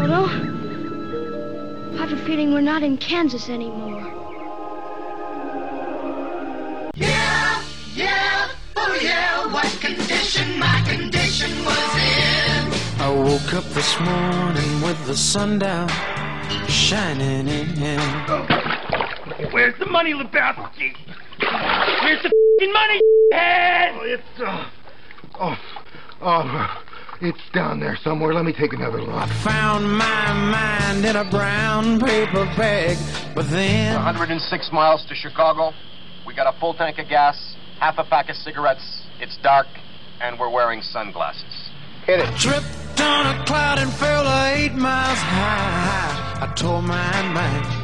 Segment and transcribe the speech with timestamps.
[0.00, 0.24] Toto.
[1.92, 4.00] I have a feeling we're not in Kansas anymore.
[6.94, 7.62] Yeah,
[7.94, 13.00] yeah, oh yeah, what condition my condition was in.
[13.00, 15.88] I woke up this morning with the sun down,
[16.66, 18.00] shining in.
[19.52, 20.96] Where's the money, Lebowski?
[22.02, 23.00] Where's the fing money,
[23.32, 23.94] head?
[23.94, 24.64] Oh, it's, uh,
[25.38, 25.58] oh,
[26.22, 26.84] oh,
[27.20, 28.32] it's down there somewhere.
[28.32, 29.14] Let me take another look.
[29.14, 32.96] I Found my mind in a brown paper bag,
[33.34, 35.72] but then 106 miles to Chicago.
[36.26, 39.02] We got a full tank of gas, half a pack of cigarettes.
[39.20, 39.66] It's dark,
[40.20, 41.70] and we're wearing sunglasses.
[42.06, 42.38] Hit it.
[42.38, 46.38] tripped on a cloud and fell eight miles high.
[46.42, 47.80] I tore my mind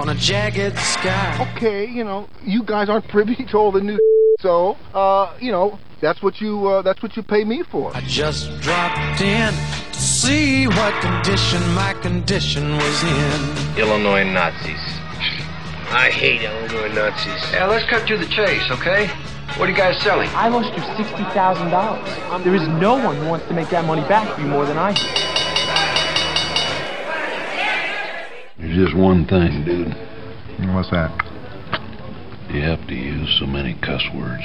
[0.00, 1.52] on a jagged sky.
[1.54, 3.98] Okay, you know, you guys aren't privy to all the new
[4.40, 7.94] so, uh, you know, that's what you, uh, that's what you pay me for.
[7.96, 13.78] I just dropped in to see what condition my condition was in.
[13.78, 14.80] Illinois Nazis.
[15.92, 17.52] I hate Illinois Nazis.
[17.52, 19.08] Yeah, let's cut to the chase, okay?
[19.56, 20.28] What are you guys selling?
[20.30, 22.08] I lost you sixty thousand dollars.
[22.44, 24.78] There is no one who wants to make that money back for you more than
[24.78, 25.02] I do.
[28.58, 29.96] There's just one thing, dude.
[30.72, 31.10] What's that?
[32.52, 34.44] You have to use so many cuss words.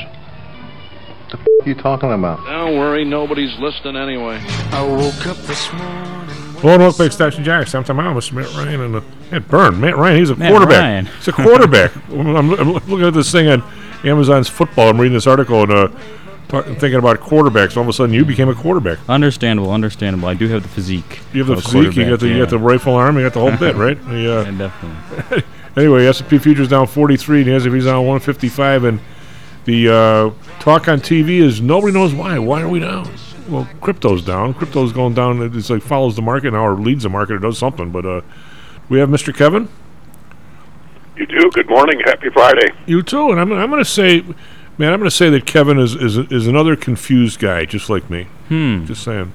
[1.35, 2.45] What the f- you talking about?
[2.45, 4.41] Don't worry, nobody's listening anyway.
[4.71, 6.29] I woke up this morning.
[6.61, 7.67] Hello and welcome back to Station Jack.
[7.67, 8.31] Sometime out, Mr.
[8.33, 9.81] Matt Ryan and uh, Matt Byrne.
[9.81, 10.79] Matt Ryan, he's a Matt quarterback.
[10.79, 11.05] Ryan.
[11.07, 11.95] He's a quarterback.
[12.09, 13.63] I'm, I'm looking at this thing on
[14.05, 14.87] Amazon's football.
[14.89, 15.87] I'm reading this article and uh,
[16.47, 17.75] talk, thinking about quarterbacks.
[17.75, 18.99] All of a sudden, you became a quarterback.
[19.09, 20.29] Understandable, understandable.
[20.29, 21.19] I do have the physique.
[21.33, 21.97] You have the of physique.
[21.97, 23.17] You got the you got the rifle arm.
[23.17, 24.01] You got the whole bit, right?
[24.07, 24.29] The, yeah.
[24.31, 25.43] uh, Yeah, definitely.
[25.75, 28.99] anyway, S&P futures down 43, and the S&P's down 155, and
[29.65, 32.37] the uh, talk on TV is nobody knows why.
[32.39, 33.09] Why are we down?
[33.49, 34.53] Well, crypto's down.
[34.53, 35.41] Crypto's going down.
[35.55, 37.91] It's like follows the market now, or leads the market, or does something.
[37.91, 38.21] But uh,
[38.89, 39.35] we have Mr.
[39.35, 39.67] Kevin.
[41.15, 41.49] You do.
[41.51, 41.99] Good morning.
[42.05, 42.67] Happy Friday.
[42.85, 44.21] You too, and I'm, I'm going to say,
[44.77, 48.09] man, I'm going to say that Kevin is, is is another confused guy, just like
[48.09, 48.23] me.
[48.49, 48.85] Hmm.
[48.85, 49.31] Just saying.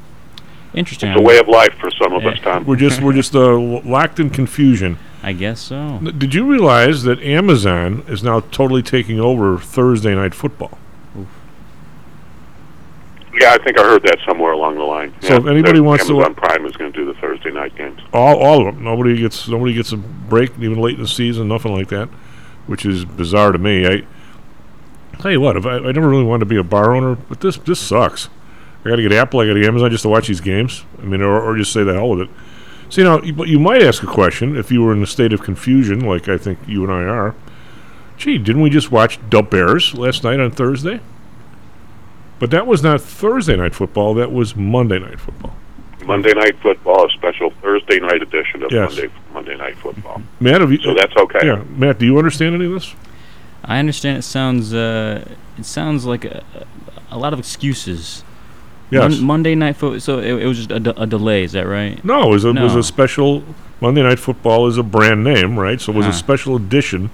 [0.74, 1.10] Interesting.
[1.10, 2.64] It's a way of life for some of us, Tom.
[2.64, 4.98] We're just we're just uh, locked in confusion.
[5.22, 5.98] I guess so.
[5.98, 10.78] Did you realize that Amazon is now totally taking over Thursday night football?
[13.38, 15.14] Yeah, I think I heard that somewhere along the line.
[15.20, 17.50] So yeah, if anybody that wants to- Amazon Prime is going to do the Thursday
[17.50, 18.00] night games.
[18.12, 18.82] All, all of them.
[18.84, 21.48] Nobody gets nobody gets a break even late in the season.
[21.48, 22.08] Nothing like that,
[22.66, 23.86] which is bizarre to me.
[23.86, 24.02] I
[25.20, 27.40] tell you what, if I, I never really wanted to be a bar owner, but
[27.40, 28.28] this this sucks.
[28.84, 29.40] I got to get Apple.
[29.40, 30.84] I got to get Amazon just to watch these games.
[30.98, 32.30] I mean, or, or just say the hell with it.
[32.90, 35.06] So you know, you, but you might ask a question if you were in a
[35.06, 37.34] state of confusion, like I think you and I are.
[38.18, 41.00] Gee, didn't we just watch the Bears last night on Thursday?
[42.38, 44.14] But that was not Thursday night football.
[44.14, 45.54] That was Monday night football.
[46.04, 48.96] Monday night football, a special Thursday night edition of Yes.
[48.96, 50.22] Monday Monday night football.
[50.40, 51.46] Matt, have you, So that's okay.
[51.46, 52.94] Yeah, Matt, do you understand any of this?
[53.64, 54.18] I understand.
[54.18, 54.74] It sounds.
[54.74, 55.24] Uh,
[55.58, 56.42] it sounds like a,
[57.10, 58.24] a lot of excuses.
[58.90, 59.16] Yes.
[59.18, 60.02] Mon- Monday night foot.
[60.02, 61.44] So it, it was just a, de- a delay.
[61.44, 62.02] Is that right?
[62.04, 63.42] No, it was a, was a special.
[63.80, 65.80] Monday Night Football is a brand name, right?
[65.80, 66.10] So it was Ah.
[66.10, 67.08] a special edition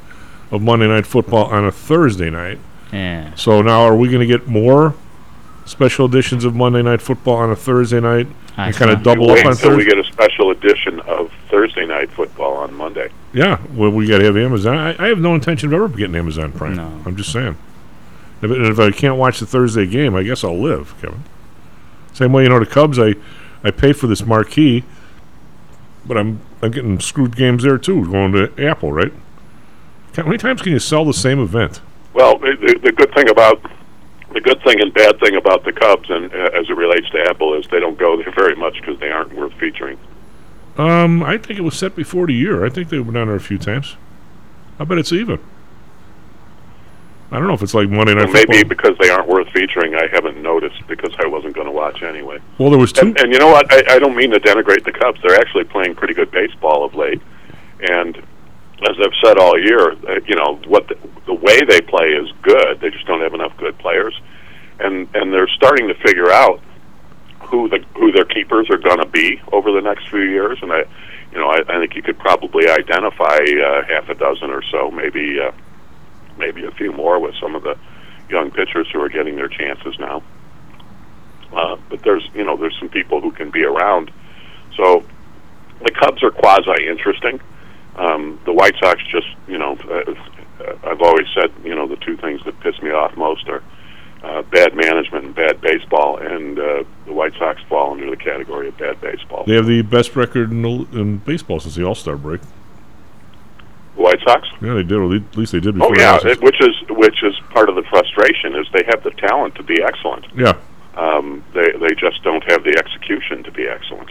[0.51, 2.59] of Monday Night Football on a Thursday night.
[2.93, 3.33] Yeah.
[3.37, 4.95] So now, are we going to get more
[5.65, 8.27] special editions of Monday Night Football on a Thursday night
[8.57, 9.05] I and kind of see.
[9.05, 12.73] double Wait up on until we get a special edition of Thursday night football on
[12.75, 13.11] Monday.
[13.33, 14.77] Yeah, well, we got to have Amazon.
[14.77, 16.75] I, I have no intention of ever getting Amazon Prime.
[16.77, 17.03] No.
[17.05, 17.57] I'm just saying.
[18.43, 21.23] If, and if I can't watch the Thursday game, I guess I'll live, Kevin.
[22.17, 23.15] Same way, you know, the Cubs, I,
[23.63, 24.85] I pay for this marquee,
[26.07, 29.13] but I'm I'm getting screwed games there too, going to Apple, right?
[30.15, 31.83] How many times can you sell the same event?
[32.15, 33.61] Well, the, the, good thing about
[34.33, 37.21] the good thing and bad thing about the Cubs, and uh, as it relates to
[37.29, 39.99] Apple, is they don't go there very much because they aren't worth featuring.
[40.79, 42.65] Um, I think it was set before the year.
[42.65, 43.97] I think they went on there a few times.
[44.79, 45.39] I bet it's even.
[47.31, 49.95] I don't know if it's like Monday Night Well, maybe because they aren't worth featuring,
[49.95, 52.39] I haven't noticed because I wasn't going to watch anyway.
[52.59, 53.07] Well, there was two.
[53.07, 53.73] And, and you know what?
[53.73, 55.19] I, I don't mean to denigrate the Cubs.
[55.23, 57.23] They're actually playing pretty good baseball of late.
[57.81, 62.09] And as I've said all year, uh, you know what the, the way they play
[62.09, 62.81] is good.
[62.81, 64.15] They just don't have enough good players,
[64.79, 66.61] and and they're starting to figure out
[67.49, 70.59] who the who their keepers are going to be over the next few years.
[70.61, 70.85] And I,
[71.33, 74.91] you know, I, I think you could probably identify uh, half a dozen or so,
[74.91, 75.53] maybe uh,
[76.37, 77.79] maybe a few more with some of the
[78.29, 80.23] young pitchers who are getting their chances now.
[81.53, 84.11] Uh, but there's you know there's some people who can be around.
[84.77, 85.05] So
[85.83, 87.41] the Cubs are quasi interesting.
[87.97, 90.15] Um, the White Sox just you know uh,
[90.85, 93.63] I've always said you know the two things that piss me off most are
[94.23, 98.69] uh, bad management and bad baseball, and uh, the White Sox fall under the category
[98.69, 99.45] of bad baseball.
[99.47, 102.41] They have the best record in, in baseball since the All Star break.
[103.97, 104.47] The White Sox.
[104.61, 104.93] Yeah, they did.
[104.93, 105.95] Or at least they did Oh before.
[105.99, 109.55] yeah, it, which is which is part of the frustration is they have the talent
[109.57, 110.27] to be excellent.
[110.37, 110.55] yeah.
[110.97, 114.11] Um, they they just don't have the execution to be excellent.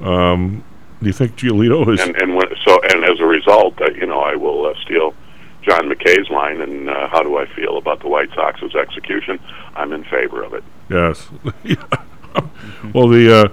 [0.00, 0.64] Um,
[1.00, 2.00] do you think Giolito is?
[2.00, 5.14] And and when, so and as a result, uh, you know, I will uh, steal
[5.62, 6.60] John McKay's line.
[6.60, 9.38] And uh, how do I feel about the White Sox's execution?
[9.76, 10.64] I'm in favor of it.
[10.88, 11.28] Yes.
[12.94, 13.48] well, the uh,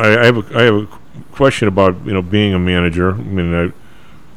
[0.00, 0.86] I, I have a, I have a
[1.32, 3.12] question about you know being a manager.
[3.12, 3.72] I mean,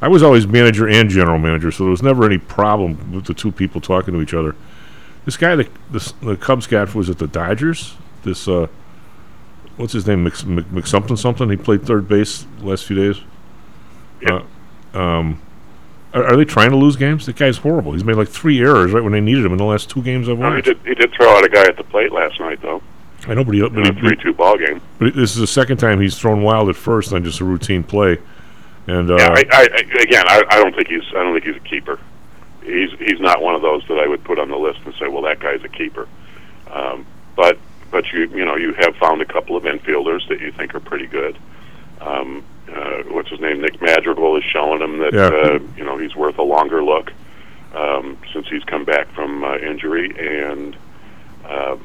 [0.06, 3.34] I, was always manager and general manager, so there was never any problem with the
[3.34, 4.54] two people talking to each other.
[5.24, 7.94] This guy, the the, the Cubs got was at the Dodgers?
[8.22, 8.68] This uh,
[9.76, 10.24] what's his name?
[10.24, 11.50] Mc, Mc, Mc something something.
[11.50, 13.20] He played third base the last few days.
[14.28, 14.42] Uh,
[14.94, 15.40] um,
[16.14, 17.26] are, are they trying to lose games?
[17.26, 17.92] The guy's horrible.
[17.92, 20.28] He's made like three errors right when they needed him in the last two games
[20.28, 20.64] I've No, he watched.
[20.66, 22.82] did he did throw out a guy at the plate last night though.
[23.26, 24.80] I know, but he, but a he, three-two ball game.
[24.98, 27.82] But this is the second time he's thrown wild at first on just a routine
[27.82, 28.18] play,
[28.86, 31.44] and uh, yeah, I, I, I- again, I, I don't think he's I don't think
[31.44, 31.98] he's a keeper.
[32.62, 35.08] He's he's not one of those that I would put on the list and say,
[35.08, 36.08] well, that guy's a keeper.
[36.70, 37.06] Um,
[37.36, 37.58] but
[37.90, 40.80] but you you know you have found a couple of infielders that you think are
[40.80, 41.38] pretty good.
[42.00, 43.60] Um, uh, what's his name?
[43.60, 45.26] Nick Madrigal is showing him that Yeah.
[45.28, 47.12] uh, you know he's worth a longer look
[47.74, 50.76] um, since he's come back from uh, injury, and
[51.44, 51.76] uh,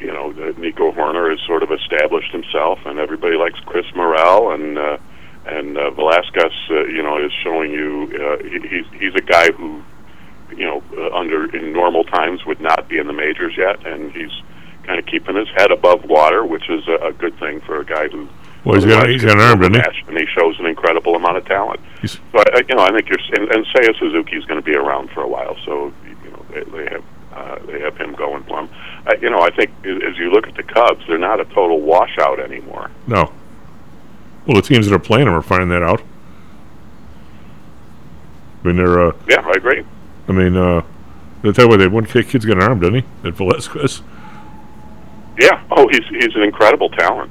[0.00, 4.76] you know Nico Hoerner has sort of established himself, and everybody likes Chris Morel and.
[4.78, 4.98] Uh,
[5.46, 9.50] and uh, Velázquez, uh, you know, is showing you uh, he, he's he's a guy
[9.52, 9.82] who,
[10.50, 14.12] you know, uh, under in normal times would not be in the majors yet, and
[14.12, 14.30] he's
[14.84, 17.84] kind of keeping his head above water, which is a, a good thing for a
[17.84, 18.28] guy who.
[18.64, 20.08] Well, he's got- he's got an arm, doesn't he?
[20.08, 21.78] And he shows an incredible amount of talent.
[22.00, 24.44] He's- So I, I- you know, I think you're s- and, and Seiya Suzuki is
[24.46, 25.92] going to be around for a while, so
[26.24, 28.68] you know they, they have uh, they have him going for him.
[29.06, 31.80] Uh, you know, I think as you look at the Cubs, they're not a total
[31.80, 32.90] washout anymore.
[33.06, 33.30] no.
[34.46, 36.02] Well, the teams that are playing him are finding that out.
[38.62, 39.08] I mean, they're.
[39.08, 39.84] Uh, Yeah, I agree.
[40.28, 40.82] I mean, uh,
[41.42, 43.28] they tell you what, that one kid, kid's got an arm, doesn't he?
[43.28, 44.02] At Velázquez.
[45.38, 45.62] Yeah.
[45.70, 47.30] Oh, he's he's an incredible talent,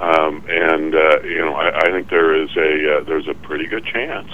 [0.00, 3.66] um, and uh, you know I, I think there is a uh, there's a pretty
[3.66, 4.30] good chance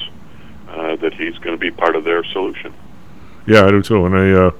[0.69, 2.75] uh, that he's going to be part of their solution.
[3.47, 4.05] Yeah, I do too.
[4.05, 4.50] And I, uh,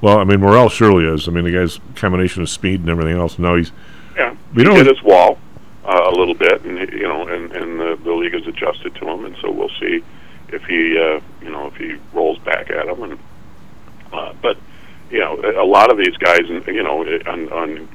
[0.00, 1.28] well, I mean, Morel surely is.
[1.28, 3.38] I mean, the guy's combination of speed and everything else.
[3.38, 3.72] Now he's.
[4.16, 5.38] Yeah, We he know hit his wall
[5.84, 9.08] uh, a little bit, and you know, and and the, the league has adjusted to
[9.08, 10.02] him, and so we'll see
[10.48, 13.02] if he uh, you know if he rolls back at him.
[13.02, 13.18] And
[14.12, 14.56] uh, but
[15.10, 17.88] you know, a lot of these guys, and you know, on, on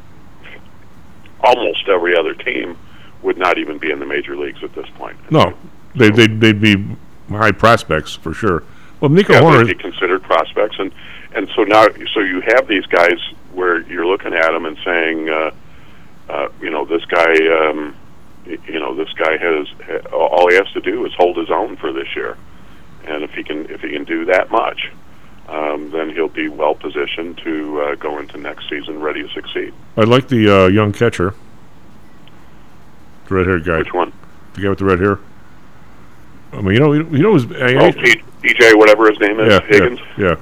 [1.42, 2.78] almost every other team
[3.24, 5.18] would not even be in the major leagues at this point.
[5.32, 5.58] No,
[5.96, 6.98] they they they'd be
[7.30, 8.64] high prospects for sure.
[9.00, 9.66] Well, Nico yeah, Hoerner.
[9.66, 10.92] they'd be considered prospects, and
[11.34, 13.20] and so now, so you have these guys
[13.54, 15.52] where you're looking at them and saying, uh,
[16.30, 17.32] uh, you know, this guy,
[17.70, 17.96] um,
[18.46, 19.68] you know, this guy has
[20.12, 22.38] all he has to do is hold his own for this year,
[23.06, 24.92] and if he can if he can do that much,
[25.48, 29.74] um, then he'll be well positioned to uh, go into next season ready to succeed.
[29.96, 31.34] I like the uh, young catcher.
[33.28, 33.78] The red-haired guy.
[33.80, 34.14] Which one?
[34.54, 35.20] The guy with the red hair.
[36.54, 39.38] I mean, you know, you know, who's I, Oh, I- P- PJ, whatever his name
[39.42, 40.00] is, yeah, Higgins.
[40.18, 40.36] Yeah, Yeah.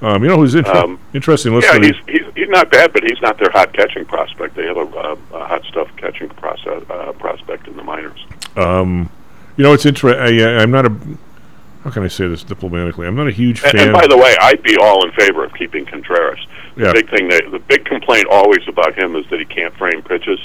[0.00, 1.52] Um, you know who's inter- Um, interesting?
[1.60, 4.54] Yeah, he's, he's he's not bad, but he's not their hot catching prospect.
[4.54, 8.24] They have a, a, a hot stuff catching process, uh, prospect in the minors.
[8.56, 9.10] um,
[9.56, 10.40] you know, it's interesting.
[10.44, 10.94] I'm not a.
[11.82, 13.06] How can I say this diplomatically?
[13.06, 13.80] I'm not a huge And, fan.
[13.88, 16.38] and by the way, I'd be all in favor of keeping Contreras.
[16.76, 16.92] The Yeah.
[16.92, 20.38] big thing, that, the big complaint always about him is that he can't frame pitches.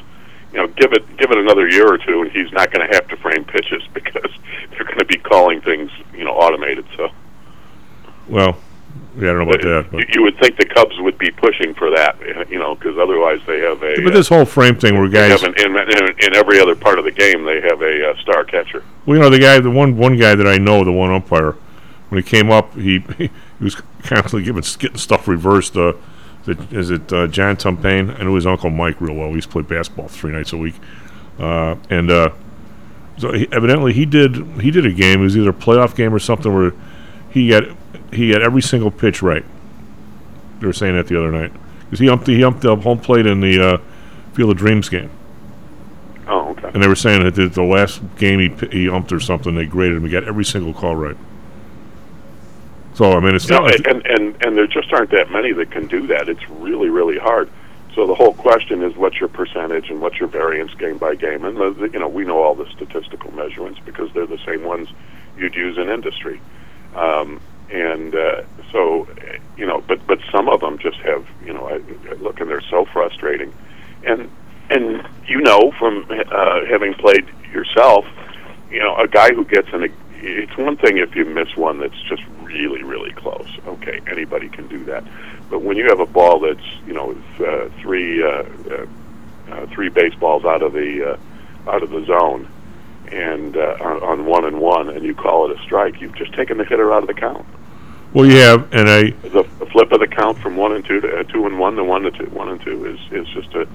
[0.51, 2.95] You know, give it give it another year or two, and he's not going to
[2.95, 4.31] have to frame pitches because
[4.71, 6.85] they're going to be calling things, you know, automated.
[6.97, 7.09] So
[8.27, 8.57] well,
[9.17, 9.91] yeah, I don't know about that.
[9.91, 12.17] But, you, you would think the Cubs would be pushing for that,
[12.49, 14.01] you know, because otherwise they have a.
[14.03, 16.97] but this whole frame thing where guys, have an, in, in, in every other part
[16.97, 18.83] of the game, they have a uh, star catcher.
[19.05, 21.55] well, you know, the guy, the one one guy that I know, the one umpire,
[22.09, 23.29] when he came up, he he
[23.59, 25.77] was constantly giving getting stuff reversed.
[25.77, 25.93] Uh,
[26.45, 28.19] is it uh, John Tumpane?
[28.19, 29.29] I know his uncle Mike real well.
[29.29, 30.75] We used to play basketball three nights a week,
[31.39, 32.31] uh, and uh,
[33.17, 35.21] so he, evidently he did he did a game.
[35.21, 36.73] It was either a playoff game or something where
[37.29, 37.63] he got
[38.13, 39.45] he had every single pitch right.
[40.59, 41.51] They were saying that the other night
[41.85, 43.77] because he umped he umped the home plate in the uh,
[44.33, 45.11] Field of Dreams game.
[46.27, 46.71] Oh, okay.
[46.73, 49.65] And they were saying that the, the last game he he umped or something, they
[49.65, 50.03] graded him.
[50.03, 51.17] He got every single call right.
[52.95, 53.87] So I mean, it's know, not.
[53.87, 56.29] and, and and there just aren't that many that can do that.
[56.29, 57.49] It's really really hard.
[57.95, 61.45] So the whole question is, what's your percentage and what's your variance game by game?
[61.45, 64.89] And the, you know, we know all the statistical measurements because they're the same ones
[65.37, 66.41] you'd use in industry.
[66.95, 67.39] Um,
[67.71, 69.07] and uh, so
[69.57, 72.49] you know, but but some of them just have you know, I, I look and
[72.49, 73.53] they're so frustrating,
[74.03, 74.29] and
[74.69, 78.05] and you know from uh, having played yourself,
[78.71, 79.93] you know, a guy who gets an
[80.25, 83.47] it's one thing if you miss one that's just really really close.
[83.67, 85.03] Okay, anybody can do that,
[85.49, 88.85] but when you have a ball that's you know uh, three uh, uh,
[89.51, 92.47] uh, three baseballs out of the uh, out of the zone
[93.13, 96.33] and uh, on, on one and one, and you call it a strike, you've just
[96.33, 97.45] taken the hitter out of the count.
[98.13, 100.99] Well, you have, and I The, the flip of the count from one and two
[101.01, 103.53] to uh, two and one to one to two, one and two is is just
[103.55, 103.67] a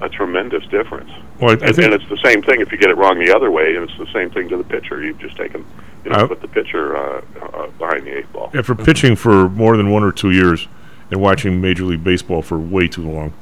[0.00, 1.10] a tremendous difference.
[1.40, 3.18] Well, I- I and, think- and it's the same thing if you get it wrong
[3.18, 5.00] the other way, and it's the same thing to the pitcher.
[5.02, 5.64] You've just taken,
[6.04, 8.50] you know, I- put the pitcher uh, uh, behind the eight ball.
[8.54, 10.66] after pitching for more than one or two years
[11.12, 13.32] and watching Major League Baseball for way too long,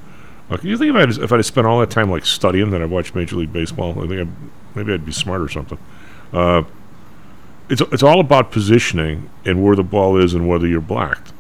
[0.51, 2.85] uh, you think if I if I'd spent all that time like studying that I
[2.85, 4.29] watched Major League Baseball, I think I'd,
[4.75, 5.79] maybe I'd be smart or something.
[6.33, 6.63] Uh,
[7.69, 11.33] it's it's all about positioning and where the ball is and whether you're blocked.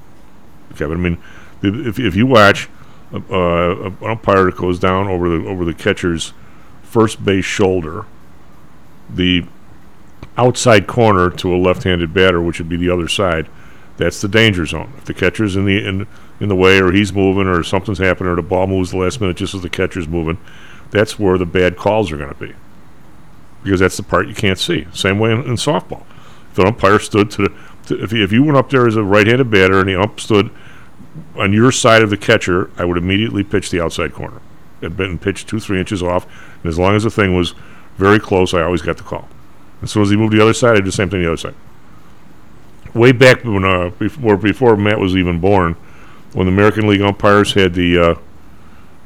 [0.77, 1.19] Kevin, I mean,
[1.62, 2.69] if if you watch
[3.12, 6.33] uh, uh, an umpire that goes down over the over the catcher's
[6.83, 8.07] first base shoulder,
[9.11, 9.45] the
[10.37, 13.49] outside corner to a left-handed batter, which would be the other side,
[13.97, 14.93] that's the danger zone.
[14.97, 16.07] If the catcher's in the in
[16.41, 19.21] in the way, or he's moving, or something's happening, or the ball moves the last
[19.21, 20.39] minute just as the catcher's moving,
[20.91, 22.55] that's where the bad calls are going to be.
[23.62, 24.87] Because that's the part you can't see.
[24.92, 26.04] Same way in, in softball.
[26.50, 27.54] If the umpire stood to the,
[27.87, 30.21] to, if you, if you went up there as a right-handed batter and the ump
[30.21, 30.50] stood
[31.37, 34.40] on your side of the catcher, I would immediately pitch the outside corner.
[34.83, 36.26] I'd been pitched two, three inches off,
[36.62, 37.54] and as long as the thing was
[37.97, 39.28] very close, I always got the call.
[39.83, 41.28] As soon as he moved to the other side, I did the same thing the
[41.28, 41.54] other side.
[42.95, 45.75] Way back when, uh, before before Matt was even born,
[46.33, 48.14] when the American League umpires had the, uh,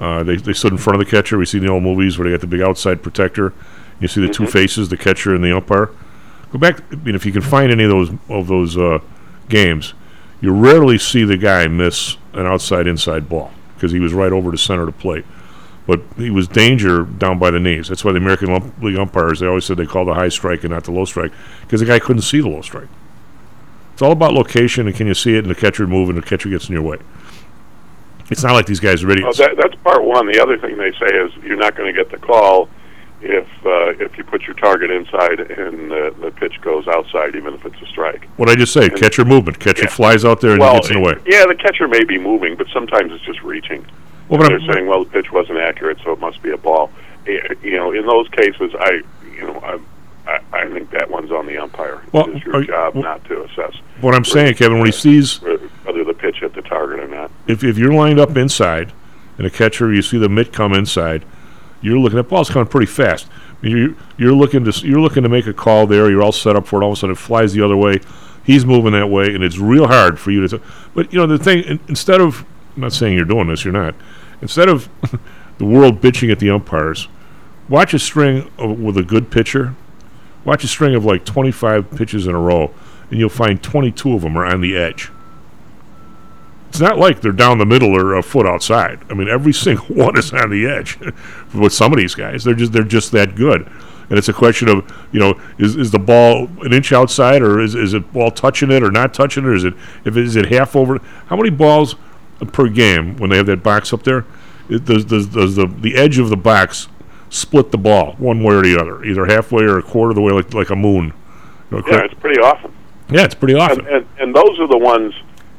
[0.02, 1.38] uh, they they stood in front of the catcher.
[1.38, 3.52] We see the old movies where they got the big outside protector.
[4.00, 5.90] You see the two faces, the catcher and the umpire.
[6.52, 6.80] Go back.
[6.92, 8.98] I mean, if you can find any of those of those uh,
[9.48, 9.94] games,
[10.40, 14.50] you rarely see the guy miss an outside inside ball because he was right over
[14.50, 15.24] the center of the plate.
[15.86, 17.88] But he was danger down by the knees.
[17.88, 20.64] That's why the American Lump- League umpires they always said they call the high strike
[20.64, 22.88] and not the low strike because the guy couldn't see the low strike.
[23.92, 26.22] It's all about location and can you see it and the catcher move and the
[26.22, 26.98] catcher gets in your way.
[28.30, 29.38] It's not like these guys are Well, idiots.
[29.38, 30.26] that, that's part one.
[30.26, 32.68] The other thing they say is you're not going to get the call
[33.22, 37.54] if uh, if you put your target inside and uh, the pitch goes outside, even
[37.54, 38.26] if it's a strike.
[38.36, 39.58] what I just say, catcher movement.
[39.58, 39.90] Catcher Yeah.
[39.90, 41.14] flies out there and well, gets in the way.
[41.26, 43.84] yeah, the catcher may be moving, but sometimes it's just reaching.
[44.28, 46.56] Well, but They're I'm- saying, well, the pitch wasn't accurate, so it must be a
[46.58, 46.90] ball.
[47.26, 49.00] Eh, You know, in those cases, I,
[49.34, 49.78] you know, I,
[50.30, 52.02] I, I think that one's on the umpire.
[52.12, 54.92] Well, it's your you- job well- not to assess What I'm saying, Kevin, when he
[54.92, 57.30] sees whether the pitch hit the target or not.
[57.46, 58.92] if if you're lined up inside
[59.38, 61.24] and a catcher, you see the mitt come inside,
[61.82, 63.28] you're looking at ball's coming pretty fast.
[63.62, 66.10] You're you're looking to you're looking to make a call there.
[66.10, 66.84] You're all set up for it.
[66.84, 68.00] All of a sudden, it flies the other way.
[68.44, 70.58] He's moving that way, and it's real hard for you to.
[70.58, 70.64] T-
[70.94, 71.64] but you know the thing.
[71.64, 72.44] in- Instead of
[72.76, 73.94] I'm not saying you're doing this, you're not.
[74.42, 74.88] Instead of
[75.58, 77.08] the world bitching at the umpires,
[77.68, 79.74] watch a string of, with a good pitcher.
[80.44, 82.72] Watch a string of like 25 pitches in a row,
[83.10, 85.10] and you'll find 22 of them are on the edge.
[86.76, 89.00] It's not like they're down the middle or a foot outside.
[89.08, 90.98] I mean, every single one is on the edge.
[91.54, 93.62] With some of these guys, they're just they're just that good.
[94.08, 97.60] And it's a question of you know is, is the ball an inch outside or
[97.60, 99.72] is, is it ball touching it or not touching it or is it
[100.04, 100.98] if it, is it half over?
[101.26, 101.96] How many balls
[102.52, 104.26] per game when they have that box up there?
[104.68, 106.88] It, does does, does the the edge of the box
[107.30, 110.22] split the ball one way or the other, either halfway or a quarter of the
[110.22, 111.14] way, like like a moon?
[111.70, 112.72] You know, Yeah, it's pretty often.
[113.08, 113.80] yeah, it's pretty often.
[113.86, 115.14] And, and, and those are the ones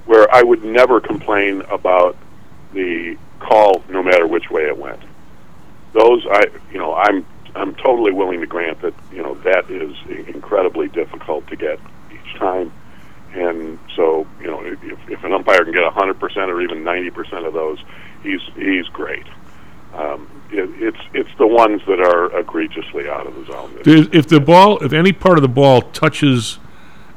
[0.07, 2.17] where I would never complain about
[2.73, 5.01] the call, no matter which way it went.
[5.93, 9.95] Those, I, you know, I'm I'm totally willing to grant that you know that is
[10.27, 11.79] incredibly difficult to get
[12.11, 12.71] each time,
[13.33, 17.09] and so you know if, if an umpire can get hundred percent or even ninety
[17.09, 17.79] percent of those,
[18.23, 19.25] he's he's great.
[19.93, 23.81] Um, it, it's it's the ones that are egregiously out of the zone.
[24.13, 26.59] if the ball, if any part of the ball touches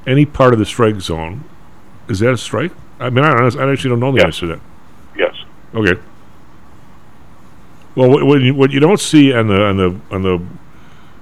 [0.07, 1.45] any part of the strike zone,
[2.11, 2.73] is that a strike?
[2.99, 4.61] I mean, I, don't, I actually don't know the answer to that.
[5.17, 5.35] Yes.
[5.75, 6.01] Okay.
[7.95, 10.47] Well, what, what, you, what you don't see on the on the on the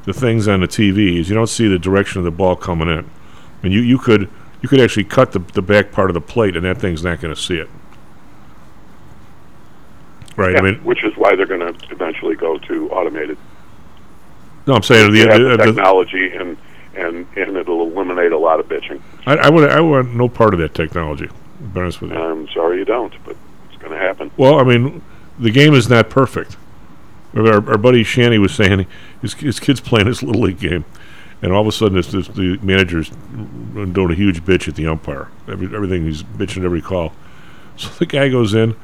[0.05, 2.89] the things on the TV is you don't see the direction of the ball coming
[2.89, 2.99] in.
[2.99, 4.29] I mean, you, you could
[4.61, 7.21] you could actually cut the the back part of the plate, and that thing's not
[7.21, 7.69] going to see it.
[10.37, 10.53] Right.
[10.53, 13.39] Yeah, I mean, which is why they're going to eventually go to automated
[14.69, 16.59] no, I'm saying the, the the, technology and
[16.99, 19.01] and and it'll eliminate a lot of bitching.
[19.27, 21.27] I, I would I want no part of that technology.
[21.27, 22.19] To be honest with you.
[22.19, 23.37] I'm sorry you don't, but
[23.69, 24.31] it's going to happen.
[24.37, 25.03] Well, I mean,
[25.39, 26.57] the game is not perfect.
[27.35, 28.87] Our, our buddy Shanny was saying
[29.21, 30.85] his, his kid's playing his little league game,
[31.43, 34.87] and all of a sudden, this, this, the manager's doing a huge bitch at the
[34.87, 35.29] umpire.
[35.49, 37.13] Every, everything he's bitching at every call.
[37.79, 38.75] So the guy goes in,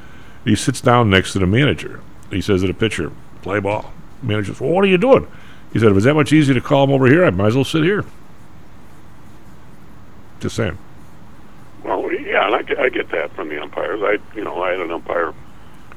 [0.44, 2.00] he sits down next to the manager.
[2.30, 3.10] He says to the pitcher,
[3.42, 3.92] "Play ball."
[4.22, 5.26] Manager says, "Well, what are you doing?"
[5.74, 7.54] He said, "If it's that much easier to call him over here, I might as
[7.56, 8.04] well sit here."
[10.40, 10.78] Just saying.
[11.82, 14.00] Well, yeah, and I, get- I get that from the umpires.
[14.02, 15.34] I, you know, I had an umpire.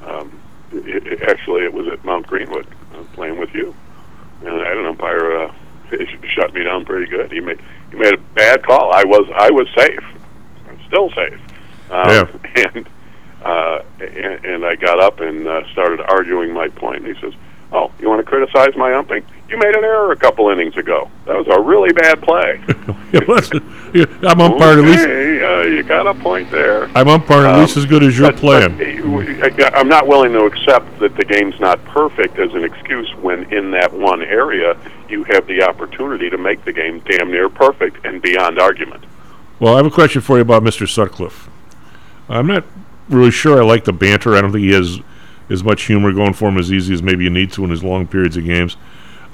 [0.05, 0.41] Um,
[0.73, 3.73] it, it, actually, it was at Mount Greenwood uh, playing with you,
[4.41, 5.37] and I had an umpire.
[5.43, 5.53] Uh,
[5.91, 7.31] he shut me down pretty good.
[7.31, 7.59] He made
[7.91, 8.91] he made a bad call.
[8.93, 10.03] I was I was safe.
[10.67, 11.39] I'm still safe.
[11.91, 12.89] Um, And
[13.45, 17.05] uh, and, and I got up and uh, started arguing my point.
[17.05, 17.33] And he says,
[17.71, 19.23] "Oh, you want to criticize my umping?
[19.49, 21.09] You made an error a couple innings ago.
[21.25, 22.61] That was a really bad play."
[23.13, 25.03] It was- I'm umpired at least.
[25.05, 26.89] Okay, uh, you got a point there.
[26.93, 28.75] I'm umpired at Um, least as good as you're but- playing.
[29.39, 33.43] but, I'm not willing to accept that the game's not perfect as an excuse when
[33.53, 34.75] in that one area
[35.07, 39.05] you have the opportunity to make the game damn near perfect and beyond argument.
[39.61, 40.85] Well, I have a question for you about Mr.
[40.87, 41.49] Sutcliffe.
[42.27, 42.65] I'm not
[43.07, 44.35] really sure I like the banter.
[44.35, 44.99] I don't think he has
[45.49, 47.85] as much humor going for him as easy as maybe you need to in his
[47.85, 48.75] long periods of games.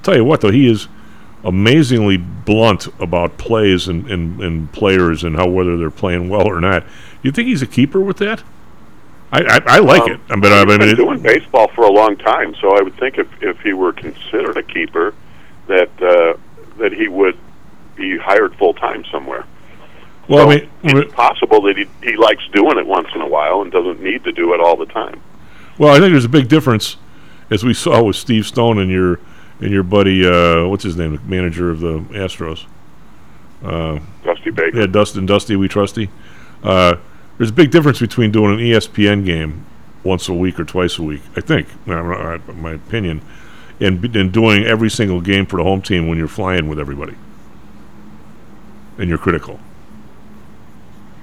[0.03, 0.87] Tell you what, though, he is
[1.45, 6.59] amazingly blunt about plays and, and, and players and how whether they're playing well or
[6.61, 6.85] not.
[7.21, 8.43] You think he's a keeper with that?
[9.31, 10.19] I, I, I like Um, it.
[10.29, 12.95] I mean, I mean, been it- doing baseball for a long time, so I would
[12.97, 15.13] think if if he were considered a keeper,
[15.67, 16.37] that uh,
[16.77, 17.37] that he would
[17.95, 19.45] be hired full time somewhere.
[20.27, 23.27] well, So I mean, it's possible that he he likes doing it once in a
[23.27, 25.19] while and doesn't need to do it all the time.
[25.79, 26.97] Well, I think there's a big difference,
[27.49, 29.19] as we saw with Steve Stone and your
[29.63, 32.65] and your buddy, uh, what's his name, the manager of the Astros,
[33.63, 34.81] uh, Dusty Baker.
[34.81, 36.09] Yeah, Dustin Dusty, we trusty.
[36.63, 36.95] Uh,
[37.37, 39.65] there's a big difference between doing an ESPN game
[40.03, 41.21] once a week or twice a week.
[41.37, 43.21] I think, I don't know, I- my opinion,
[43.79, 47.15] and and doing every single game for the home team when you're flying with everybody,
[48.97, 49.59] and you're critical.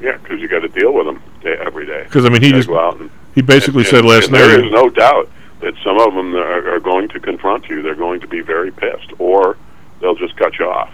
[0.00, 2.06] Yeah, because you got to deal with them day, every day.
[2.10, 4.46] 'Cause, I mean, he just- go out and, he basically and- said last and night-
[4.46, 5.28] There is no doubt
[5.60, 7.82] that some of them are, are going to confront you.
[7.82, 9.56] They're going to be very pissed, or
[10.00, 10.92] they'll just cut you off.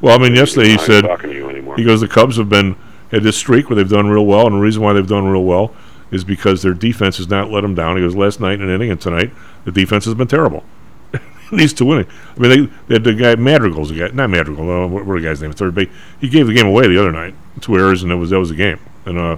[0.00, 1.76] Well, I mean, yesterday he said talking to you anymore.
[1.76, 2.76] he goes, the Cubs have been
[3.10, 5.44] had this streak where they've done real well, and the reason why they've done real
[5.44, 5.74] well
[6.10, 7.96] is because their defense has not let them down.
[7.96, 9.30] He goes, last night in an inning and tonight,
[9.64, 10.64] the defense has been terrible.
[11.52, 12.06] These two winning.
[12.36, 14.68] I mean, they, they had the guy Madrigal's the guy, not Madrigal.
[14.70, 15.52] Uh, what, what the guy's name?
[15.52, 15.88] Third base.
[16.20, 18.48] He gave the game away the other night, two errors, and that was that was
[18.48, 18.78] the game.
[19.04, 19.36] And uh,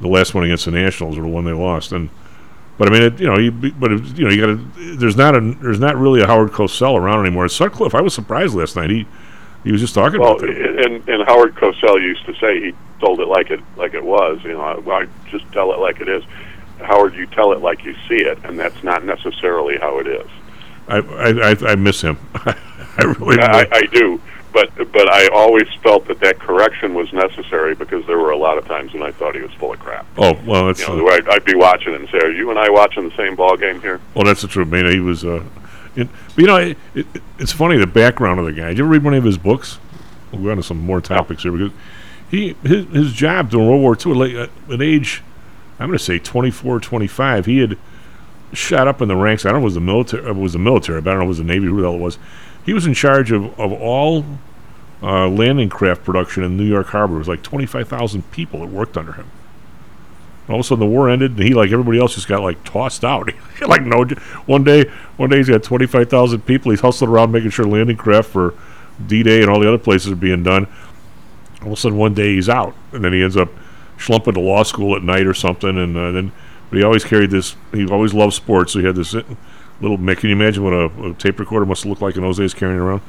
[0.00, 1.92] the last one against the Nationals, or the one they lost.
[1.92, 2.10] And
[2.82, 4.96] but I mean, it, you know, you, but it, you know, you got to.
[4.96, 7.48] There's not a there's not really a Howard Cosell around anymore.
[7.48, 8.90] Sutcliffe, I was surprised last night.
[8.90, 9.06] He
[9.62, 10.84] he was just talking Well, about that.
[10.84, 14.42] and and Howard Cosell used to say he told it like it like it was.
[14.42, 16.24] You know, I, I just tell it like it is.
[16.80, 20.26] Howard, you tell it like you see it, and that's not necessarily how it is.
[20.88, 22.18] I I, I, I miss him.
[22.34, 24.20] I really I, I do,
[24.52, 28.58] but but I always felt that that correction was necessary because there were a lot
[28.58, 30.06] of times when I thought he was full of crap.
[30.16, 32.70] Oh well, that's You know, I'd, I'd be watching and say, "Are you and I
[32.70, 34.68] watching the same ball game here?" well, that's the truth.
[34.68, 35.24] Man, he was.
[35.24, 35.44] Uh,
[35.94, 37.06] it, but you know, it, it,
[37.38, 38.68] it's funny the background of the guy.
[38.68, 39.78] Did you ever read one of his books?
[40.30, 41.72] We'll go on to some more topics here because
[42.30, 45.22] he his, his job during World War II, uh, at age,
[45.78, 47.78] I'm going to say 24, 25, he had
[48.52, 49.44] shot up in the ranks.
[49.44, 50.26] I don't know if it was the military.
[50.26, 51.66] It was the military, but I don't know if it was the Navy.
[51.66, 52.18] Who the hell it was?
[52.64, 54.24] He was in charge of of all
[55.02, 57.16] uh, landing craft production in New York Harbor.
[57.16, 59.28] It was like 25,000 people that worked under him.
[60.48, 62.62] All of a sudden, the war ended, and he, like everybody else, just got like
[62.64, 63.30] tossed out.
[63.66, 64.04] like no,
[64.46, 64.84] one day,
[65.16, 66.72] one day he's got twenty five thousand people.
[66.72, 68.54] He's hustling around making sure landing craft for
[69.06, 70.66] D Day and all the other places are being done.
[71.60, 73.50] All of a sudden, one day he's out, and then he ends up
[73.96, 75.78] schlumping to law school at night or something.
[75.78, 76.32] And uh, then,
[76.70, 77.54] but he always carried this.
[77.72, 79.14] He always loved sports, so he had this
[79.82, 79.98] little.
[79.98, 82.54] Mick, Can you imagine what a, a tape recorder must look like in those days
[82.54, 83.02] carrying around?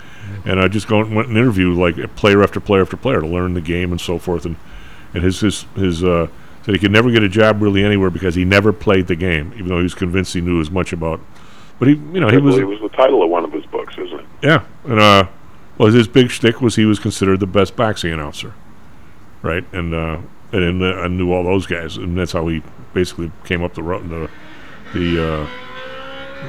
[0.45, 3.27] And I just go and went and interviewed like player after player after player to
[3.27, 4.45] learn the game and so forth.
[4.45, 4.57] And
[5.13, 6.27] and his his his uh,
[6.63, 9.53] said he could never get a job really anywhere because he never played the game,
[9.53, 11.19] even though he was convinced he knew as much about.
[11.79, 13.97] But he, you know, he was it was the title of one of his books,
[13.97, 14.25] isn't it?
[14.41, 15.27] yeah, and uh,
[15.77, 18.53] well, his big shtick was he was considered the best boxing announcer,
[19.41, 19.65] right?
[19.73, 20.19] And uh,
[20.51, 22.61] and, and I knew all those guys, and that's how he
[22.93, 24.09] basically came up the road.
[24.09, 24.29] The
[24.93, 25.47] the uh,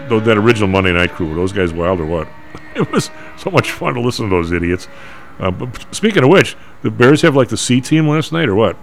[0.09, 2.29] that original Monday Night Crew were those guys wild or what?
[2.77, 4.89] It was so much fun to listen to those idiots.
[5.39, 8.57] Uh, but speaking of which, the Bears have like the C team last night or
[8.57, 8.77] what?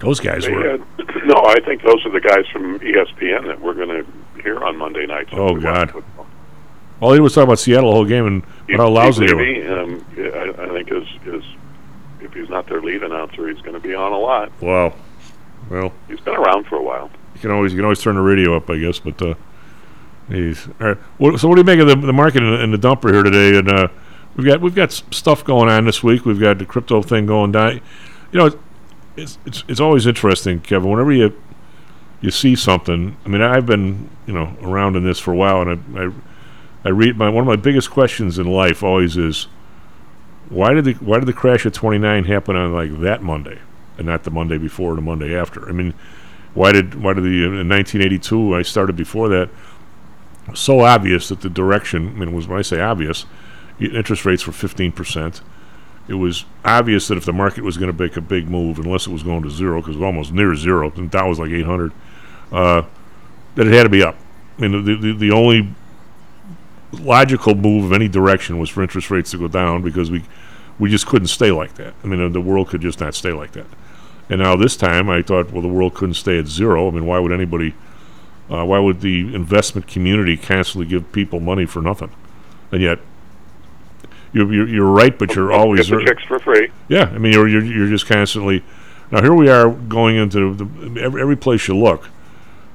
[0.00, 0.72] Those guys They were.
[0.72, 0.80] had,
[1.26, 4.76] no, I think those are the guys from ESPN that we're going to hear on
[4.76, 5.30] Monday nights.
[5.32, 6.04] if Oh we God!
[7.00, 9.80] All he was talking about Seattle the whole game and but how lousy they were.
[9.82, 11.44] Um, I, I think is is
[12.20, 14.52] if he's not their lead announcer, he's going to be on a lot.
[14.60, 14.92] Wow.
[15.70, 17.10] Well, He's been around for a while.
[17.34, 18.98] You can always you can always turn the radio up, I guess.
[18.98, 19.34] But uh,
[20.80, 20.98] all right.
[21.38, 23.58] So what do you make of the, the market and, the dumper here today?
[23.58, 23.88] And uh,
[24.36, 26.24] we've got we've got stuff going on this week.
[26.24, 27.80] We've got the crypto thing going down.
[28.32, 28.58] You know,
[29.16, 30.90] it's it's it's always interesting, Kevin.
[30.90, 31.40] Whenever you
[32.20, 35.62] you see something, I mean, I've been you know around in this for a while,
[35.62, 36.12] and I I,
[36.86, 39.48] I read my one of my biggest questions in life always is
[40.48, 43.58] why did the why did the crash at 29 happen on like that Monday
[43.98, 45.68] and not the Monday before or the Monday after?
[45.68, 45.94] I mean,
[46.54, 49.50] why did why did the in 1982 I started before that?
[50.54, 52.08] So obvious that the direction.
[52.08, 53.26] I mean, was when I say obvious,
[53.80, 55.40] interest rates were 15 percent.
[56.06, 59.06] It was obvious that if the market was going to make a big move, unless
[59.06, 61.50] it was going to zero, because it was almost near zero, and Dow was like
[61.50, 61.92] 800,
[62.52, 62.82] uh,
[63.54, 64.16] that it had to be up.
[64.58, 65.74] I mean, the, the, the only
[66.92, 70.24] logical move of any direction was for interest rates to go down because we
[70.78, 71.94] we just couldn't stay like that.
[72.02, 73.66] I mean, the world could just not stay like that.
[74.28, 76.88] And now this time, I thought, well, the world couldn't stay at zero.
[76.88, 77.74] I mean, why would anybody?
[78.50, 82.10] Uh, why would the investment community constantly give people money for nothing?
[82.70, 82.98] And yet,
[84.32, 86.70] you're you're, you're right, but you're always Get the chicks for free.
[86.88, 88.62] yeah, I mean, you're, you're you're just constantly.
[89.10, 92.08] Now here we are going into the, every, every place you look,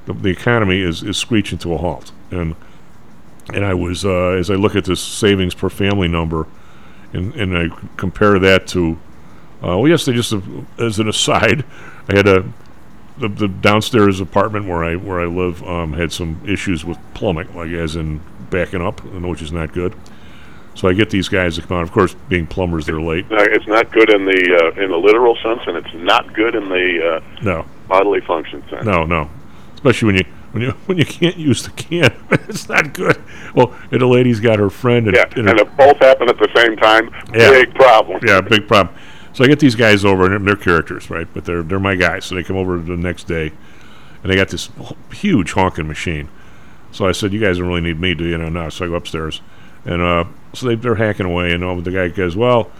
[0.05, 2.55] the, the economy is, is screeching to a halt, and
[3.53, 6.47] and I was uh, as I look at this savings per family number,
[7.13, 8.93] and and I compare that to,
[9.61, 10.33] uh, well, yes, they just
[10.77, 11.65] as an aside,
[12.07, 12.51] I had a
[13.19, 17.53] the, the downstairs apartment where I where I live um, had some issues with plumbing,
[17.55, 19.93] like as in backing up, which is not good.
[20.75, 21.83] So I get these guys to come out.
[21.83, 23.29] Of course, being plumbers, they're late.
[23.29, 26.55] No, it's not good in the uh, in the literal sense, and it's not good
[26.55, 28.85] in the uh, No, bodily function sense.
[28.85, 29.29] no, no.
[29.73, 33.21] Especially when you when you when you can't use the can, it's not good.
[33.53, 36.37] Well, and the lady's got her friend, and, Yeah, and and if both happen at
[36.37, 37.49] the same time, Yeah.
[37.51, 38.21] big problem.
[38.25, 38.95] yeah, big problem.
[39.33, 41.27] So I get these guys over, and they're characters, right?
[41.33, 42.25] But they're they're my guys.
[42.25, 43.51] So they come over the next day,
[44.23, 44.69] and they got this
[45.11, 46.29] huge honking machine.
[46.91, 48.69] So I said, "You guys don't really need me, do you?" No, no.
[48.69, 49.41] So I go upstairs,
[49.85, 52.71] and uh, so they, they're hacking away, and uh, the guy goes, "Well,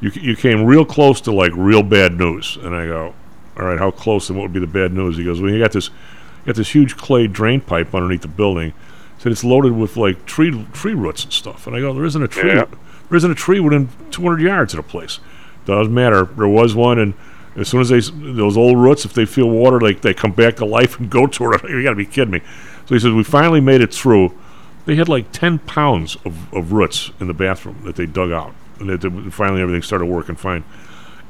[0.00, 3.14] you you came real close to like real bad news." And I go,
[3.58, 4.28] "All right, how close?
[4.28, 6.56] And what would be the bad news?" He goes, "Well, you got this, you got
[6.56, 8.70] this huge clay drain pipe underneath the building."
[9.16, 11.66] He said it's loaded with like tree tree roots and stuff.
[11.66, 12.50] And I go, "There isn't a tree.
[12.50, 12.66] Yeah.
[13.08, 15.18] There isn't a tree within 200 yards of the place."
[15.66, 16.24] Doesn't matter.
[16.24, 17.14] There was one, and
[17.56, 20.56] as soon as they those old roots, if they feel water, like they come back
[20.56, 21.62] to life and go toward it.
[21.70, 22.40] You got to be kidding me.
[22.86, 24.36] So he says we finally made it through.
[24.84, 28.54] They had like 10 pounds of, of roots in the bathroom that they dug out,
[28.78, 30.64] and that that finally everything started working fine.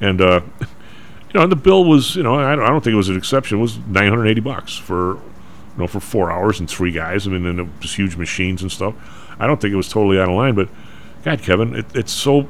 [0.01, 2.99] And uh, you know, the bill was, you know, I don't, I don't think it
[2.99, 3.59] was an exception.
[3.59, 5.23] It was 980 bucks for, you
[5.79, 7.27] know, for four hours and three guys.
[7.27, 8.95] I mean, and was huge machines and stuff.
[9.39, 10.69] I don't think it was totally out of line, but
[11.25, 12.49] God, Kevin, it, it's so.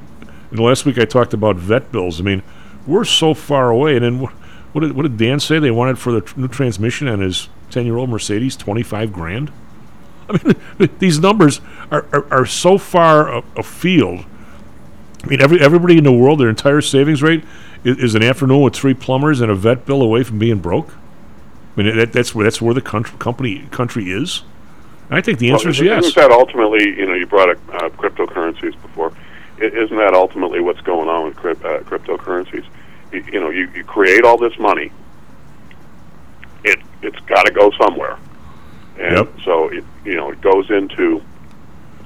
[0.51, 2.21] And last week I talked about vet bills.
[2.21, 2.43] I mean,
[2.87, 3.97] we're so far away.
[3.97, 4.33] And then what,
[4.73, 7.49] what, did, what did Dan say they wanted for the tr- new transmission on his
[7.71, 8.57] 10 year old Mercedes?
[8.57, 9.53] 25 grand?
[10.29, 14.25] I mean, these numbers are, are, are so far a- afield.
[15.25, 17.43] I mean, every, everybody in the world, their entire savings rate
[17.85, 20.95] is, is an afternoon with three plumbers and a vet bill away from being broke.
[21.77, 24.43] I mean, that, that's where that's where the country, company country is.
[25.09, 26.05] And I think the answer Well, is yes.
[26.07, 29.13] Isn't that ultimately, you know, you brought up uh, cryptocurrencies before.
[29.59, 32.65] Isn't that ultimately what's going on with crypt, uh, cryptocurrencies?
[33.13, 34.93] You, you know, you, you create all this money.
[36.65, 38.19] It it's got to go somewhere,
[38.99, 39.29] and Yep.
[39.45, 41.23] so it you know it goes into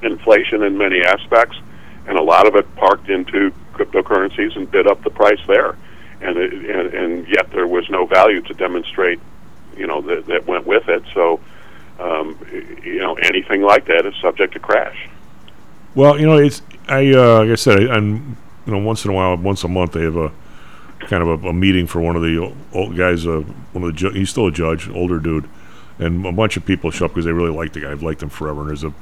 [0.03, 1.57] inflation in many aspects,
[2.07, 5.77] and a lot of it parked into cryptocurrencies and bid up the price there,
[6.21, 9.19] and it, and, and yet there was no value to demonstrate,
[9.77, 11.03] you know, that, that went with it.
[11.15, 11.41] So
[12.01, 12.39] um,
[12.83, 15.09] you know, anything like that is subject to crash.
[15.95, 19.11] Well, you know, it's I uh, like I said, I, I'm you know once in
[19.11, 20.33] a while, once a month, they have a
[21.01, 23.27] kind of a, a meeting for one of the old guys.
[23.27, 23.41] Uh,
[23.73, 25.49] one of the ju- he's still a judge, older dude,
[25.99, 27.91] and a bunch of people show up because they really like the guy.
[27.93, 28.61] I've liked him forever.
[28.61, 28.93] And there's a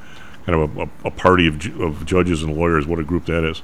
[0.47, 2.87] kind of a, a, party of, ju- of judges and lawyers.
[2.87, 3.63] What a group that is.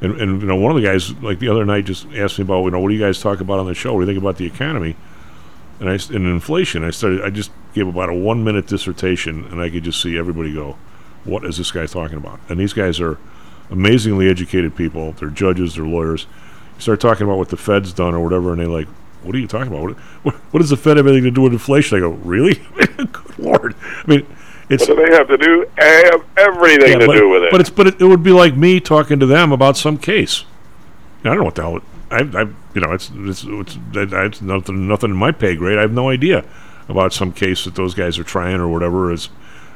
[0.00, 2.44] And, and you know, one of the guys like the other night just asked me
[2.44, 3.94] about you know what do you guys talk about on the show?
[3.94, 4.96] What do you think about the economy?
[5.80, 6.84] And I and inflation.
[6.84, 7.22] I started.
[7.22, 10.76] I just gave about a one minute dissertation, and I could just see everybody go,
[11.24, 13.16] "What is this guy talking about?" And these guys are
[13.70, 15.12] amazingly educated people.
[15.12, 15.74] They're judges.
[15.74, 16.26] They're lawyers.
[16.76, 18.88] You start talking about what the Fed's done or whatever, and they're like,
[19.22, 19.82] "What are you talking about?
[19.82, 22.54] What, what, what does the Fed have anything to do with inflation?" I go, "Really?
[22.96, 24.26] Good lord!" I mean,
[24.68, 25.66] it's what do they have to do?
[25.78, 27.50] Have everything yeah, to but, do with it.
[27.50, 30.44] But it's but it, it would be like me talking to them about some case.
[31.24, 31.80] I don't know what the hell.
[32.10, 32.42] I, I
[32.74, 35.78] you know it's it's, it's, it's nothing nothing in my pay grade.
[35.78, 36.44] I have no idea
[36.88, 39.28] about some case that those guys are trying or whatever is.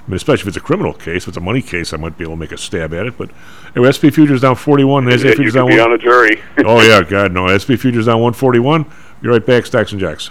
[0.04, 2.18] I mean, especially if it's a criminal case, if it's a money case, I might
[2.18, 3.16] be able to make a stab at it.
[3.16, 3.30] But
[3.76, 5.04] anyway, SP futures down forty-one.
[5.06, 5.92] Yeah, NASDAQ you futures down be one.
[5.92, 6.42] on a jury.
[6.64, 7.46] oh yeah, God no.
[7.56, 8.90] SP futures down one forty-one.
[9.22, 10.30] You're right back, Stocks and Jocks.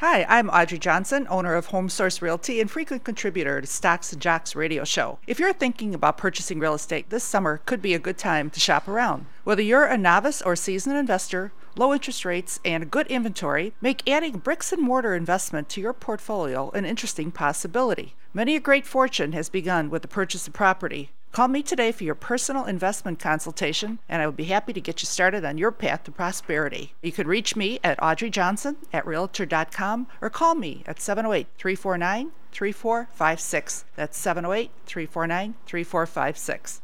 [0.00, 4.22] Hi, I'm Audrey Johnson, owner of Home Source Realty and frequent contributor to Stocks and
[4.22, 5.18] Jocks radio show.
[5.26, 8.60] If you're thinking about purchasing real estate this summer could be a good time to
[8.60, 9.26] shop around.
[9.42, 14.38] Whether you're a novice or seasoned investor, low interest rates and good inventory make adding
[14.38, 18.14] bricks and mortar investment to your portfolio an interesting possibility.
[18.32, 21.10] Many a great fortune has begun with the purchase of property.
[21.32, 25.02] Call me today for your personal investment consultation, and I will be happy to get
[25.02, 26.94] you started on your path to prosperity.
[27.02, 32.32] You can reach me at Audrey Johnson at Realtor.com or call me at 708 349
[32.50, 33.84] 3456.
[33.94, 36.80] That's 708 349 3456.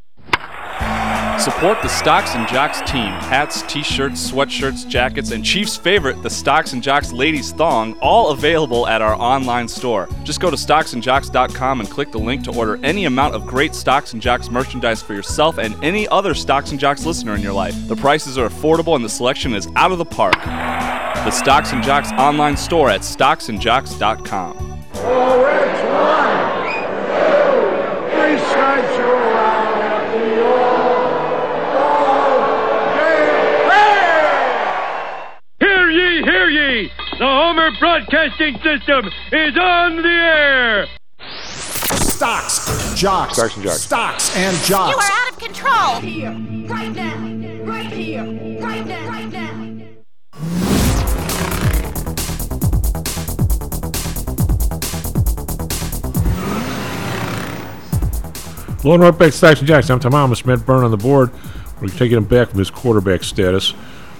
[1.38, 3.10] Support the Stocks and Jocks team.
[3.12, 8.86] Hats, t-shirts, sweatshirts, jackets, and Chief's favorite, the Stocks and Jocks ladies thong, all available
[8.86, 10.08] at our online store.
[10.22, 14.12] Just go to stocksandjocks.com and click the link to order any amount of great Stocks
[14.12, 17.74] and Jocks merchandise for yourself and any other Stocks and Jocks listener in your life.
[17.88, 20.34] The prices are affordable and the selection is out of the park.
[20.42, 24.84] The Stocks and Jocks online store at stocksandjocks.com.
[24.96, 25.73] Oh, it's
[37.24, 40.86] The Homer Broadcasting System is on the air!
[41.22, 43.80] Stocks, jocks, Stocks and jocks.
[43.80, 44.92] stocks and jocks.
[44.92, 46.00] You are out of control!
[46.00, 46.32] Here,
[46.68, 47.16] right now,
[47.64, 48.24] right here,
[48.60, 49.50] right now, right now.
[58.84, 59.88] Lone right back Stocks and Jocks.
[59.88, 60.44] I'm Tom Amos.
[60.44, 61.30] Matt Byrne on the board.
[61.80, 63.72] We're taking him back from his quarterback status.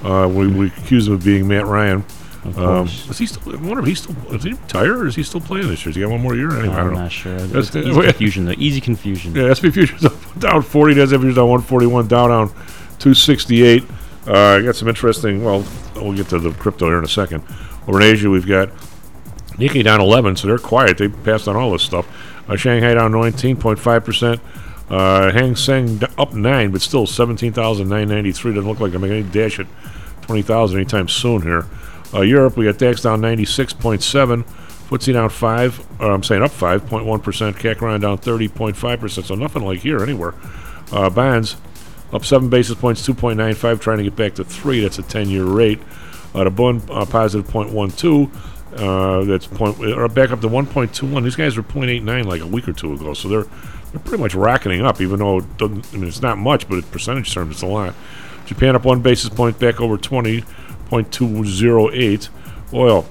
[0.02, 2.02] Uh, we, we accuse him of being Matt Ryan.
[2.44, 3.08] Of Um, course.
[3.10, 3.52] is he still?
[3.52, 4.14] I wonder if he's still.
[4.34, 5.90] Is he retired or is he still playing this year?
[5.90, 6.50] Has he got one more year?
[6.50, 7.00] Anyway, I don't I'm know.
[7.00, 7.34] not sure.
[7.38, 8.54] That's- It's easy confusion, though.
[8.58, 9.34] Easy confusion.
[9.34, 10.94] Yeah, SP futures up, down 40.
[10.94, 12.06] That's futures down 141.
[12.08, 12.48] Down down
[12.98, 13.82] 268.
[14.26, 15.42] Uh, I got some interesting.
[15.44, 15.64] Well,
[15.96, 17.42] we'll get to the crypto here in a second.
[17.88, 18.68] Over in Asia, we've got
[19.58, 20.98] Nikkei down 11, so they're quiet.
[20.98, 22.06] They passed on all this stuff.
[22.48, 24.40] Uh, Shanghai down 19.5 percent.
[24.90, 28.52] Uh, Hang Seng d- up nine, but still 17,993.
[28.54, 29.66] Doesn't look like they're making any dash at
[30.22, 31.64] 20,000 anytime soon here.
[32.14, 34.44] Uh, Europe, we got DAX down 96.7.
[34.88, 37.04] FTSE down 5, or I'm saying up 5.1%.
[37.54, 40.34] CAC down 30.5%, so nothing like here anywhere.
[40.92, 41.56] Uh, bonds
[42.12, 44.80] up 7 basis points, 2.95, trying to get back to 3.
[44.80, 45.80] That's a 10 year rate.
[46.34, 48.30] Uh, the Bund uh, positive 0.12.
[48.76, 51.22] Uh, that's point, or back up to 1.21.
[51.22, 53.46] These guys were 0.89 like a week or two ago, so they're
[53.92, 55.00] they're pretty much rocketing up.
[55.00, 57.66] Even though it doesn't, I mean, it's not much, but in percentage terms, it's a
[57.66, 57.94] lot.
[58.46, 59.96] Japan up one basis point, back over
[60.90, 62.28] 20.208.
[62.72, 63.06] Oil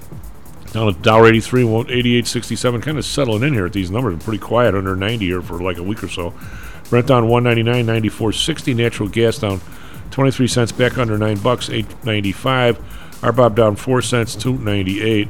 [0.72, 4.22] down at dollar 83, 88.67, kind of settling in here at these numbers.
[4.22, 6.34] Pretty quiet under 90 here for like a week or so.
[6.90, 8.76] Brent down 199, 94.60.
[8.76, 9.60] Natural gas down
[10.10, 12.74] 23 cents, back under 9 bucks, 8.95.
[13.20, 15.28] RBOB down 4 cents, 2.98.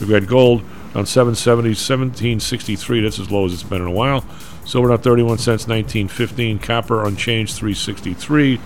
[0.00, 0.62] We've got gold
[0.94, 3.02] down 770, 17.63.
[3.02, 4.24] That's as low as it's been in a while.
[4.64, 6.62] Silver down 31 cents, 19.15.
[6.62, 8.56] Copper unchanged, 363.
[8.56, 8.64] This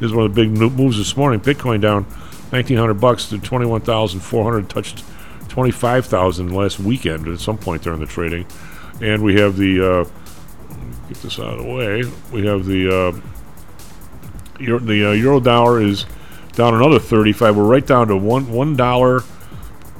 [0.00, 1.40] is one of the big moves this morning.
[1.40, 2.06] Bitcoin down
[2.52, 4.68] 1,900 bucks to 21,400.
[4.68, 5.04] Touched
[5.48, 8.46] 25,000 last weekend at some point during the trading.
[9.00, 10.04] And we have the uh,
[11.08, 12.04] get this out of the way.
[12.30, 13.20] We have the uh,
[14.62, 16.06] Euro, the uh, euro dollar is
[16.52, 17.56] down another 35.
[17.56, 19.20] We're right down to one one dollar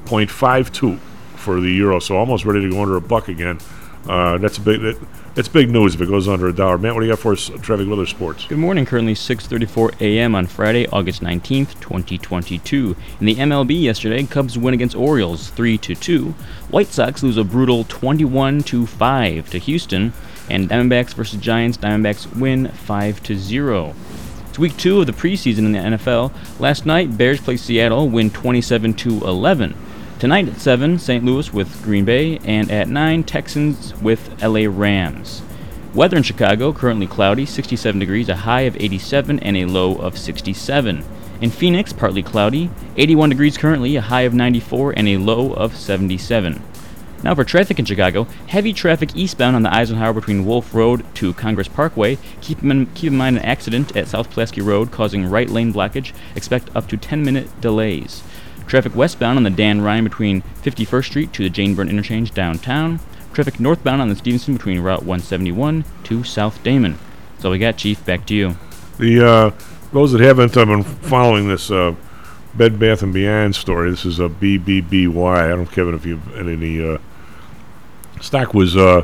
[0.04, 0.98] point five two
[1.36, 3.58] for the euro, so almost ready to go under a buck again.
[4.08, 4.98] Uh, that's a big that,
[5.34, 6.78] that's big news if it goes under a dollar.
[6.78, 7.50] Matt, what do you got for us?
[7.62, 8.46] Traffic weather sports.
[8.46, 8.84] Good morning.
[8.84, 10.34] Currently 6:34 a.m.
[10.34, 12.96] on Friday, August 19th, 2022.
[13.20, 16.34] In the MLB yesterday, Cubs win against Orioles 3 to 2.
[16.70, 20.12] White Sox lose a brutal 21 to 5 to Houston,
[20.50, 21.78] and Diamondbacks versus Giants.
[21.78, 23.94] Diamondbacks win 5 to 0.
[24.48, 26.30] It's week 2 of the preseason in the NFL.
[26.60, 29.74] Last night, Bears play Seattle, win 27 to 11.
[30.22, 31.24] Tonight at 7, St.
[31.24, 35.42] Louis with Green Bay, and at 9, Texans with LA Rams.
[35.94, 40.16] Weather in Chicago currently cloudy, 67 degrees, a high of 87, and a low of
[40.16, 41.04] 67.
[41.40, 45.76] In Phoenix, partly cloudy, 81 degrees currently, a high of 94, and a low of
[45.76, 46.62] 77.
[47.24, 51.35] Now for traffic in Chicago, heavy traffic eastbound on the Eisenhower between Wolf Road to
[51.35, 52.16] Congress Parkway.
[52.40, 56.12] Keep in, keep in mind an accident at South Pulaski Road causing right lane blockage.
[56.37, 58.22] Expect up to 10 minute delays.
[58.66, 63.01] Traffic westbound on the Dan Ryan between 51st Street to the Jane Byrne Interchange downtown.
[63.33, 66.96] Traffic northbound on the Stevenson between Route 171 to South Damen.
[67.38, 68.05] So we got, Chief.
[68.05, 68.57] Back to you.
[68.98, 69.51] The uh,
[69.92, 71.94] those that haven't uh, been following this uh,
[72.55, 75.37] Bed Bath and Beyond story, this is a BBBY.
[75.37, 76.83] I don't Kevin, if you've had any.
[76.83, 76.98] Uh,
[78.20, 78.77] stock was.
[78.77, 79.03] Uh,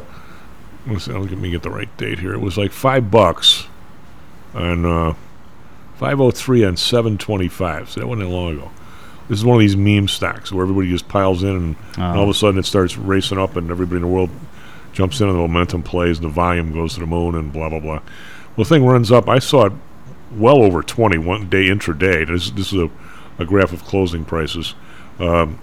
[0.87, 2.33] let's, let me get the right date here.
[2.33, 3.67] It was like five bucks
[4.55, 5.15] on uh,
[5.97, 7.91] 503 on 725.
[7.91, 8.71] So that wasn't long ago.
[9.29, 12.23] This is one of these meme stocks where everybody just piles in and, and all
[12.25, 14.31] of a sudden it starts racing up and everybody in the world
[14.93, 17.69] jumps in and the momentum plays and the volume goes to the moon and blah
[17.69, 18.01] blah blah.
[18.57, 19.29] Well, the thing runs up.
[19.29, 19.73] I saw it
[20.33, 22.27] well over 20 one day intraday.
[22.27, 22.91] This, this is a,
[23.39, 24.75] a graph of closing prices.
[25.19, 25.59] Um,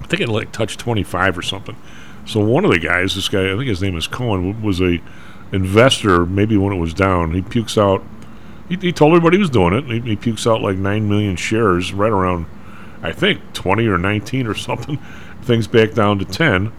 [0.00, 1.76] I think it like touched 25 or something.
[2.26, 5.00] So one of the guys, this guy, I think his name is Cohen, was a
[5.52, 6.26] investor.
[6.26, 8.04] Maybe when it was down, he pukes out.
[8.68, 9.84] He, he told everybody he was doing it.
[9.84, 12.46] He, he pukes out like nine million shares, right around,
[13.02, 14.98] I think, 20 or 19 or something.
[15.42, 16.72] Things back down to 10,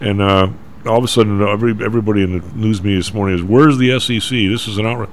[0.00, 0.48] and uh,
[0.86, 3.98] all of a sudden, every everybody in the news media this morning is, "Where's the
[4.00, 4.30] SEC?
[4.30, 5.10] This is an outrage."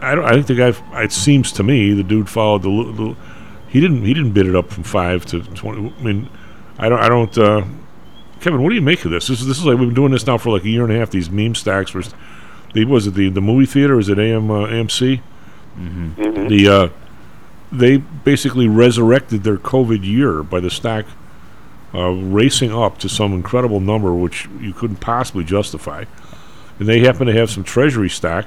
[0.00, 0.24] I don't.
[0.24, 1.02] I think the guy.
[1.02, 2.68] It seems to me the dude followed the.
[2.68, 3.16] the
[3.68, 4.04] he didn't.
[4.04, 5.92] He didn't bid it up from five to twenty.
[5.98, 6.28] I mean,
[6.78, 7.00] I don't.
[7.00, 7.36] I don't.
[7.36, 7.64] Uh,
[8.40, 9.26] Kevin, what do you make of this?
[9.26, 10.92] This is this is like we've been doing this now for like a year and
[10.92, 11.10] a half.
[11.10, 11.92] These meme stacks.
[11.92, 12.02] Were,
[12.74, 13.98] the was it the the movie theater?
[13.98, 15.20] Is it AM uh, AMC?
[15.78, 16.48] Mhm.
[16.48, 16.88] The uh,
[17.72, 21.06] they basically resurrected their COVID year by the stack
[21.94, 26.04] uh, racing up to some incredible number which you couldn't possibly justify,
[26.78, 28.46] and they happen to have some treasury stack,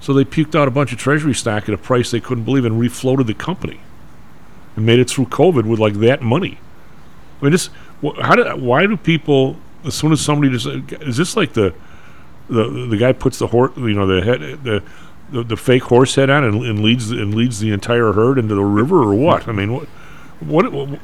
[0.00, 2.64] so they puked out a bunch of treasury stack at a price they couldn't believe
[2.64, 3.80] and refloated the company,
[4.76, 6.58] and made it through COVID with like that money.
[7.40, 7.68] I mean, this
[8.02, 11.74] wh- how do why do people as soon as somebody is this like the
[12.48, 14.82] the the guy puts the horse you know the head the
[15.30, 18.54] the, the fake horse head on and, and leads and leads the entire herd into
[18.54, 19.48] the river or what?
[19.48, 19.88] I mean, what
[20.40, 21.00] what, what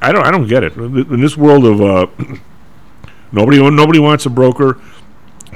[0.00, 2.06] I don't I don't get it in this world of uh,
[3.32, 4.80] nobody nobody wants a broker.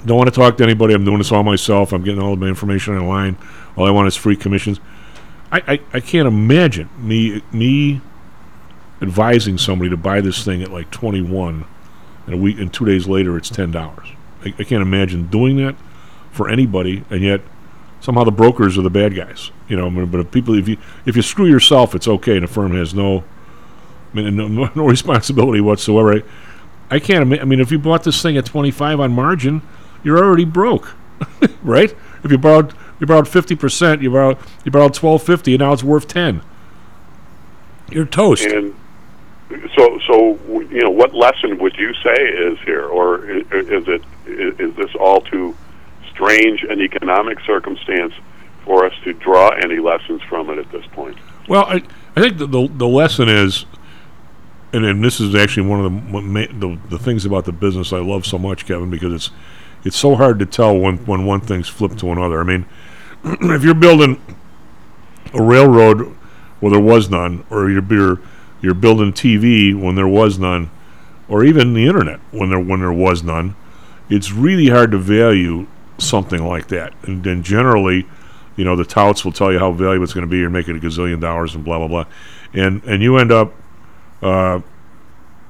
[0.05, 0.95] Don't want to talk to anybody.
[0.95, 1.93] I'm doing this all myself.
[1.93, 3.37] I'm getting all of my information online.
[3.77, 4.81] All I want is free commissions.
[5.53, 8.01] I, I, I can't imagine me me
[9.03, 11.65] advising somebody to buy this thing at like 21
[12.27, 13.75] and a week and two days later it's $10
[14.45, 15.75] I, I can't imagine doing that
[16.31, 17.41] for anybody and yet
[18.03, 21.17] somehow the brokers are the bad guys you know but if people if you if
[21.17, 23.25] you screw yourself it's okay and the firm has no
[24.13, 26.17] I mean, no, no, responsibility whatsoever.
[26.17, 26.23] I,
[26.91, 29.63] I can't ima- I mean if you bought this thing at 25 on margin
[30.05, 30.95] you're already broke
[31.63, 31.95] right?
[32.25, 36.07] If you borrowed you borrowed 50% you borrowed you borrowed 1250 and now it's worth
[36.09, 36.43] 10
[37.91, 38.45] you're toast.
[38.45, 38.75] And
[39.77, 40.39] so, so
[40.71, 44.95] you know, what lesson would you say is here, or i- is it is this
[44.99, 45.55] all too
[46.13, 48.15] strange an economic circumstance
[48.65, 51.19] for us to draw any lessons from it at this point?
[51.49, 51.83] Well, I,
[52.17, 53.67] I think the, the the lesson is,
[54.73, 57.99] and, and this is actually one of the, the the things about the business I
[57.99, 59.31] love so much, Kevin, because it's
[59.85, 62.41] it's so hard to tell when when one thing's flipped to another.
[62.41, 62.67] I mean,
[63.25, 64.21] if you're building
[65.35, 66.15] a railroad
[66.61, 68.21] where there was none, or you're you're,
[68.61, 70.71] you're building TV when there was none,
[71.29, 73.57] or even the internet when there when there was none,
[74.09, 75.67] it's really hard to value
[75.99, 76.93] something like that.
[77.05, 78.07] And then generally,
[78.57, 80.39] you know, the touts will tell you how valuable it's going to be.
[80.39, 82.07] You're making a gazillion dollars and blah blah blah,
[82.53, 83.53] and and you end up,
[84.21, 84.61] uh,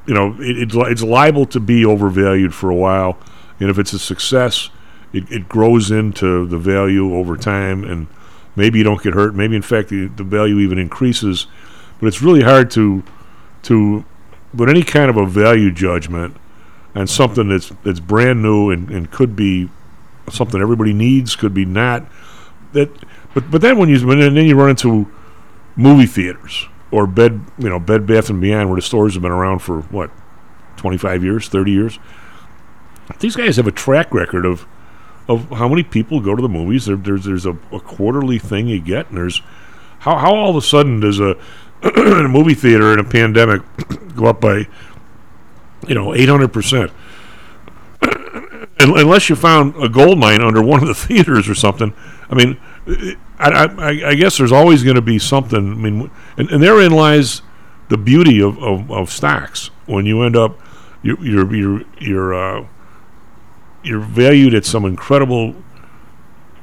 [0.06, 3.18] you know, it, it's li- it's liable to be overvalued for a while.
[3.60, 4.70] And if it's a success,
[5.12, 8.08] it, it grows into the value over time, and
[8.56, 9.34] maybe you don't get hurt.
[9.34, 11.46] Maybe in fact the, the value even increases.
[12.00, 13.02] But it's really hard to
[13.64, 14.04] to
[14.56, 16.36] put any kind of a value judgment
[16.94, 19.70] on something that's that's brand new and, and could be
[20.30, 22.06] something everybody needs, could be not.
[22.72, 22.90] That,
[23.34, 25.10] but but then when you when, and then you run into
[25.76, 29.32] movie theaters or bed you know Bed Bath and Beyond where the stores have been
[29.32, 30.10] around for what
[30.76, 31.98] twenty five years, thirty years.
[33.18, 34.66] These guys have a track record of
[35.28, 36.86] of how many people go to the movies.
[36.86, 39.42] There, there's there's a, a quarterly thing you get, and there's
[40.00, 41.36] how how all of a sudden does a,
[41.82, 43.62] a movie theater in a pandemic
[44.16, 44.66] go up by
[45.86, 46.90] you know eight hundred percent
[48.90, 51.94] unless you found a gold mine under one of the theaters or something.
[52.30, 52.60] I mean,
[53.38, 55.72] I, I, I guess there's always going to be something.
[55.72, 57.42] I mean, and, and therein lies
[57.88, 60.58] the beauty of, of, of stocks when you end up
[61.02, 62.66] you're you're you're you're, uh,
[63.82, 65.54] you're valued at some incredible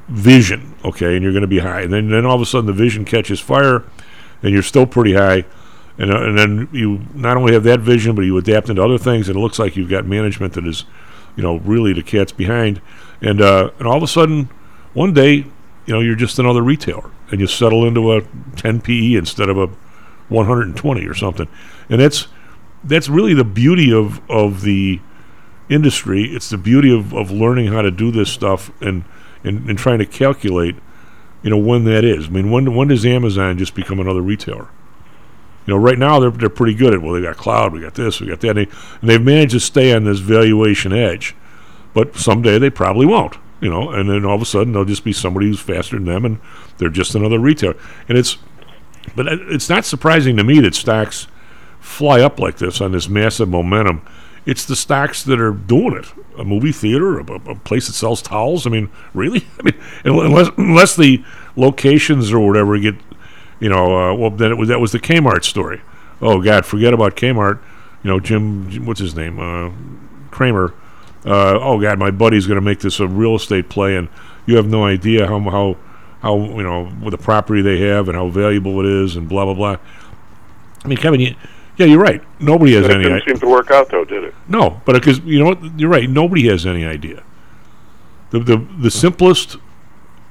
[0.07, 2.65] vision, okay, and you're going to be high, and then then all of a sudden
[2.65, 3.83] the vision catches fire,
[4.41, 5.43] and you're still pretty high,
[5.97, 8.97] and uh, and then you not only have that vision, but you adapt into other
[8.97, 10.85] things, and it looks like you've got management that is,
[11.35, 12.81] you know, really the cat's behind,
[13.21, 14.49] and uh, and all of a sudden,
[14.93, 18.21] one day, you know, you're just another retailer, and you settle into a
[18.55, 19.67] 10 PE instead of a
[20.29, 21.47] 120 or something,
[21.89, 22.27] and that's
[22.83, 24.99] that's really the beauty of of the
[25.69, 26.23] industry.
[26.23, 29.05] It's the beauty of, of learning how to do this stuff and,
[29.43, 30.75] and, and trying to calculate,
[31.43, 32.27] you know, when that is.
[32.27, 34.69] I mean, when when does Amazon just become another retailer?
[35.69, 37.93] You know, right now they're they're pretty good at well, they got cloud, we got
[37.93, 41.35] this, we got that, and, they, and they've managed to stay on this valuation edge.
[41.93, 43.37] But someday they probably won't.
[43.61, 46.05] You know, and then all of a sudden they'll just be somebody who's faster than
[46.05, 46.39] them, and
[46.79, 47.75] they're just another retailer.
[48.07, 48.39] And it's,
[49.15, 51.27] but it's not surprising to me that stocks
[51.79, 54.01] fly up like this on this massive momentum.
[54.47, 56.11] It's the stocks that are doing it.
[56.39, 58.65] A movie theater, a, a place that sells towels.
[58.65, 59.45] I mean, really?
[59.59, 61.23] I mean, unless unless the
[61.55, 62.95] locations or whatever get,
[63.59, 65.81] you know, uh, well then it was that was the Kmart story.
[66.21, 67.59] Oh God, forget about Kmart.
[68.03, 69.39] You know, Jim, Jim what's his name?
[69.39, 69.71] Uh,
[70.31, 70.73] Cramer.
[71.25, 74.07] Uh, oh God, my buddy's going to make this a real estate play, and
[74.45, 75.77] you have no idea how how
[76.21, 79.43] how you know what the property they have and how valuable it is, and blah
[79.45, 79.77] blah blah.
[80.83, 81.35] I mean, Kevin, you,
[81.75, 82.21] yeah, you're right.
[82.39, 83.03] Nobody has it any.
[83.03, 84.33] didn't i- seem to work out, though, did it?
[84.47, 86.09] no, but because you know what, you're right.
[86.09, 87.21] Nobody has any idea.
[88.31, 89.57] The the the simplest,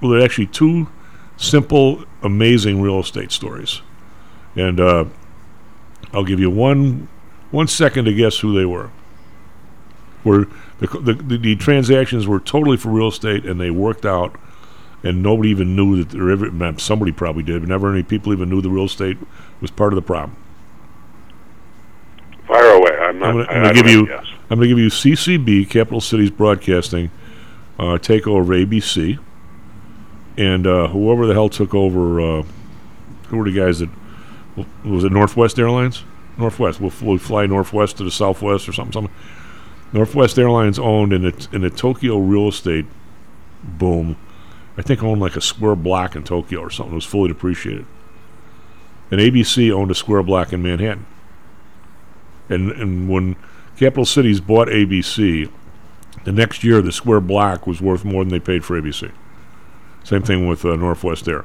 [0.00, 0.88] well, there are actually two
[1.38, 3.80] simple, amazing real estate stories,
[4.54, 5.06] and uh,
[6.12, 7.08] I'll give you one
[7.50, 8.90] one second to guess who they were.
[10.24, 10.46] Where
[10.80, 14.36] the, the the the transactions were totally for real estate, and they worked out,
[15.02, 16.78] and nobody even knew that there ever.
[16.78, 19.16] Somebody probably did, but never any people even knew the real estate
[19.60, 20.36] was part of the problem.
[22.46, 22.96] Fire away.
[22.98, 23.50] I'm not.
[23.50, 24.06] I'm going to give you.
[24.06, 24.26] guess.
[24.50, 27.10] I'm going to give you CCB, Capital Cities Broadcasting,
[27.78, 29.18] uh, take over ABC,
[30.38, 32.20] and uh, whoever the hell took over.
[32.20, 32.42] Uh,
[33.26, 33.90] who were the guys that
[34.84, 35.12] was it?
[35.12, 36.04] Northwest Airlines.
[36.38, 36.80] Northwest.
[36.80, 38.92] We'll, we'll fly Northwest to the Southwest or something.
[38.92, 39.14] Something.
[39.92, 42.86] Northwest Airlines owned in the in the Tokyo real estate
[43.62, 44.16] boom.
[44.78, 46.92] I think owned like a square block in Tokyo or something.
[46.92, 47.84] It was fully depreciated.
[49.10, 51.06] And ABC owned a square block in Manhattan.
[52.48, 53.34] And and when
[53.76, 55.50] Capital Cities bought ABC,
[56.24, 59.10] the next year the square block was worth more than they paid for ABC.
[60.04, 61.44] Same thing with uh, Northwest Air.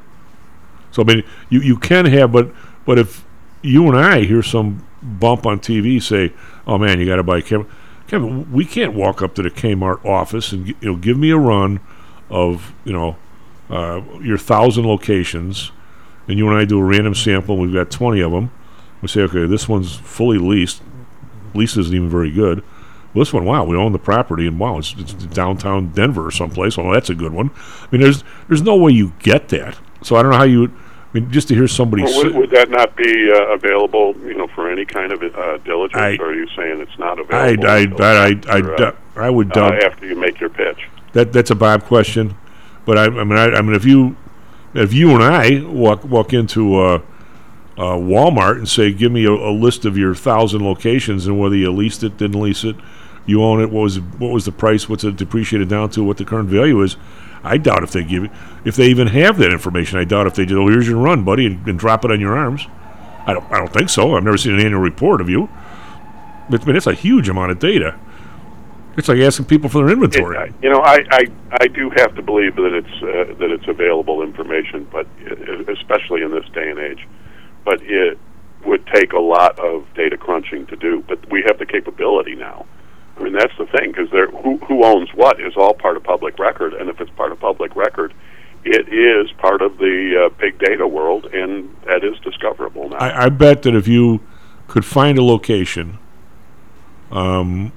[0.91, 2.51] So I mean, you you can have, but
[2.85, 3.25] but if
[3.61, 6.33] you and I hear some bump on TV say,
[6.67, 7.67] "Oh man, you got to buy Kevin,"
[8.07, 11.37] Kevin, we can't walk up to the Kmart office and you know give me a
[11.37, 11.79] run
[12.29, 13.17] of you know
[13.69, 15.71] uh, your thousand locations,
[16.27, 17.57] and you and I do a random sample.
[17.57, 18.51] We've got twenty of them.
[19.01, 20.81] We say, okay, this one's fully leased.
[21.53, 22.63] Lease isn't even very good.
[23.13, 26.31] Well, this one, wow, we own the property, and wow, it's, it's downtown Denver or
[26.31, 26.77] someplace.
[26.77, 27.51] Well, that's a good one.
[27.55, 29.77] I mean, there's there's no way you get that.
[30.01, 30.65] So I don't know how you.
[30.65, 34.15] I mean, just to hear somebody Well, say, would, would that not be uh, available,
[34.25, 37.19] you know, for any kind of uh, diligence, I- or are you saying it's not
[37.19, 37.67] available?
[37.67, 40.89] I I, I, uh, I would uh, doubt after you make your pitch?
[41.11, 42.35] that that's a Bob question,
[42.85, 44.15] but I, I mean I, I mean if you
[44.73, 47.01] if you and I walk walk into uh,
[47.77, 51.55] uh, Walmart and say give me a, a list of your thousand locations and whether
[51.55, 52.75] you leased it didn't lease it
[53.25, 56.17] you own it what was what was the price what's it depreciated down to what
[56.17, 56.97] the current value is
[57.43, 58.31] I doubt if they give it
[58.65, 61.23] if they even have that information I doubt if they do oh here's your run
[61.23, 62.67] buddy and, and drop it on your arms
[63.25, 65.49] I don't I don't think so I've never seen an annual report of you
[66.49, 67.97] I mean it's a huge amount of data
[68.95, 70.37] it's like asking people for their inventory.
[70.49, 71.25] It- you know, I, I
[71.61, 76.21] I do have to believe that it's uh, that it's available information, but uh, especially
[76.21, 77.07] in this day and age,
[77.65, 78.19] but it
[78.65, 81.03] would take a lot of data crunching to do.
[81.07, 82.67] But we have the capability now.
[83.17, 86.03] I mean, that's the thing because there who who owns what is all part of
[86.03, 88.13] public record, and if it's part of public record,
[88.65, 92.97] it is part of the uh, big data world, and that is discoverable now.
[92.97, 94.21] I, I bet that if you
[94.67, 95.99] could find a location,
[97.11, 97.71] um,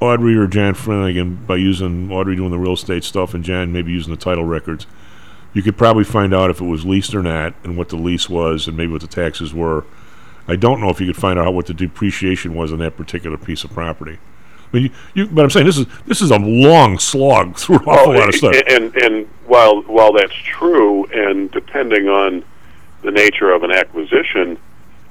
[0.00, 3.92] Audrey or John Flanagan, by using Audrey doing the real estate stuff and Jan maybe
[3.92, 4.86] using the title records,
[5.54, 8.28] you could probably find out if it was leased or not and what the lease
[8.28, 9.84] was and maybe what the taxes were.
[10.46, 13.36] I don't know if you could find out what the depreciation was on that particular
[13.36, 14.18] piece of property.
[14.72, 17.78] I mean, you, you, but I'm saying this is this is a long slog through
[17.78, 18.54] an awful lot of stuff.
[18.68, 22.44] And and while while that's true, and depending on
[23.02, 24.58] the nature of an acquisition,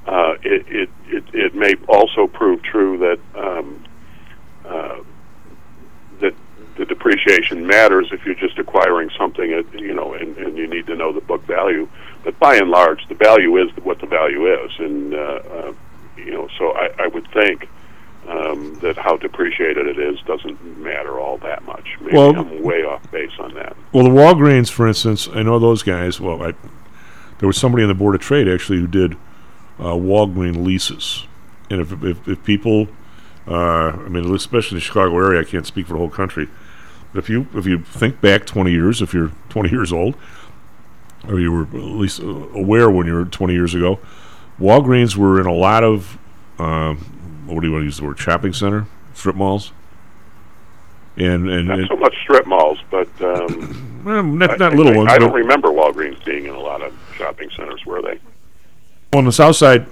[0.06, 3.84] uh, it, it it it may also prove true that um,
[4.66, 5.00] uh,
[6.20, 6.34] that
[6.78, 10.86] the depreciation matters if you're just acquiring something, at, you know, and, and you need
[10.86, 11.90] to know the book value.
[12.24, 15.74] But by and large, the value is what the value is, and uh, uh,
[16.18, 17.68] you know, so I, I would think
[18.28, 21.96] um, that how depreciated it is doesn't matter all that much.
[22.02, 23.76] Maybe Well- I'm way off base on that.
[23.94, 26.20] Well, the Walgreens, for instance, I know those guys.
[26.20, 26.54] Well, I,
[27.40, 29.14] there was somebody on the board of trade actually who did
[29.80, 31.26] uh, Walgreen leases,
[31.70, 32.88] and if if, if people,
[33.48, 36.50] uh, I mean, especially in the Chicago area, I can't speak for the whole country,
[37.14, 40.16] but if you if you think back 20 years, if you're 20 years old,
[41.28, 44.00] or you were at least uh, aware when you were 20 years ago,
[44.60, 46.18] Walgreens were in a lot of
[46.60, 47.06] um,
[47.48, 49.72] what do you want to use the word shopping center strip malls.
[51.18, 54.94] And and, Not and so much strip malls, but um, well, not, not I- little
[54.94, 55.10] I, ones.
[55.12, 58.20] I don't remember Walgreens being in a lot of shopping centers, were they?
[59.14, 59.88] on the south side,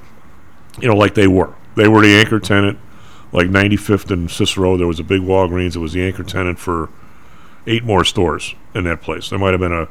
[0.79, 1.55] you know, like they were.
[1.75, 2.77] They were the anchor tenant.
[3.31, 5.75] Like 95th and Cicero, there was a big Walgreens.
[5.75, 6.89] It was the anchor tenant for
[7.65, 9.29] eight more stores in that place.
[9.29, 9.81] There might have been a,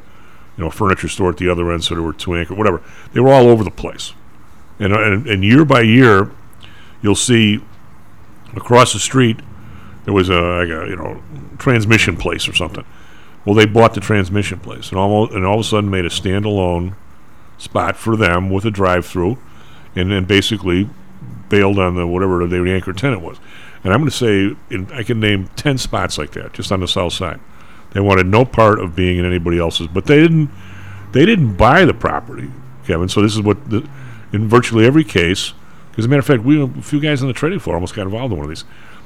[0.57, 2.81] you know, furniture store at the other end, so there were two anchor, whatever.
[3.13, 4.13] They were all over the place.
[4.79, 6.31] And, and, and year by year,
[7.05, 7.63] you'll see
[8.55, 9.39] across the street,
[10.05, 11.21] there was a, like a, you know,
[11.59, 12.83] transmission place or something.
[13.45, 16.09] Well, they bought the transmission place and almost, and all of a sudden made a
[16.09, 16.95] standalone
[17.59, 19.37] spot for them with a drive-through,
[19.95, 20.89] and then basically
[21.47, 23.37] bailed on the whatever the anchor tenant was.
[23.83, 26.79] And I'm going to say in, I can name ten spots like that just on
[26.79, 27.39] the south side.
[27.91, 30.49] They wanted no part of being in anybody else's, but they didn't.
[31.11, 32.49] They didn't buy the property,
[32.85, 33.07] Kevin.
[33.07, 33.87] So this is what the,
[34.33, 35.53] in virtually every case.
[35.97, 38.03] As a matter of fact, we a few guys on the trading floor almost got
[38.03, 38.65] involved in one of these.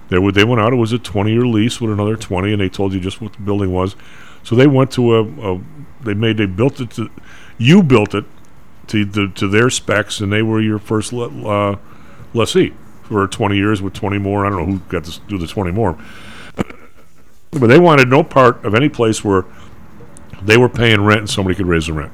[0.09, 0.73] They would they went out.
[0.73, 3.39] It was a 20-year lease with another 20, and they told you just what the
[3.39, 3.95] building was.
[4.43, 5.61] So they went to a, a
[6.01, 7.09] they made they built it to
[7.57, 8.25] you built it
[8.87, 11.77] to to their specs, and they were your first le, uh,
[12.33, 12.73] lessee
[13.03, 14.45] for 20 years with 20 more.
[14.45, 15.97] I don't know who got to do the 20 more,
[17.51, 19.45] but they wanted no part of any place where
[20.41, 22.13] they were paying rent and somebody could raise the rent,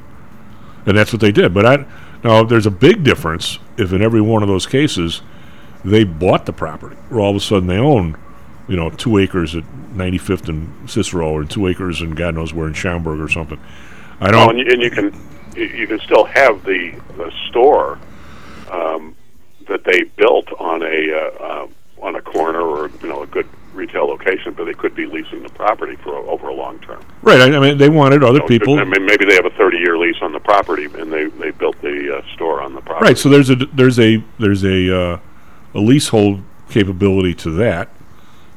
[0.85, 1.53] and that's what they did.
[1.53, 1.85] But I
[2.23, 5.21] now there's a big difference if in every one of those cases
[5.83, 8.17] they bought the property, or all of a sudden they own,
[8.67, 9.63] you know, two acres at
[9.93, 13.59] 95th and Cicero, or two acres and God knows where in Schaumburg or something.
[14.19, 14.49] I don't.
[14.49, 15.13] and, you, and you can
[15.55, 17.99] you you can still have the, the store
[18.71, 19.15] um,
[19.67, 21.67] that they built on a uh, uh,
[22.01, 25.43] on a corner or you know a good retail location, but they could be leasing
[25.43, 27.03] the property for over a long term.
[27.21, 27.39] Right.
[27.41, 28.79] I, I mean, they wanted other So, people.
[28.79, 31.51] I mean, maybe they have a thirty year lease on the property, and they they
[31.51, 33.09] built the uh, store on the property.
[33.09, 33.17] Right.
[33.17, 35.19] So there's a there's a there's a uh,
[35.73, 37.89] a leasehold capability to that,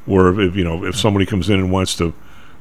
[0.06, 2.14] where if you know if somebody comes in and wants to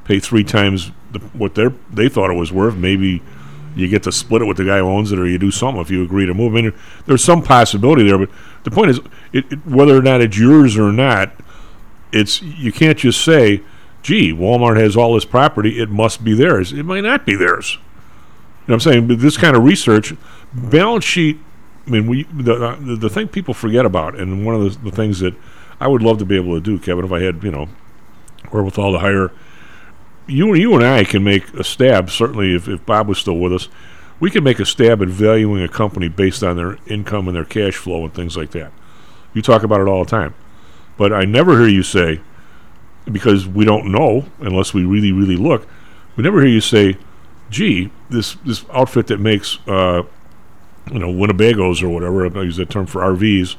[0.05, 3.21] pay three times the, what they they thought it was worth, maybe
[3.75, 5.79] you get to split it with the guy who owns it, or you do something
[5.79, 6.53] if you agree to move.
[6.53, 6.73] I mean,
[7.05, 8.29] there's some possibility there, but
[8.63, 8.99] the point is,
[9.33, 11.31] it, it, whether or not it's yours or not,
[12.11, 13.61] it's you can't just say,
[14.01, 17.73] "Gee, Walmart has all this property; it must be theirs." It might not be theirs.
[17.73, 19.07] You know what I'm saying?
[19.07, 20.13] But this kind of research,
[20.53, 21.39] balance sheet.
[21.85, 24.89] I mean, we the uh, the, the thing people forget about, and one of the,
[24.89, 25.35] the things that
[25.79, 27.69] I would love to be able to do, Kevin, if I had you know
[28.51, 29.31] wherewithal to hire
[30.27, 32.09] you you and I can make a stab.
[32.09, 33.69] Certainly, if, if Bob was still with us,
[34.19, 37.45] we could make a stab at valuing a company based on their income and their
[37.45, 38.71] cash flow and things like that.
[39.33, 40.33] You talk about it all the time,
[40.97, 42.21] but I never hear you say
[43.11, 45.67] because we don't know unless we really really look.
[46.15, 46.97] We never hear you say,
[47.49, 50.03] "Gee, this this outfit that makes uh,
[50.91, 53.55] you know Winnebagos or whatever." I use that term for RVs.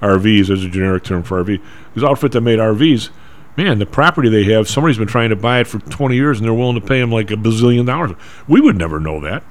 [0.00, 1.60] RVs is a generic term for RV.
[1.94, 3.10] This outfit that made RVs
[3.56, 6.46] man, the property they have, somebody's been trying to buy it for 20 years and
[6.46, 8.12] they're willing to pay them like a bazillion dollars.
[8.48, 9.44] We would never know that.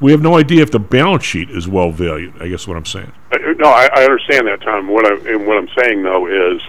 [0.00, 2.34] We have no idea if the balance sheet is well valued.
[2.40, 3.12] I guess what I'm saying.
[3.30, 4.88] Uh, No, I, I understand that, Tom.
[4.88, 6.60] What I and what I'm saying though is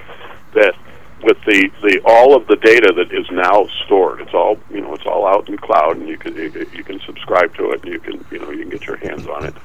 [0.53, 0.75] that
[1.23, 4.93] with the, the all of the data that is now stored, it's all you know,
[4.93, 7.93] it's all out in cloud, and you can you, you can subscribe to it, and
[7.93, 9.55] you can you know you can get your hands on it.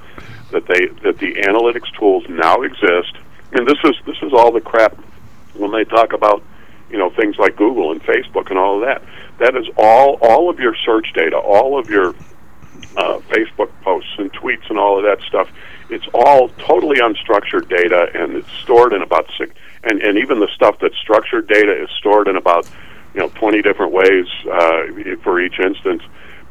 [0.52, 3.18] That they that the analytics tools now exist,
[3.52, 4.96] and this is this is all the crap
[5.52, 6.42] when they talk about
[6.88, 9.02] you know things like Google and Facebook and all of that.
[9.38, 12.14] That is all all of your search data, all of your
[12.96, 15.50] uh, Facebook posts and tweets and all of that stuff.
[15.90, 19.54] It's all totally unstructured data, and it's stored in about six.
[19.84, 22.68] And and even the stuff that's structured data is stored in about
[23.14, 24.86] you know twenty different ways uh,
[25.22, 26.02] for each instance.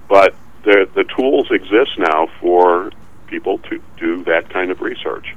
[0.08, 0.34] But
[0.64, 2.92] the the tools exist now for
[3.28, 5.36] people to do that kind of research.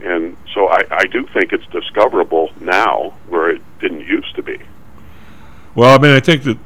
[0.00, 4.60] And so I, I do think it's discoverable now where it didn't used to be.
[5.74, 6.58] Well, I mean, I think that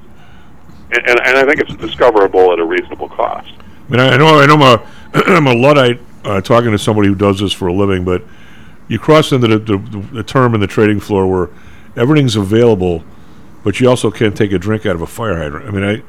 [0.91, 3.53] And, and, and I think it's discoverable at a reasonable cost.
[3.89, 6.79] I mean, I, I know, I know, I'm a, I'm a luddite uh, talking to
[6.79, 8.23] somebody who does this for a living, but
[8.89, 11.49] you cross into the, the, the term in the trading floor where
[11.97, 13.05] everything's available,
[13.64, 15.66] but you also can't take a drink out of a fire hydrant.
[15.66, 16.03] I mean, I,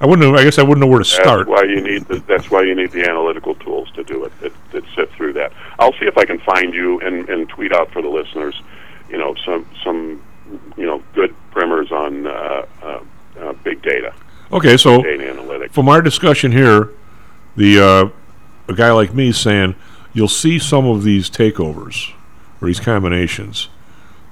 [0.00, 0.30] I wouldn't.
[0.30, 1.48] Know, I guess I wouldn't know where to start.
[1.48, 4.40] That's why you need the, that's why you need the analytical tools to do it
[4.40, 5.52] that, that sift through that.
[5.78, 8.60] I'll see if I can find you and, and tweet out for the listeners,
[9.08, 10.22] you know, some some
[10.76, 13.00] you know good primers on uh, uh,
[13.40, 14.14] uh, big data.
[14.52, 15.72] Okay, so data analytics.
[15.72, 16.90] from our discussion here,
[17.56, 18.08] the uh,
[18.68, 19.74] a guy like me saying
[20.12, 22.12] you'll see some of these takeovers
[22.60, 23.68] or these combinations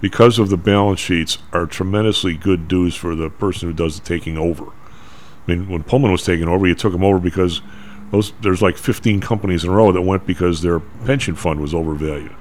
[0.01, 4.07] because of the balance sheets are tremendously good dues for the person who does the
[4.07, 4.67] taking over.
[4.67, 7.63] I mean, when Pullman was taking over, you took him over because
[8.11, 11.75] those there's like 15 companies in a row that went because their pension fund was
[11.75, 12.33] overvalued,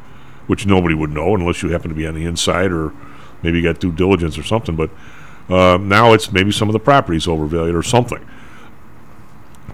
[0.47, 2.93] which nobody would know unless you happen to be on the inside or
[3.41, 4.75] maybe you got due diligence or something.
[4.75, 4.89] But
[5.49, 8.25] uh, now it's maybe some of the properties overvalued or something.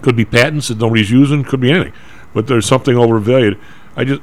[0.02, 1.44] Could be patents that nobody's using.
[1.44, 1.92] Could be anything,
[2.34, 3.58] but there's something overvalued.
[3.96, 4.22] I just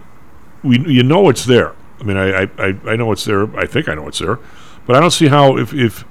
[0.64, 1.74] we you know it's there.
[1.99, 3.53] I mean, I, I, I know it's there.
[3.57, 4.39] I think I know it's there,
[4.86, 6.05] but I don't see how if if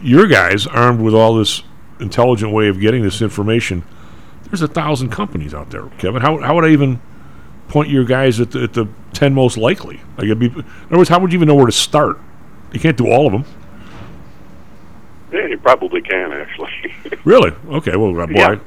[0.00, 1.62] your guys armed with all this
[2.00, 3.84] intelligent way of getting this information,
[4.44, 6.22] there's a thousand companies out there, Kevin.
[6.22, 7.00] How how would I even
[7.68, 10.00] point your guys at the, at the ten most likely?
[10.16, 12.18] Like, it'd be, in other words, how would you even know where to start?
[12.72, 13.44] You can't do all of them.
[15.32, 16.70] Yeah, you probably can actually.
[17.24, 17.52] Really?
[17.68, 17.96] Okay.
[17.96, 18.58] Well, boy, Yeah.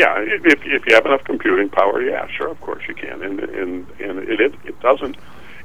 [0.00, 3.22] Yeah, if if if you have enough computing power, yeah, sure, of course you can,
[3.22, 5.16] and and and it it, it doesn't.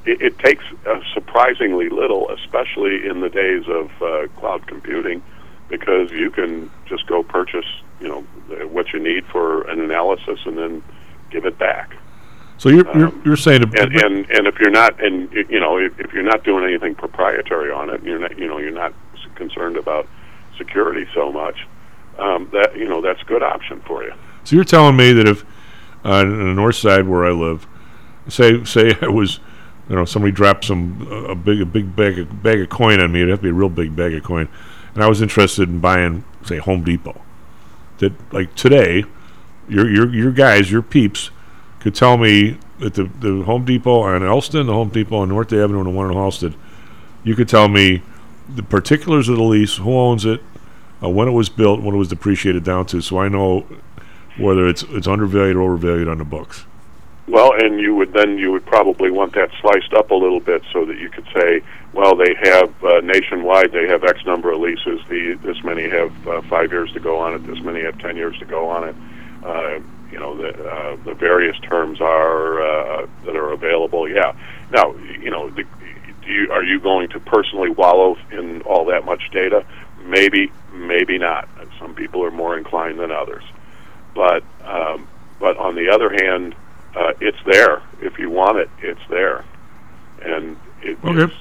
[0.06, 5.24] It, it takes uh, surprisingly little, especially in the days of uh, cloud computing,
[5.70, 7.66] because you can just go purchase,
[8.02, 10.84] you know, uh, what you need for an analysis, and then
[11.32, 11.96] give it back.
[12.58, 15.78] so you're you're, you're saying to, And and and if you're not, and you know,
[15.78, 18.94] if, if you're not doing anything proprietary on it, you're not, you know, you're not
[19.36, 20.08] concerned about
[20.58, 21.58] security so much.
[22.18, 24.14] Um, that you know, that's a good option for you.
[24.46, 25.44] So you're telling me that if
[26.06, 27.68] uh, on the north side where I live,
[28.30, 29.40] say say I was,
[29.90, 33.00] you know, somebody dropped some uh, a big a big bag of, bag of coin
[33.00, 34.48] on me, it'd have to be a real big bag of coin,
[34.94, 37.20] and I was interested in buying, say, Home Depot.
[37.98, 39.06] That like today,
[39.68, 41.32] your your your guys, your peeps,
[41.80, 45.52] could tell me that the the Home Depot on Elston, the Home Depot on North
[45.52, 46.54] Avenue, and the one in Halsted,
[47.24, 48.04] you could tell me
[48.48, 50.40] the particulars of the lease, who owns it,
[51.02, 53.66] uh, when it was built, when it was depreciated down to, so I know
[54.38, 56.66] whether it's it's undervalued or overvalued on the books.
[57.28, 60.64] Well, and you would then you would probably want that sliced up a little bit
[60.72, 61.62] so that you could say,
[61.92, 65.02] well, they have uh, nationwide, they have X number of leases.
[65.10, 67.48] The this many have uh, five years to go on it.
[67.48, 68.96] This many have ten years to go on it.
[69.44, 69.80] Uh,
[70.12, 74.08] you know, the uh, the various terms are uh, that are available.
[74.08, 74.36] Yeah.
[74.72, 75.64] Now, you know, the,
[76.26, 79.66] do you are you going to personally wallow in all that much data?
[80.04, 81.50] Maybe, maybe not.
[81.80, 83.44] Some people are more inclined than others.
[84.16, 85.08] But um,
[85.40, 86.56] but on the other hand,
[86.96, 87.84] uh, it's there.
[88.02, 89.46] If you want it, it's there,
[90.24, 91.24] and it, Okay.
[91.24, 91.34] it's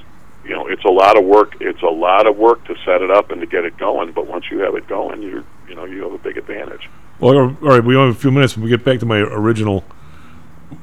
[0.44, 1.54] you know it's a lot of work.
[1.60, 4.12] It's a lot of work to set it up and to get it going.
[4.12, 6.90] But once you have it going, you you know you have a big advantage.
[7.20, 8.56] Well, all right, we only have a few minutes.
[8.58, 9.84] We get back to my original.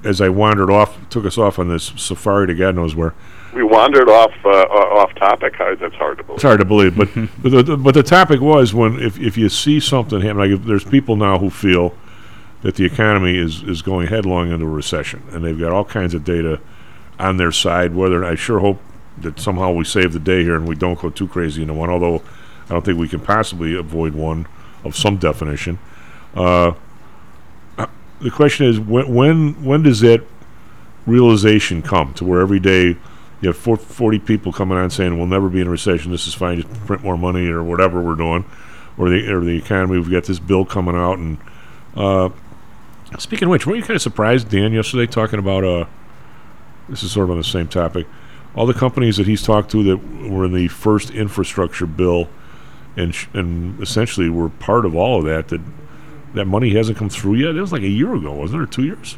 [0.06, 3.14] As I wandered off, took us off on this safari to God knows where.
[3.54, 5.56] We wandered off uh, off topic.
[5.58, 6.36] That's hard to believe.
[6.36, 7.10] It's hard to believe, but
[7.42, 10.52] but, the, the, but the topic was when if, if you see something happen, like
[10.52, 11.96] if there's people now who feel
[12.62, 16.14] that the economy is, is going headlong into a recession, and they've got all kinds
[16.14, 16.62] of data
[17.20, 17.94] on their side.
[17.94, 18.80] Whether I sure hope
[19.18, 21.90] that somehow we save the day here and we don't go too crazy into one,
[21.90, 22.22] although
[22.66, 24.48] I don't think we can possibly avoid one
[24.84, 25.80] of some definition.
[26.36, 26.74] Uh,
[27.78, 27.88] uh,
[28.22, 30.24] the question is when when when does that
[31.06, 32.96] realization come to where every day
[33.42, 36.12] you have four- 40 people coming on saying we'll never be in a recession.
[36.12, 36.62] This is fine.
[36.62, 38.46] Just print more money or whatever we're doing
[38.98, 39.98] or the or the economy.
[39.98, 41.38] We've got this bill coming out and
[41.96, 42.30] uh,
[43.18, 45.86] speaking of which weren't you kind of surprised Dan yesterday talking about uh
[46.88, 48.08] this is sort of on the same topic
[48.56, 49.98] all the companies that he's talked to that
[50.30, 52.28] were in the first infrastructure bill
[52.98, 55.62] and sh- and essentially were part of all of that that
[56.34, 57.56] that money hasn't come through yet?
[57.56, 59.18] It was like a year ago wasn't it or two years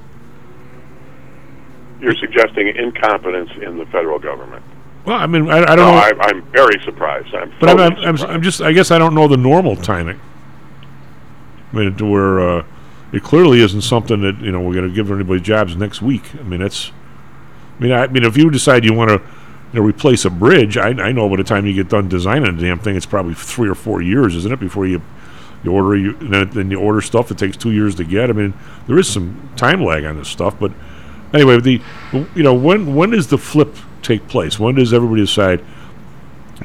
[2.04, 4.62] You're suggesting incompetence in the federal government.
[5.06, 7.34] well I mean I, I don't no, know I, I'm very surprised.
[7.34, 8.24] I'm But I'm, I'm, surprised.
[8.26, 10.20] I'm just, I guess I don't know the normal timing.
[11.72, 12.66] I mean, to where uh,
[13.14, 16.36] it clearly isn't something that, you know, we're going to give everybody jobs next week.
[16.36, 16.92] I mean, that's,
[17.80, 19.16] I mean, I, I mean, if you decide you want to,
[19.72, 22.56] you know, replace a bridge, I, I know by the time you get done designing
[22.56, 25.02] the damn thing, it's probably three or four years, isn't it, before you,
[25.64, 28.30] you order, you, then, then you order stuff, it takes two years to get.
[28.30, 28.54] I mean,
[28.86, 30.72] there is some time lag on this stuff, but
[31.34, 31.82] anyway, the,
[32.36, 34.60] you know, when, when does the flip take place?
[34.60, 35.64] When does everybody decide,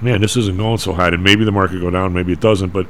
[0.03, 2.73] man, this isn't going so hot, and maybe the market go down, maybe it doesn't.
[2.73, 2.87] But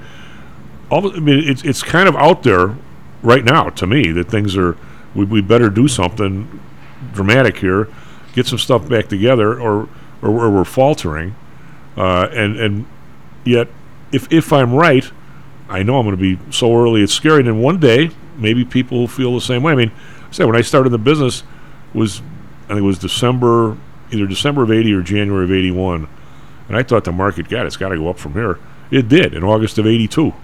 [0.90, 2.76] all I mean, it's it's kind of out there
[3.22, 4.76] right now to me that things are
[5.14, 6.60] we, we better do something
[7.12, 7.88] dramatic here,
[8.32, 9.88] get some stuff back together, or
[10.22, 11.34] or, or we're faltering,
[11.96, 12.86] uh, and and
[13.44, 13.68] yet
[14.12, 15.10] if if I'm right,
[15.68, 17.40] I know I'm going to be so early it's scary.
[17.40, 19.72] And then one day maybe people will feel the same way.
[19.72, 19.92] I mean,
[20.28, 21.42] I say when I started the business
[21.94, 22.20] was
[22.66, 23.76] I think it was December,
[24.12, 26.08] either December of 80 or January of 81.
[26.68, 28.58] And I thought the market, God, it's got to go up from here.
[28.90, 30.34] It did in August of 82.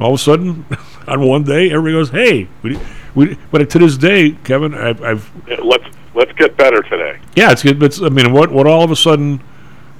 [0.00, 0.64] All of a sudden,
[1.06, 2.78] on one day, everybody goes, hey, we,
[3.14, 5.30] we, but to this day, Kevin, I've, I've
[5.62, 5.84] let's
[6.14, 7.18] let's get better today.
[7.34, 7.78] yeah, it's good.
[7.78, 9.42] But it's- I mean, what what all of a sudden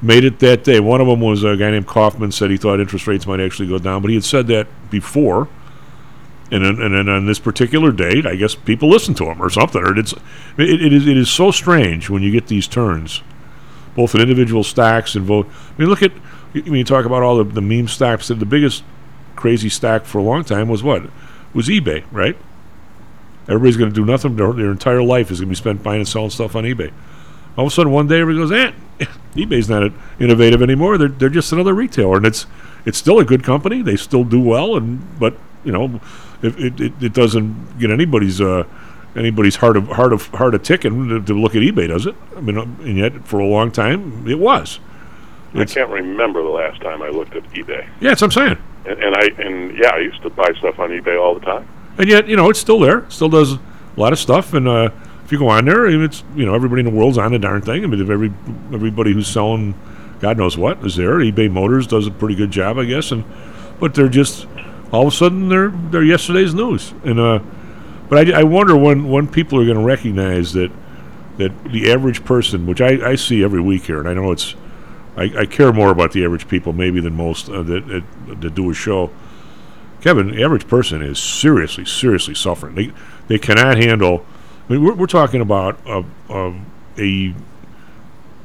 [0.03, 0.81] made it that day?
[0.81, 3.69] One of them was a guy named Kaufman said he thought interest rates might actually
[3.69, 5.49] go down, but he had said that before.
[6.51, 9.83] And then, and on this particular date, I guess people listened to him or something.
[9.83, 10.13] Or it's
[10.57, 13.23] it, it is it is so strange when you get these turns,
[13.97, 15.49] both in individual stacks and vote.
[15.49, 16.13] I mean, look at
[16.55, 18.29] I mean, you talk about all the, the meme stocks.
[18.29, 18.85] The biggest
[19.35, 21.03] crazy stack for a long time was what
[21.53, 22.37] was eBay, right?
[23.49, 24.37] Everybody's going to do nothing.
[24.37, 26.93] Their, their entire life is going to be spent buying and selling stuff on eBay.
[27.57, 28.53] All of a sudden, one day, everybody goes,
[29.01, 30.99] "Eh, eBay's not innovative anymore.
[30.99, 32.47] They're they're just another retailer, and it's
[32.85, 33.83] it's still a good company.
[33.83, 36.01] They still do well, and but you know,
[36.43, 38.65] it it, it, it doesn't get anybody's uh,
[39.17, 42.15] anybody's heart of heart of heart of ticking to, to look at eBay, does it?
[42.37, 44.79] I mean, uh, and yet for a long time, it was.
[45.55, 47.89] I can't remember the last time I looked at eBay.
[48.01, 48.59] Yeah, that's what I'm saying.
[48.85, 51.67] And, and I and yeah, I used to buy stuff on eBay all the time.
[51.99, 53.09] And yet, you know, it's still there.
[53.11, 53.61] Still does a
[53.97, 54.53] lot of stuff.
[54.53, 54.91] And uh,
[55.25, 57.63] if you go on there, it's you know everybody in the world's on the darn
[57.63, 57.85] thing.
[57.85, 58.33] I mean, if every
[58.73, 59.75] everybody who's selling,
[60.21, 61.19] God knows what, is there.
[61.19, 63.13] eBay Motors does a pretty good job, I guess.
[63.13, 63.25] And
[63.81, 64.47] but they're just
[64.97, 66.93] all of a sudden they're they're yesterday's news.
[67.05, 67.41] And uh,
[68.09, 70.71] but I, I wonder when when people are going to recognize that
[71.39, 74.55] that the average person, which I, I see every week here, and I know it's
[75.17, 78.55] I, I care more about the average people maybe than most uh, that, that that
[78.55, 79.11] do a show.
[80.01, 82.75] Kevin, the average person is seriously, seriously suffering.
[82.75, 82.93] They
[83.29, 84.25] they cannot handle.
[84.69, 86.55] I mean, we're, we're talking about a, a,
[86.99, 87.35] a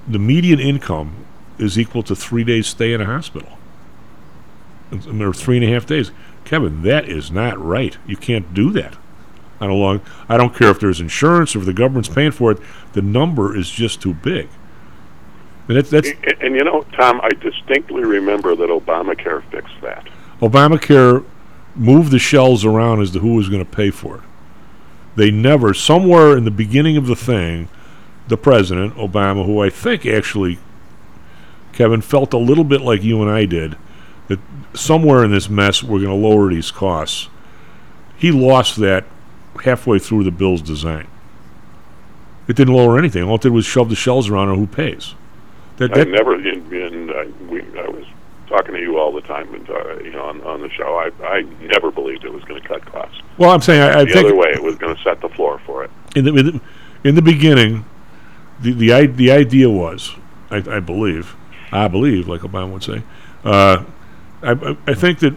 [0.08, 1.26] the median income
[1.58, 3.49] is equal to three days stay in a hospital,
[4.91, 6.12] or three and a half days.
[6.52, 7.97] Kevin, that is not right.
[8.06, 8.97] You can't do that.
[9.62, 12.52] On a long, I don't care if there's insurance or if the government's paying for
[12.52, 12.58] it.
[12.91, 14.49] The number is just too big.
[15.70, 20.10] And that's, that's And, and you know, Tom, I distinctly remember that Obamacare fixed that.
[20.41, 21.24] Obamacare
[21.74, 24.24] moved the shells around as to who was going to pay for it.
[25.16, 27.70] They never, somewhere in the beginning of the thing,
[28.28, 30.60] the president, Obama, who I think actually,
[31.72, 33.78] Kevin, felt a little bit like you and I did,
[34.28, 34.39] that
[34.74, 37.30] somewhere in this mess we're going to lower these costs.
[38.17, 39.05] He lost that
[39.63, 41.07] halfway through the bill's design.
[42.47, 43.24] It didn't lower anything.
[43.24, 45.15] All it did was shove the shells around on who pays.
[45.78, 48.05] That, I never, and, and I, we, I was
[48.47, 50.95] talking to you all the time, and uh, you know, on, on the show.
[50.95, 53.19] I, I never believed it was going to cut costs.
[53.38, 55.30] well, I'm saying I, I the think other way, it was going to set the
[55.30, 55.91] floor for it.
[56.15, 56.61] in the in the,
[57.05, 57.86] in the beginning,
[58.59, 60.13] the the i- the idea was,
[60.51, 61.36] I, I believe,
[61.72, 63.01] I believe, like Obama would say,
[63.43, 63.84] uh,
[64.43, 65.35] I, I think that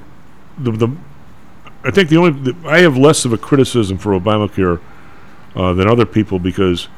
[0.58, 0.96] the the
[1.84, 4.80] I think the only the, I have less of a criticism for Obamacare
[5.54, 6.88] uh, than other people because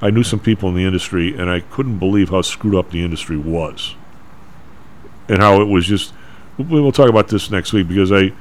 [0.00, 3.02] I knew some people in the industry and I couldn't believe how screwed up the
[3.02, 3.94] industry was,
[5.28, 6.12] and how it was just.
[6.56, 8.32] we- We'll talk about this next week because I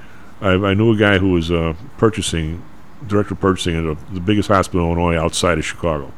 [0.41, 2.61] I, I knew a guy who was uh, purchasing
[3.07, 6.11] director of purchasing at a, the biggest hospital in Illinois outside of Chicago.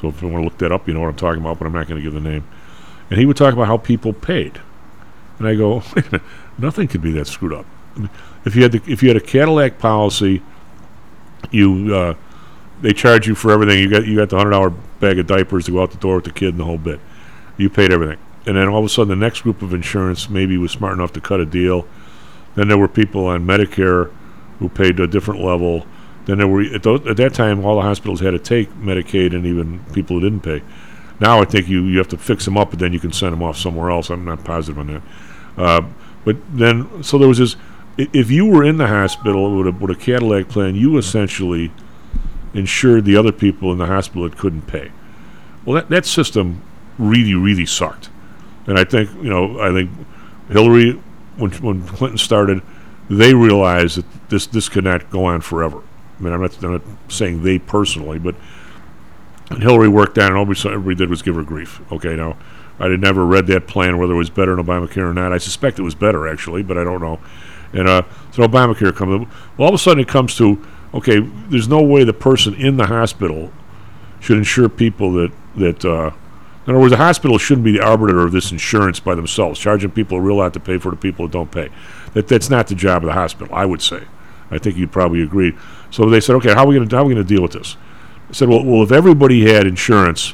[0.00, 1.66] So if you want to look that up, you know what I'm talking about, but
[1.66, 2.44] I'm not going to give the name.
[3.10, 4.60] And he would talk about how people paid,
[5.38, 5.82] and I go,
[6.58, 7.66] nothing could be that screwed up.
[8.44, 10.42] If you had the, if you had a Cadillac policy,
[11.50, 12.14] you uh,
[12.80, 13.78] they charge you for everything.
[13.78, 14.70] You got you got the hundred dollar
[15.00, 17.00] bag of diapers to go out the door with the kid and the whole bit.
[17.56, 20.56] You paid everything, and then all of a sudden, the next group of insurance maybe
[20.56, 21.86] was smart enough to cut a deal.
[22.54, 24.12] Then there were people on Medicare
[24.58, 25.86] who paid a different level.
[26.26, 29.34] Then there were at, those, at that time all the hospitals had to take Medicaid
[29.34, 30.62] and even people who didn't pay.
[31.22, 33.32] Now I think you, you have to fix them up, but then you can send
[33.32, 34.10] them off somewhere else.
[34.10, 35.02] I'm not positive on that.
[35.56, 35.82] Uh,
[36.24, 37.56] but then so there was this.
[37.96, 41.70] If you were in the hospital with a, with a Cadillac plan, you essentially
[42.54, 44.90] insured the other people in the hospital that couldn't pay.
[45.64, 46.60] Well, that, that system
[46.98, 48.10] really, really sucked.
[48.66, 49.90] And I think, you know, I think
[50.48, 50.92] Hillary,
[51.36, 52.62] when, when Clinton started,
[53.08, 55.82] they realized that this, this could not go on forever.
[56.18, 58.34] I mean, I'm not, I'm not saying they personally, but
[59.54, 61.80] and Hillary worked that, and all we everybody did was give her grief.
[61.92, 62.36] Okay, now,
[62.78, 65.32] I had never read that plan, whether it was better than Obamacare or not.
[65.32, 67.20] I suspect it was better, actually, but I don't know.
[67.72, 69.26] And uh, so Obamacare comes.
[69.56, 72.76] Well, all of a sudden it comes to, okay, there's no way the person in
[72.76, 73.52] the hospital
[74.20, 75.84] should insure people that that.
[75.84, 76.10] Uh,
[76.64, 79.90] in other words, the hospital shouldn't be the arbiter of this insurance by themselves, charging
[79.90, 81.70] people a real lot to pay for the people that don't pay.
[82.14, 83.52] That that's not the job of the hospital.
[83.52, 84.04] I would say.
[84.52, 85.56] I think you'd probably agree.
[85.90, 87.42] So they said, okay, how are we going to how are we going to deal
[87.42, 87.76] with this?
[88.32, 90.32] I said, well, well, if everybody had insurance,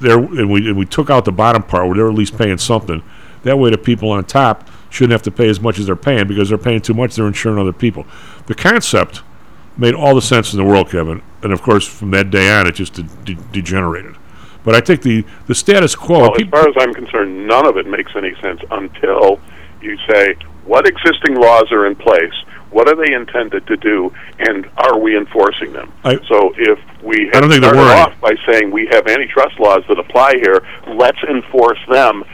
[0.00, 2.58] there and we and we took out the bottom part where they're at least paying
[2.58, 3.04] something.
[3.44, 6.26] That way, the people on top shouldn't have to pay as much as they're paying
[6.26, 7.14] because they're paying too much.
[7.14, 8.04] They're insuring other people.
[8.46, 9.22] The concept
[9.76, 11.22] made all the sense in the world, Kevin.
[11.42, 14.16] And of course, from that day on, it just de- de- degenerated.
[14.64, 16.20] But I think the, the status quo.
[16.22, 19.40] Well, as far as I'm concerned, none of it makes any sense until
[19.80, 20.34] you say
[20.64, 22.34] what existing laws are in place,
[22.70, 25.92] what are they intended to do, and are we enforcing them?
[26.04, 29.84] I, so if we I don't think started off by saying we have antitrust laws
[29.88, 32.24] that apply here, let's enforce them,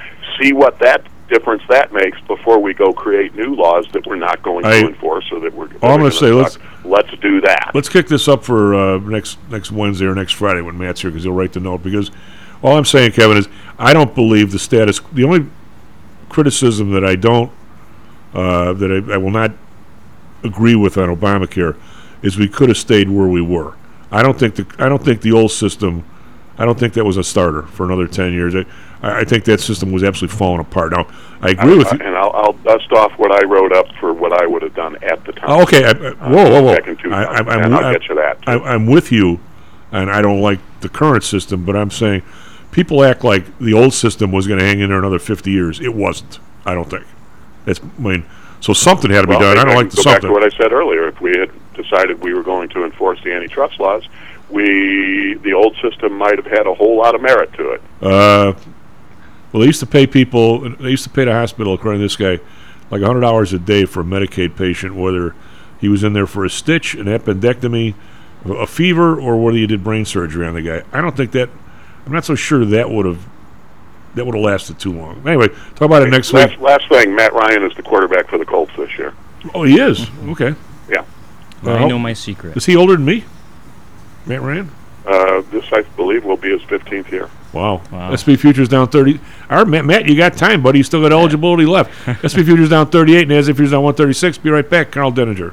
[0.40, 4.42] see what that difference that makes before we go create new laws that we're not
[4.42, 7.40] going I- to enforce or that we're that I'm going to say, let's let's do
[7.42, 7.70] that.
[7.74, 11.10] let's kick this up for uh, next next Wednesday or next Friday when Matt's here
[11.10, 11.82] because he'll write the note.
[11.82, 12.10] Because
[12.62, 15.00] all I'm saying, Kevin, is I don't believe the status.
[15.12, 15.46] The only
[16.28, 17.52] criticism that I don't
[18.34, 19.52] uh, that I, I will not
[20.44, 21.76] agree with on Obamacare
[22.22, 23.74] is we could have stayed where we were.
[24.10, 26.04] I don't think the I don't think the old system.
[26.56, 28.54] I don't think that was a starter for another ten years.
[28.54, 28.64] I,
[29.02, 30.92] I think that system was absolutely falling apart.
[30.92, 31.08] Now
[31.40, 31.98] I agree with you.
[32.00, 34.96] and I'll, I'll dust off what I wrote up for what I would have done
[35.02, 35.50] at the time.
[35.50, 35.84] Oh, okay.
[35.84, 36.74] I, I, uh, whoa, whoa, whoa.
[36.76, 38.38] Back in 2000, I, I'm, I'm, and I'll get you that.
[38.46, 39.40] I, I'm with you,
[39.92, 42.22] and I don't like the current system, but I'm saying
[42.70, 45.80] people act like the old system was going to hang in there another 50 years.
[45.80, 46.38] It wasn't.
[46.64, 47.04] I don't think.
[47.66, 47.80] It's.
[47.80, 48.24] I mean,
[48.64, 49.58] so something had to be well, done.
[49.58, 51.06] I don't maybe like the go back to what I said earlier.
[51.06, 54.08] If we had decided we were going to enforce the antitrust laws,
[54.48, 57.82] we the old system might have had a whole lot of merit to it.
[58.00, 58.54] Uh,
[59.52, 60.60] well, they used to pay people.
[60.76, 62.40] They used to pay the hospital, according to this guy,
[62.90, 65.34] like hundred dollars a day for a Medicaid patient, whether
[65.78, 67.94] he was in there for a stitch, an appendectomy,
[68.46, 70.82] a fever, or whether you did brain surgery on the guy.
[70.90, 71.50] I don't think that.
[72.06, 73.28] I'm not so sure that would have
[74.14, 75.26] that would have lasted too long.
[75.26, 76.60] Anyway, talk about it next last, week.
[76.60, 79.14] last thing, Matt Ryan is the quarterback for the Colts this year.
[79.54, 80.08] Oh, he is.
[80.28, 80.54] Okay.
[80.88, 81.04] Yeah.
[81.64, 82.56] I know my secret.
[82.56, 83.24] Is he older than me?
[84.26, 84.70] Matt Ryan.
[85.06, 87.28] Uh, this, I believe, will be his 15th year.
[87.52, 87.82] Wow.
[87.92, 88.16] Wow.
[88.16, 89.20] SP futures down 30.
[89.50, 90.78] All right, Matt, Matt, you got time, buddy.
[90.78, 91.90] You still got eligibility left.
[92.24, 94.38] SP futures down 38, NASDAQ futures down 136.
[94.38, 94.90] Be right back.
[94.92, 95.52] Carl Denninger.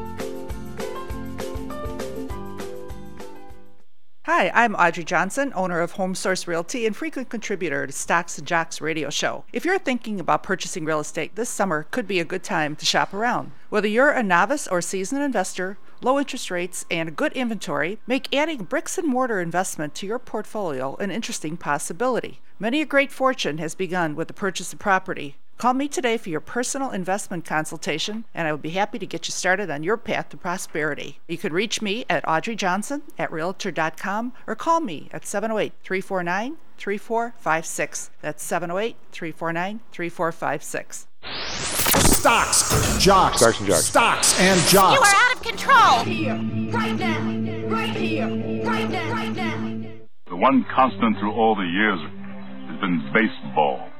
[4.25, 8.45] Hi, I'm Audrey Johnson, owner of Home Source Realty and frequent contributor to Stocks and
[8.45, 9.45] Jocks radio show.
[9.51, 12.85] If you're thinking about purchasing real estate this summer, could be a good time to
[12.85, 13.51] shop around.
[13.69, 18.65] Whether you're a novice or seasoned investor, low interest rates and good inventory make adding
[18.65, 22.41] bricks and mortar investment to your portfolio an interesting possibility.
[22.59, 25.37] Many a great fortune has begun with the purchase of property.
[25.61, 29.27] Call me today for your personal investment consultation, and I will be happy to get
[29.27, 31.19] you started on your path to prosperity.
[31.27, 36.57] You can reach me at Audrey Johnson at Realtor.com or call me at 708 349
[36.79, 38.09] 3456.
[38.23, 41.07] That's 708 349 3456.
[41.99, 43.85] Stocks, jocks, Stocks and jocks.
[43.85, 44.95] stocks and jocks.
[44.95, 45.99] You are out of control.
[46.05, 46.33] Here,
[46.71, 48.27] right now, right here,
[48.65, 49.91] right now, right now.
[50.27, 51.99] The one constant through all the years
[52.71, 53.90] has been baseball.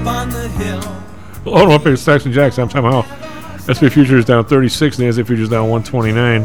[0.00, 0.80] Up on the hill.
[1.44, 2.58] Well, hold on, up here, Stocks and Jocks.
[2.58, 3.02] I'm somehow.
[3.68, 6.44] SP futures down 36, NASDAQ futures down 129.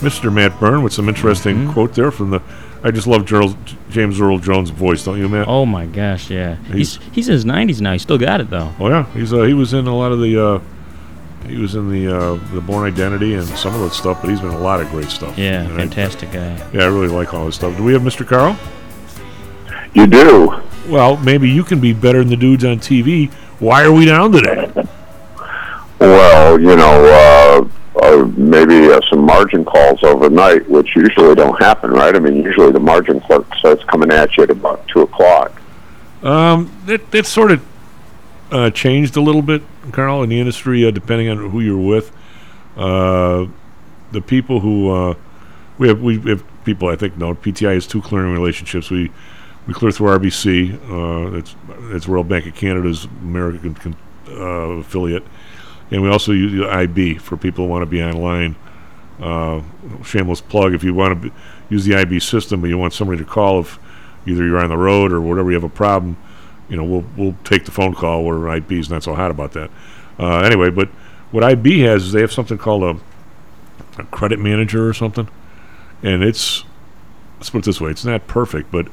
[0.00, 0.32] Mr.
[0.32, 1.72] Matt Byrne with some interesting Mm-hmm.
[1.72, 2.40] quote there from the.
[2.82, 3.56] I just love Gerald,
[3.90, 5.46] James Earl Jones' voice, don't you, Matt?
[5.48, 6.56] Oh my gosh, yeah.
[6.72, 7.92] He's- He's he's in his 90s now.
[7.92, 8.72] He still got it though.
[8.80, 10.42] Oh yeah, he's uh, he was in a lot of the.
[10.42, 10.60] Uh,
[11.46, 14.40] he was in the uh, the Bourne Identity and some of that stuff, but he's
[14.40, 15.36] been in a lot of great stuff.
[15.38, 16.56] Yeah, And I- fantastic guy.
[16.72, 17.76] yeah, I really like all his stuff.
[17.76, 18.26] Do we have Mr.
[18.26, 18.56] Carl?
[19.94, 20.60] You do.
[20.90, 23.30] Well, maybe you can be better than the dudes on TV.
[23.60, 24.72] Why are we down today?
[26.00, 31.90] Well, you know, uh, uh, maybe uh, some margin calls overnight, which usually don't happen,
[31.90, 32.14] right?
[32.16, 35.60] I mean, usually the margin clerk starts coming at you at about two o'clock.
[36.22, 37.64] Um, that that sort of
[38.50, 39.62] uh, changed a little bit,
[39.92, 42.10] Carl, in the industry, uh, depending on who you're with.
[42.76, 43.46] Uh,
[44.10, 45.14] the people who uh,
[45.78, 48.90] we have, we have people I think know PTI has two clearing relationships.
[48.90, 49.12] We
[49.66, 50.74] we clear through RBC.
[50.90, 51.54] Uh, it's
[51.94, 53.96] it's Royal Bank of Canada's American con-
[54.28, 55.24] uh, affiliate,
[55.90, 58.56] and we also use the IB for people who want to be online.
[59.20, 59.62] Uh,
[60.02, 61.36] shameless plug: if you want to be,
[61.68, 63.78] use the IB system, but you want somebody to call if
[64.26, 66.16] either you're on the road or whatever you have a problem,
[66.68, 68.24] you know, we'll we'll take the phone call.
[68.24, 69.70] Where IB is not so hot about that.
[70.18, 70.88] Uh, anyway, but
[71.30, 75.28] what IB has is they have something called a, a credit manager or something,
[76.02, 76.64] and it's
[77.38, 78.86] let's put it this way: it's not perfect, but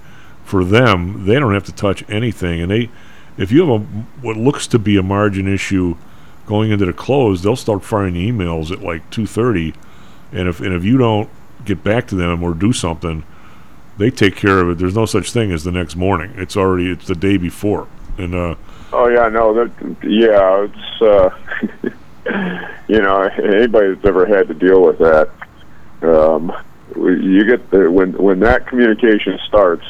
[0.48, 2.90] for them, they don't have to touch anything, and they
[3.38, 3.86] if you have a
[4.22, 5.96] what looks to be a margin issue
[6.46, 9.74] going into the close, they'll start firing emails at like two thirty,
[10.32, 11.30] and if and if you don't
[11.66, 13.24] get back to them or do something,
[13.98, 14.78] they take care of it.
[14.78, 16.32] There's no such thing as the next morning.
[16.36, 17.88] It's already it's the day before,
[18.18, 18.56] and uh,
[18.94, 19.72] Oh yeah, no, that
[20.04, 21.92] yeah, it's uh,
[22.88, 25.30] you know anybody that's ever had to deal with that,
[26.04, 26.54] um,
[26.96, 29.86] you get the when when that communication starts,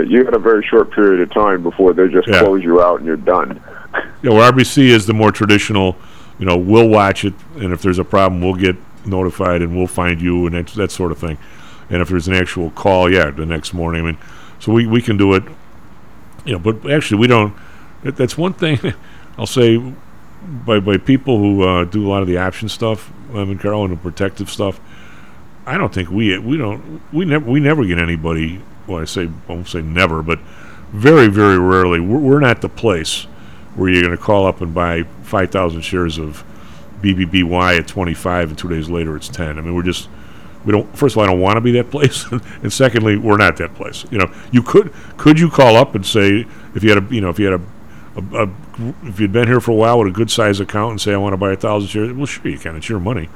[0.00, 2.40] you got a very short period of time before they just Yeah.
[2.40, 3.60] close you out and you're done.
[4.22, 5.96] Yeah, well, RBC is the more traditional.
[6.38, 9.86] You know, we'll watch it, and if there's a problem, we'll get notified, and we'll
[9.86, 11.36] find you, and that, that sort of thing.
[11.90, 14.02] And if there's an actual call, yeah, the next morning.
[14.02, 14.18] I mean,
[14.58, 15.42] so we, we can do it.
[16.44, 17.54] You know, but actually, we don't.
[18.02, 18.78] That, that's one thing
[19.38, 19.76] I'll say
[20.66, 23.12] by by people who uh, do a lot of the option stuff.
[23.32, 24.80] I mean, Carol and the protective stuff.
[25.66, 28.60] I don't think we we don't we never we never get anybody.
[28.86, 30.38] Well, I say I won't say never, but
[30.92, 32.00] very very rarely.
[32.00, 33.24] We're, we're not the place
[33.74, 36.44] where you're going to call up and buy five thousand shares of
[37.00, 39.58] BBBY at twenty five, and two days later it's ten.
[39.58, 40.08] I mean, we're just
[40.64, 40.96] we don't.
[40.96, 43.74] First of all, I don't want to be that place, and secondly, we're not that
[43.74, 44.04] place.
[44.10, 47.20] You know, you could could you call up and say if you had a you
[47.20, 47.64] know if you had a
[48.14, 48.50] a, a,
[49.04, 51.16] if you'd been here for a while with a good size account and say I
[51.16, 52.76] want to buy a thousand shares, well, sure you can.
[52.76, 53.28] It's your money,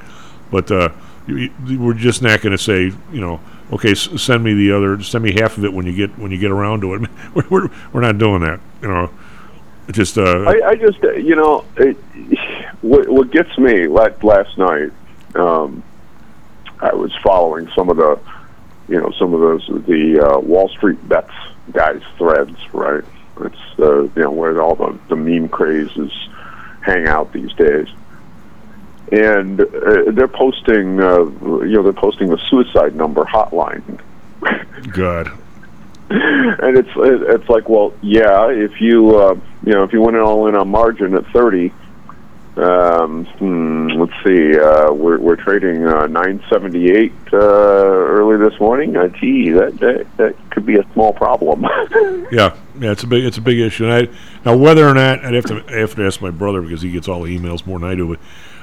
[0.50, 0.90] but uh,
[1.26, 3.40] you, you, we're just not going to say you know
[3.72, 6.30] okay s- send me the other send me half of it when you get when
[6.30, 7.10] you get around to it.
[7.34, 8.60] we're, we're, we're not doing that.
[8.82, 9.10] You know,
[9.90, 11.96] just uh, I, I just, uh, you know, it,
[12.82, 14.90] what, what gets me like last night,
[15.34, 15.82] um,
[16.80, 18.18] I was following some of the,
[18.88, 21.32] you know, some of those the uh, Wall Street bets
[21.72, 23.04] guys threads, right?
[23.40, 26.12] It's uh, you know where all the the meme crazes
[26.80, 27.88] hang out these days,
[29.12, 34.00] and uh, they're posting, uh, you know, they're posting the suicide number hotline
[34.92, 35.28] Good.
[36.10, 39.34] and it's it's like, well, yeah, if you uh,
[39.64, 41.72] you know if you went all in on margin at thirty,
[42.56, 48.58] um, hmm, let's see, uh, we're we're trading uh, nine seventy eight uh, early this
[48.60, 48.96] morning.
[48.96, 51.66] Uh, gee, that, that that could be a small problem.
[52.32, 53.84] Yeah, yeah, it's a big it's a big issue.
[53.88, 56.60] And I now whether or not I'd have to I have to ask my brother
[56.60, 58.08] because he gets all the emails more than I do.
[58.08, 58.20] But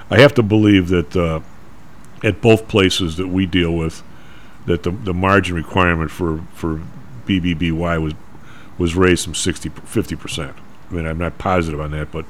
[0.09, 1.41] I have to believe that uh,
[2.23, 4.03] at both places that we deal with,
[4.65, 6.81] that the the margin requirement for for
[7.25, 8.13] BBBY was
[8.77, 10.55] was raised from 60 50 percent.
[10.89, 12.25] I mean, I'm not positive on that, but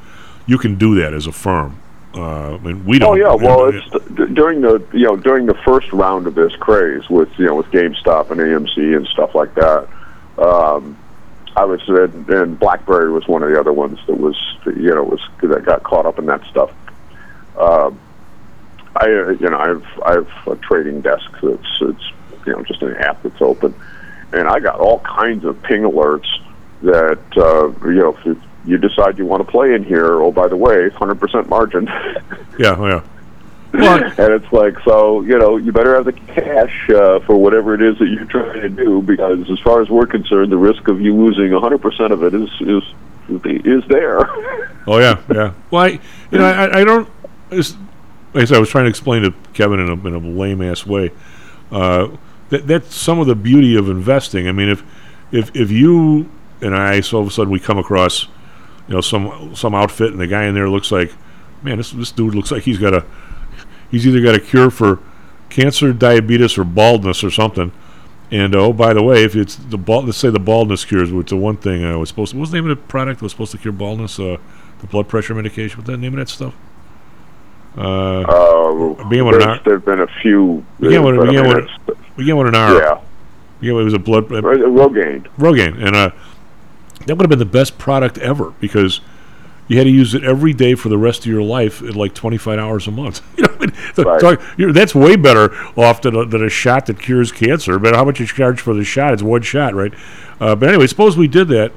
[0.45, 1.79] you can do that as a firm.
[2.15, 3.11] Uh, I mean, we don't.
[3.11, 7.09] Oh yeah, well, it's during the you know during the first round of this craze
[7.09, 9.87] with you know with GameStop and AMC and stuff like that.
[10.37, 10.97] Um,
[11.55, 15.03] I was and, and BlackBerry was one of the other ones that was you know
[15.03, 16.71] was that got caught up in that stuff.
[17.57, 17.99] Um,
[18.95, 22.11] I uh, you know I've I've a trading desk that's it's
[22.45, 23.73] you know just an app that's open,
[24.31, 26.27] and I got all kinds of ping alerts
[26.83, 30.21] that uh, you know if you decide you want to play in here.
[30.21, 31.89] Oh, by the way, hundred percent margin.
[32.59, 33.01] Yeah, yeah.
[33.73, 37.81] and it's like, so you know, you better have the cash uh, for whatever it
[37.81, 41.01] is that you're trying to do, because as far as we're concerned, the risk of
[41.01, 42.83] you losing 100% of it is is
[43.65, 44.19] is there.
[44.85, 45.53] Oh yeah, yeah.
[45.71, 45.87] Well, I,
[46.29, 47.09] you know, I, I don't.
[48.33, 51.11] Like I was trying to explain to Kevin in a, in a lame ass way.
[51.71, 52.15] Uh,
[52.49, 54.47] that that's some of the beauty of investing.
[54.47, 54.83] I mean, if
[55.31, 56.29] if if you
[56.61, 58.23] and I, so all of a sudden we come across,
[58.87, 61.13] you know, some some outfit, and the guy in there looks like,
[61.61, 63.05] man, this this dude looks like he's got a,
[63.91, 64.99] he's either got a cure for
[65.49, 67.71] cancer, diabetes, or baldness or something.
[68.31, 71.29] And oh, by the way, if it's the bald, let's say the baldness cures, which
[71.29, 72.37] the one thing I was supposed to.
[72.37, 74.19] What was the name of the product that was supposed to cure baldness?
[74.19, 74.37] Uh,
[74.79, 75.77] the blood pressure medication.
[75.77, 76.55] What's the name of that stuff?
[77.77, 79.61] Uh, Uh, began with an there's, R.
[79.65, 80.63] there's been a few.
[80.79, 82.73] Began with, but I mean, with, began with an R.
[82.75, 82.99] Yeah.
[83.61, 84.25] Yeah, it was a blood.
[84.25, 85.25] Uh, Rogaine.
[85.37, 86.11] Rogaine, and uh,
[87.05, 88.99] that would have been the best product ever because
[89.69, 92.13] you had to use it every day for the rest of your life at like
[92.13, 93.21] 25 hours a month.
[93.37, 96.49] You know, I mean, the- talk- you're- that's way better off than a, than a
[96.49, 97.79] shot that cures cancer.
[97.79, 99.13] But how much you charge for the shot?
[99.13, 99.93] It's one shot, right?
[100.41, 101.71] Uh, but anyway, suppose we did that.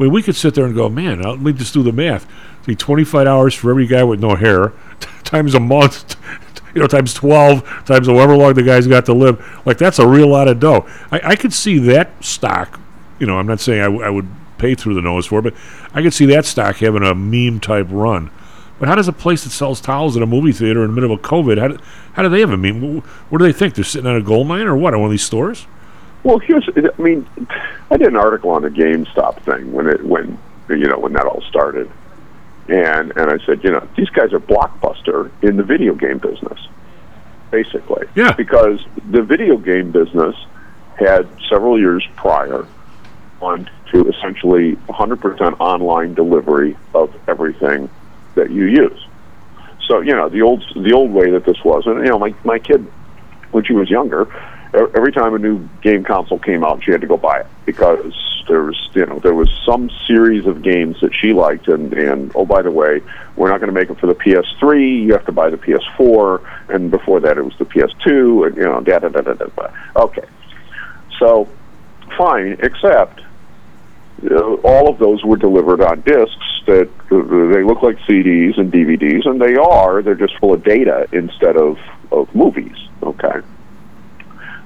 [0.00, 2.26] I mean, we could sit there and go, man, let me just do the math.
[2.64, 4.72] See, 25 hours for every guy with no hair,
[5.24, 6.16] times a month,
[6.74, 9.44] you know, times 12, times however long the guy's got to live.
[9.66, 10.88] Like, that's a real lot of dough.
[11.12, 12.80] I, I could see that stock,
[13.18, 14.26] you know, I'm not saying I, w- I would
[14.56, 15.54] pay through the nose for but
[15.94, 18.30] I could see that stock having a meme type run.
[18.78, 21.12] But how does a place that sells towels at a movie theater in the middle
[21.14, 21.78] of COVID, how do,
[22.14, 23.00] how do they have a meme?
[23.00, 23.74] Wh- What do they think?
[23.74, 24.94] They're sitting on a gold mine or what?
[24.94, 25.66] On one of these stores?
[26.22, 26.68] Well, here's.
[26.76, 27.26] I mean,
[27.90, 31.26] I did an article on the GameStop thing when it when you know when that
[31.26, 31.90] all started,
[32.68, 36.60] and and I said, you know, these guys are blockbuster in the video game business,
[37.50, 38.06] basically.
[38.14, 38.32] Yeah.
[38.32, 40.36] Because the video game business
[40.96, 42.66] had several years prior
[43.40, 47.88] on to essentially 100% online delivery of everything
[48.34, 49.06] that you use.
[49.88, 52.34] So you know the old the old way that this was, and you know my
[52.44, 52.86] my kid
[53.50, 54.26] when she was younger,
[54.72, 58.14] every time a new game console came out, she had to go buy it because
[58.48, 62.32] there was you know there was some series of games that she liked, and and
[62.34, 63.00] oh by the way,
[63.36, 65.04] we're not going to make it for the PS3.
[65.04, 68.64] You have to buy the PS4, and before that it was the PS2, and you
[68.64, 69.70] know da da da da da.
[69.96, 70.26] Okay,
[71.18, 71.48] so
[72.16, 73.20] fine, except
[74.30, 78.72] uh, all of those were delivered on discs that uh, they look like CDs and
[78.72, 80.02] DVDs, and they are.
[80.02, 81.78] They're just full of data instead of
[82.12, 82.76] of movies.
[83.02, 83.40] Okay.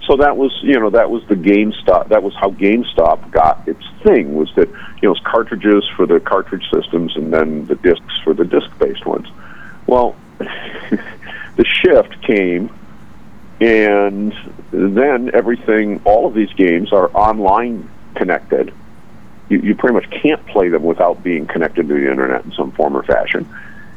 [0.07, 2.09] So that was, you know, that was the GameStop.
[2.09, 4.35] That was how GameStop got its thing.
[4.35, 8.35] Was that, you know, it's cartridges for the cartridge systems, and then the discs for
[8.35, 9.29] the disc-based ones.
[9.87, 12.71] Well, the shift came,
[13.61, 14.35] and
[14.71, 18.73] then everything, all of these games are online connected
[19.49, 22.73] you, you pretty much can't play them without being connected to the internet in some
[22.73, 23.49] form or fashion.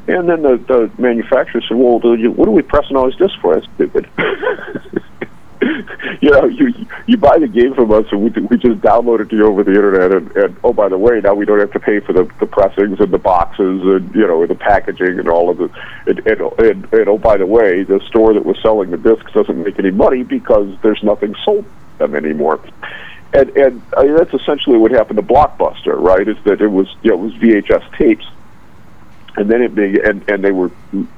[0.07, 3.55] And then the, the manufacturer said, "Well, what are we pressing all these discs for?
[3.55, 4.07] That's stupid."
[6.21, 6.73] you know, you
[7.05, 9.63] you buy the game from us, and we we just download it to you over
[9.63, 10.11] the internet.
[10.11, 12.45] And, and oh, by the way, now we don't have to pay for the, the
[12.45, 15.69] pressings and the boxes and you know the packaging and all of the.
[16.05, 19.31] And, and, and, and oh, by the way, the store that was selling the discs
[19.33, 21.65] doesn't make any money because there's nothing sold
[21.97, 22.59] them anymore
[23.33, 26.27] and and I mean, that's essentially what happened to Blockbuster, right?
[26.27, 28.25] Is that it was you know, it was VHS tapes,
[29.35, 30.71] and then it be and and they were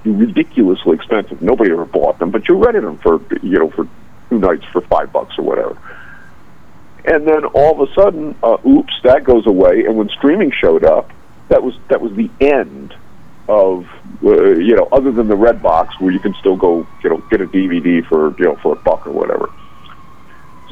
[0.04, 1.42] ridiculously expensive.
[1.42, 3.88] Nobody ever bought them, but you rented them for you know for
[4.30, 5.78] two nights for five bucks or whatever.
[7.06, 9.86] And then all of a sudden, uh, oops, that goes away.
[9.86, 11.12] And when streaming showed up,
[11.50, 12.94] that was that was the end
[13.48, 13.86] of
[14.24, 17.42] uh, you know other than the Redbox where you can still go you know get
[17.42, 19.50] a DVD for you know for a buck or whatever.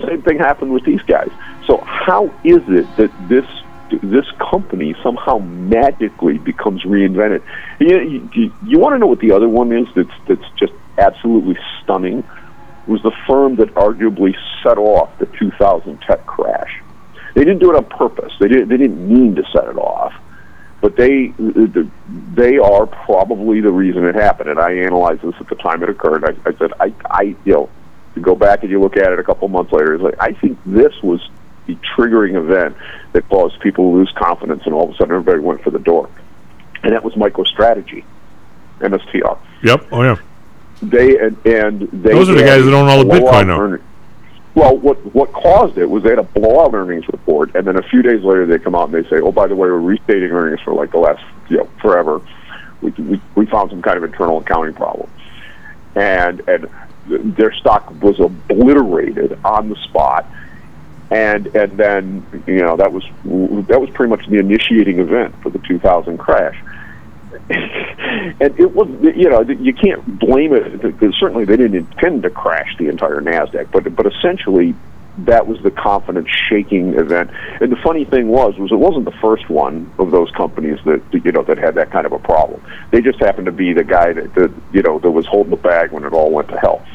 [0.05, 1.31] Same thing happened with these guys.
[1.65, 3.45] So how is it that this
[3.89, 7.41] this company somehow magically becomes reinvented?
[7.79, 11.57] You, you, you want to know what the other one is that's that's just absolutely
[11.81, 12.23] stunning?
[12.87, 16.81] Was the firm that arguably set off the 2000 tech crash.
[17.33, 18.33] They didn't do it on purpose.
[18.39, 18.69] They didn't.
[18.69, 20.13] They didn't mean to set it off,
[20.81, 24.49] but they they are probably the reason it happened.
[24.49, 26.23] And I analyzed this at the time it occurred.
[26.25, 27.69] I, I said, I, I, you know,
[28.15, 30.33] you go back and you look at it a couple months later, it's like I
[30.33, 31.29] think this was
[31.67, 32.75] the triggering event
[33.13, 35.79] that caused people to lose confidence, and all of a sudden everybody went for the
[35.79, 36.09] door,
[36.81, 38.03] and that was MicroStrategy,
[38.79, 39.37] MSTR.
[39.61, 39.87] Yep.
[39.91, 40.15] Oh yeah.
[40.81, 43.83] They and, and they Those are the guys that own all the Bitcoin now.
[44.55, 47.83] Well, what what caused it was they had a blowout earnings report, and then a
[47.83, 50.31] few days later they come out and they say, "Oh, by the way, we're restating
[50.31, 52.21] earnings for like the last you know forever.
[52.81, 55.09] We we, we found some kind of internal accounting problem."
[55.97, 56.69] and and
[57.07, 60.29] their stock was obliterated on the spot
[61.09, 63.03] and and then you know that was
[63.67, 66.61] that was pretty much the initiating event for the 2000 crash
[67.49, 72.29] and it was you know you can't blame it because certainly they didn't intend to
[72.29, 74.75] crash the entire nasdaq but but essentially
[75.19, 77.31] that was the confidence shaking event.
[77.59, 81.01] And the funny thing was was it wasn't the first one of those companies that
[81.11, 82.61] you know that had that kind of a problem.
[82.91, 85.57] They just happened to be the guy that, that you know that was holding the
[85.57, 86.85] bag when it all went to hell.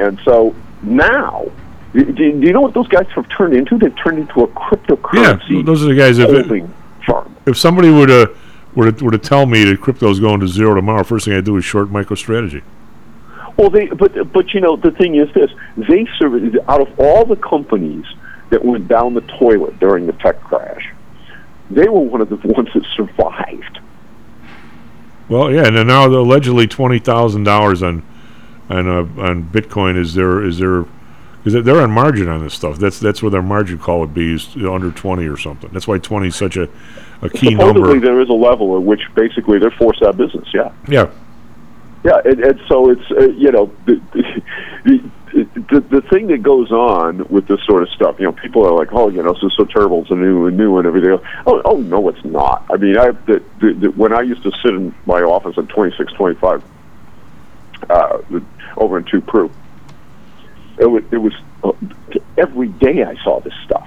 [0.00, 1.46] And so now
[1.92, 3.78] do, do you know what those guys have turned into?
[3.78, 6.18] They've turned into a cryptocurrency Yeah, those are the guys.
[6.18, 6.70] If, it,
[7.46, 8.36] if somebody were to
[8.78, 11.40] were to, were to tell me that crypto's going to zero tomorrow, first thing I
[11.40, 12.62] do is short MicroStrategy.
[13.56, 17.24] Well, they but but you know the thing is this: they serve out of all
[17.24, 18.06] the companies
[18.50, 20.94] that went down the toilet during the tech crash,
[21.68, 23.80] they were one of the ones that survived.
[25.28, 28.04] Well, yeah, and now the allegedly twenty thousand dollars on
[28.70, 30.84] on uh, on Bitcoin is there is there
[31.42, 32.78] because they're on margin on this stuff.
[32.78, 35.68] That's that's where their margin call would be is under twenty or something.
[35.72, 36.68] That's why twenty is such a
[37.22, 38.00] a key Supposedly, number.
[38.06, 40.48] there is a level at which basically they're forced out of business.
[40.54, 40.72] Yeah.
[40.88, 41.10] Yeah,
[42.04, 44.00] Yeah, and, and so it's uh, you know the,
[44.84, 45.10] the
[45.70, 48.16] the the thing that goes on with this sort of stuff.
[48.18, 50.46] You know, people are like, oh, you know, this is so terrible, it's a new
[50.46, 51.10] and new and everything.
[51.10, 51.22] else.
[51.46, 52.64] Oh, oh no, it's not.
[52.72, 55.68] I mean, I the, the, the, when I used to sit in my office at
[55.68, 56.62] twenty six twenty five
[57.90, 58.18] uh,
[58.76, 59.50] over in Two Prue,
[60.78, 61.72] it was it was uh,
[62.38, 63.77] every day I saw this stuff.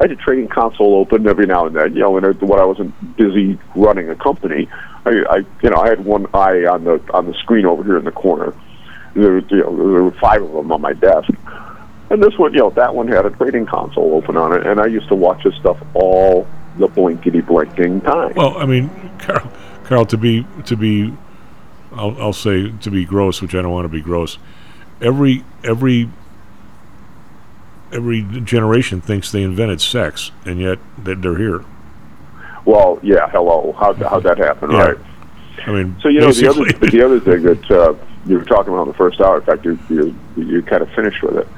[0.00, 1.92] I had a trading console open every now and then.
[1.92, 4.66] You know, I, when I wasn't busy running a company,
[5.04, 7.98] I, I you know I had one eye on the on the screen over here
[7.98, 8.54] in the corner.
[9.12, 11.28] There, you know, there were five of them on my desk,
[12.08, 14.80] and this one, you know, that one had a trading console open on it, and
[14.80, 16.46] I used to watch this stuff all
[16.78, 18.32] the blinkety blinking time.
[18.34, 19.52] Well, I mean, Carl,
[19.84, 21.12] Carl, to be to be,
[21.92, 24.38] I'll, I'll say to be gross, which I don't want to be gross.
[25.02, 26.08] Every every
[27.92, 31.62] every generation thinks they invented sex, and yet they- they're here.
[32.64, 34.78] Well, yeah, hello, how how'd that happen, Yeah.
[34.86, 34.96] right?
[35.66, 37.94] I mean, So you know the other the other thing that uh,
[38.26, 39.36] you were talking about in the first hour.
[39.36, 41.48] In fact, you you you kind of finished with it.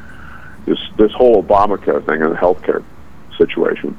[0.66, 2.82] This this whole Obamacare thing and the healthcare
[3.36, 3.96] situation.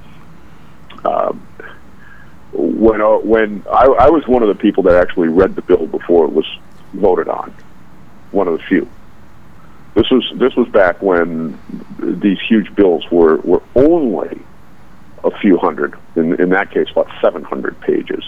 [1.06, 1.42] Um,
[2.54, 5.88] when uh, when I, I was one of the people that actually read the bill
[5.88, 6.46] before it was
[6.94, 7.54] voted on,
[8.32, 8.88] one of the few.
[9.96, 11.60] This was this was back when
[12.00, 14.42] these huge bills were were only
[15.24, 15.94] a few hundred.
[16.16, 18.24] In in that case, about seven hundred pages.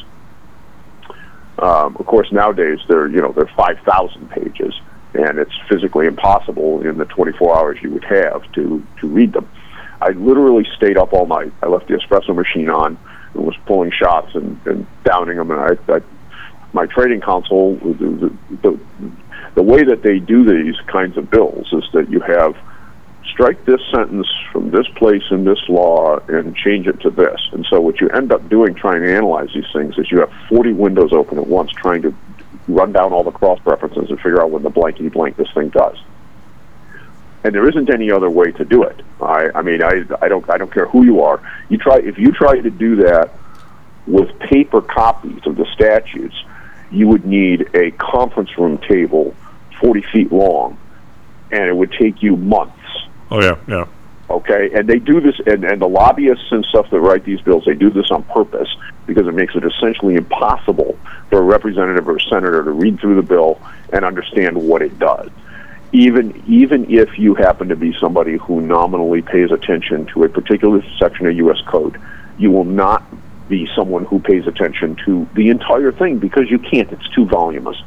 [1.58, 4.80] Um, of course, nowadays they're you know they're five thousand pages,
[5.14, 9.34] and it's physically impossible in the twenty four hours you would have to to read
[9.34, 9.50] them.
[10.02, 11.52] I literally stayed up all night.
[11.64, 12.98] I left the espresso machine on
[13.34, 15.50] and was pulling shots and, and downing them.
[15.52, 16.02] And I, I
[16.74, 18.80] my trading console, the, the, the,
[19.56, 22.56] the way that they do these kinds of bills is that you have
[23.32, 27.40] strike this sentence from this place in this law and change it to this.
[27.52, 30.32] And so what you end up doing trying to analyze these things is you have
[30.50, 32.16] 40 windows open at once trying to
[32.68, 35.70] run down all the cross references and figure out what the blankety blank this thing
[35.70, 35.98] does.
[37.44, 39.02] And there isn't any other way to do it.
[39.22, 41.42] I, I mean, I, I don't, I don't care who you are.
[41.70, 43.32] You try if you try to do that
[44.08, 46.36] with paper copies of the statutes,
[46.90, 49.36] you would need a conference room table
[49.80, 50.78] 40 feet long,
[51.52, 52.80] and it would take you months.
[53.32, 53.86] Oh yeah, yeah.
[54.30, 57.64] Okay, and they do this, and, and the lobbyists and stuff that write these bills,
[57.66, 58.68] they do this on purpose
[59.06, 60.98] because it makes it essentially impossible
[61.30, 63.62] for a representative or a senator to read through the bill
[63.94, 65.30] and understand what it does.
[65.92, 70.84] Even even if you happen to be somebody who nominally pays attention to a particular
[70.98, 71.62] section of U.S.
[71.68, 72.02] code,
[72.40, 73.04] you will not
[73.48, 76.92] be someone who pays attention to the entire thing because you can't.
[76.92, 77.82] It's too voluminous.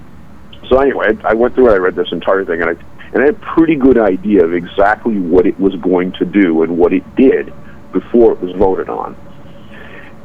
[0.68, 3.22] So anyway, I, I went through and I read this entire thing, and I and
[3.22, 6.76] I had a pretty good idea of exactly what it was going to do and
[6.76, 7.52] what it did
[7.92, 9.16] before it was voted on.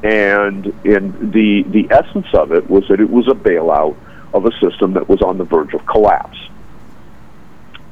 [0.04, 3.96] And and the the essence of it was that it was a bailout
[4.34, 6.38] of a system that was on the verge of collapse.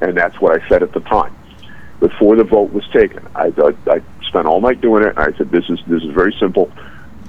[0.00, 1.34] And that's what I said at the time.
[2.00, 5.16] Before the vote was taken, I, I, I spent all night doing it.
[5.16, 6.70] I said, "This is this is very simple.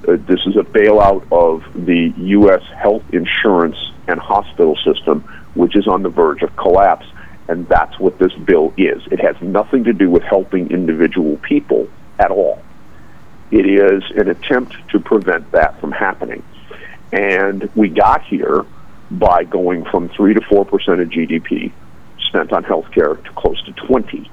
[0.06, 2.62] Uh, this is a bailout of the U.S.
[2.76, 3.76] health insurance
[4.06, 5.20] and hospital system,
[5.54, 7.06] which is on the verge of collapse."
[7.46, 9.02] And that's what this bill is.
[9.10, 12.62] It has nothing to do with helping individual people at all.
[13.50, 16.42] It is an attempt to prevent that from happening.
[17.12, 18.64] And we got here
[19.10, 21.70] by going from 3 to 4% of GDP
[22.18, 24.30] spent on healthcare to close to 20.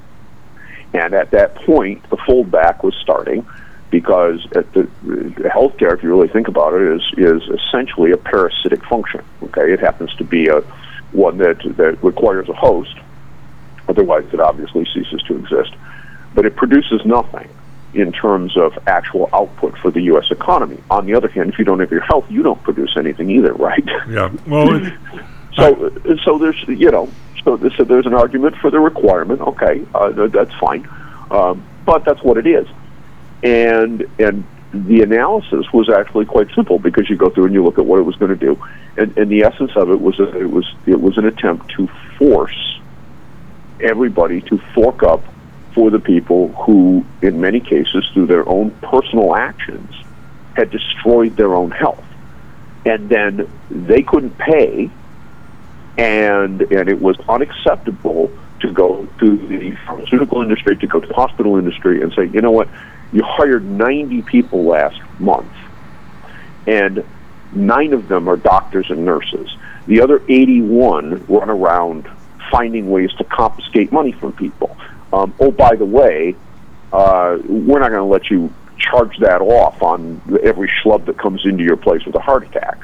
[0.93, 3.45] And at that point, the foldback was starting
[3.91, 4.84] because at the,
[5.53, 9.23] healthcare, if you really think about it, is is essentially a parasitic function.
[9.43, 10.61] Okay, it happens to be a
[11.11, 12.97] one that that requires a host.
[13.88, 15.73] Otherwise, it obviously ceases to exist.
[16.34, 17.49] But it produces nothing
[17.93, 20.31] in terms of actual output for the U.S.
[20.31, 20.81] economy.
[20.89, 23.53] On the other hand, if you don't have your health, you don't produce anything either,
[23.69, 23.84] right?
[24.07, 24.31] Yeah.
[24.47, 24.89] Well,
[25.55, 25.91] So,
[26.23, 27.09] so there's you know,
[27.43, 29.41] so, this, so there's an argument for the requirement.
[29.41, 30.88] Okay, uh, that's fine,
[31.30, 32.68] um, but that's what it is,
[33.43, 37.77] and and the analysis was actually quite simple because you go through and you look
[37.77, 38.57] at what it was going to do,
[38.97, 41.88] and, and the essence of it was that it was it was an attempt to
[42.18, 42.80] force
[43.80, 45.23] everybody to fork up
[45.73, 49.93] for the people who, in many cases, through their own personal actions,
[50.55, 52.05] had destroyed their own health,
[52.85, 54.91] and then they couldn't pay
[55.97, 61.13] and and it was unacceptable to go to the pharmaceutical industry, to go to the
[61.13, 62.69] hospital industry, and say, you know what,
[63.11, 65.51] you hired 90 people last month,
[66.67, 67.03] and
[67.53, 69.55] nine of them are doctors and nurses.
[69.88, 72.09] The other 81 run around
[72.49, 74.77] finding ways to confiscate money from people.
[75.11, 76.35] Um, oh, by the way,
[76.93, 81.45] uh, we're not going to let you charge that off on every schlub that comes
[81.45, 82.77] into your place with a heart attack.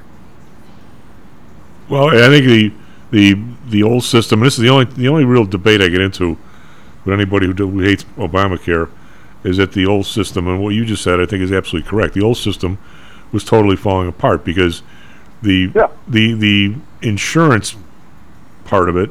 [1.89, 2.73] Well, I think the
[3.11, 4.39] the the old system.
[4.39, 6.37] And This is the only the only real debate I get into
[7.05, 8.89] with anybody who, do, who hates Obamacare
[9.47, 12.13] is that the old system and what you just said I think is absolutely correct.
[12.13, 12.77] The old system
[13.31, 14.83] was totally falling apart because
[15.41, 15.67] the
[16.07, 17.75] the the insurance
[18.65, 19.09] part of it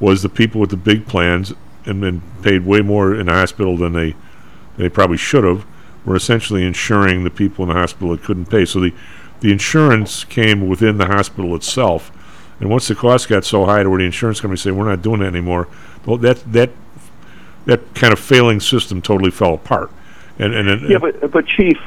[0.00, 1.52] was the people with the big plans
[1.84, 4.14] and then paid way more in the hospital than they
[4.76, 5.66] they probably should have
[6.04, 8.64] were essentially insuring the people in the hospital that couldn't pay.
[8.64, 8.94] So the
[9.40, 12.10] the insurance came within the hospital itself,
[12.58, 15.02] and once the cost got so high to where the insurance company said we're not
[15.02, 15.68] doing that anymore,
[16.06, 16.70] well that that
[17.66, 19.90] that kind of failing system totally fell apart.
[20.38, 21.78] And and, and Yeah, but but Chief,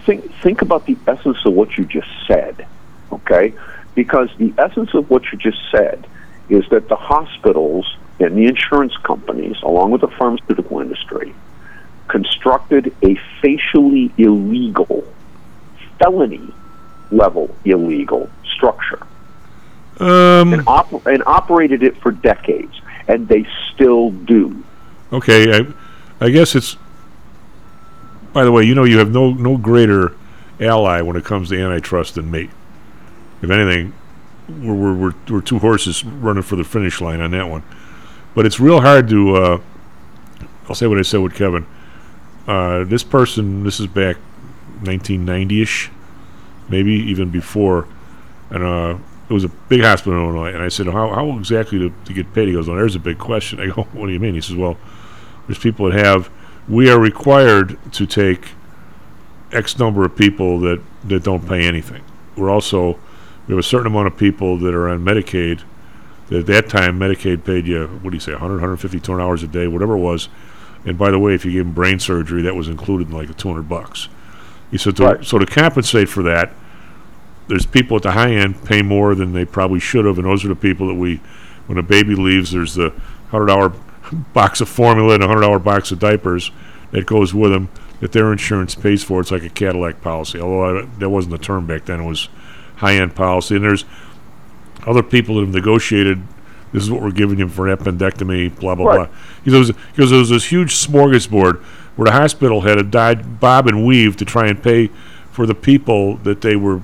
[0.00, 2.66] think think about the essence of what you just said,
[3.12, 3.54] okay?
[3.94, 6.06] Because the essence of what you just said
[6.48, 11.34] is that the hospitals and the insurance companies, along with the pharmaceutical industry,
[12.08, 15.04] constructed a facially illegal,
[15.98, 16.52] felony
[17.10, 19.06] level illegal structure
[20.00, 24.64] um, and, op- and operated it for decades, and they still do.
[25.14, 25.66] Okay, I,
[26.20, 26.76] I guess it's.
[28.32, 30.16] By the way, you know you have no no greater
[30.58, 32.50] ally when it comes to antitrust than me.
[33.40, 33.94] If anything,
[34.48, 37.62] we're we're we're, we're two horses running for the finish line on that one.
[38.34, 39.36] But it's real hard to.
[39.36, 39.60] Uh,
[40.68, 41.64] I'll say what I said with Kevin.
[42.48, 44.16] Uh, this person, this is back
[44.82, 45.90] 1990ish,
[46.68, 47.86] maybe even before,
[48.50, 48.98] and uh,
[49.30, 50.52] it was a big hospital in Illinois.
[50.52, 53.00] And I said, "How how exactly to, to get paid?" He goes, "Well, there's a
[53.00, 54.76] big question." I go, "What do you mean?" He says, "Well."
[55.46, 56.30] There's people that have.
[56.68, 58.52] We are required to take
[59.52, 62.02] X number of people that that don't pay anything.
[62.36, 62.98] We're also
[63.46, 65.62] we have a certain amount of people that are on Medicaid.
[66.28, 69.42] That at that time Medicaid paid you what do you say 100, 150, 200 hours
[69.42, 70.28] a day, whatever it was.
[70.86, 73.28] And by the way, if you gave them brain surgery, that was included in like
[73.28, 74.08] the 200 bucks.
[74.70, 76.52] He said, to, so to compensate for that,
[77.48, 80.44] there's people at the high end pay more than they probably should have, and those
[80.44, 81.20] are the people that we,
[81.66, 82.92] when a baby leaves, there's the
[83.30, 83.72] hundred hour
[84.32, 86.50] box of formula and a hundred dollar box of diapers
[86.92, 87.68] that goes with them
[88.00, 89.20] that their insurance pays for.
[89.20, 92.00] It's like a Cadillac policy, although I, that wasn't the term back then.
[92.00, 92.28] It was
[92.76, 93.84] high end policy, and there's
[94.86, 96.22] other people that have negotiated.
[96.72, 99.08] This is what we're giving you for an appendectomy, blah blah Right.
[99.10, 99.18] blah.
[99.44, 101.62] He goes because there was this huge smorgasbord
[101.96, 104.90] where the hospital had to dive, bob and weave to try and pay
[105.30, 106.80] for the people that they were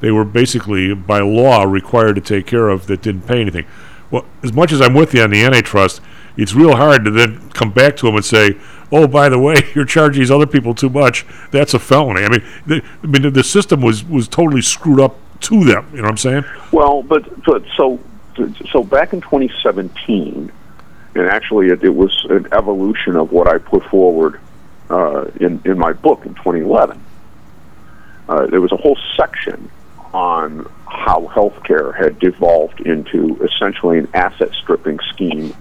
[0.00, 3.64] they were basically by law required to take care of that didn't pay anything.
[4.10, 6.00] Well, as much as I'm with you on the antitrust,
[6.38, 8.56] it's real hard to then come back to them and say,
[8.90, 11.26] "Oh, by the way, you're charging these other people too much.
[11.50, 15.16] That's a felony." I mean, the, I mean, the- system was was totally screwed up
[15.40, 15.88] to them.
[15.90, 16.44] You know what I'm saying?
[16.72, 17.98] Well, but, but so
[18.70, 20.52] so back in 2017,
[21.14, 24.40] and actually it, it was an evolution of what I put forward
[24.90, 27.04] uh, in in my book in 2011.
[28.28, 29.70] Uh, there was a whole section
[30.12, 35.54] on how healthcare had devolved into essentially an asset stripping scheme,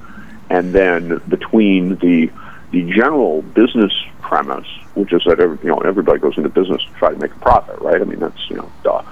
[0.49, 2.31] and then between the
[2.71, 6.91] the general business premise, which is that every, you know everybody goes into business to
[6.93, 8.01] try to make a profit, right?
[8.01, 9.03] I mean that's you know duh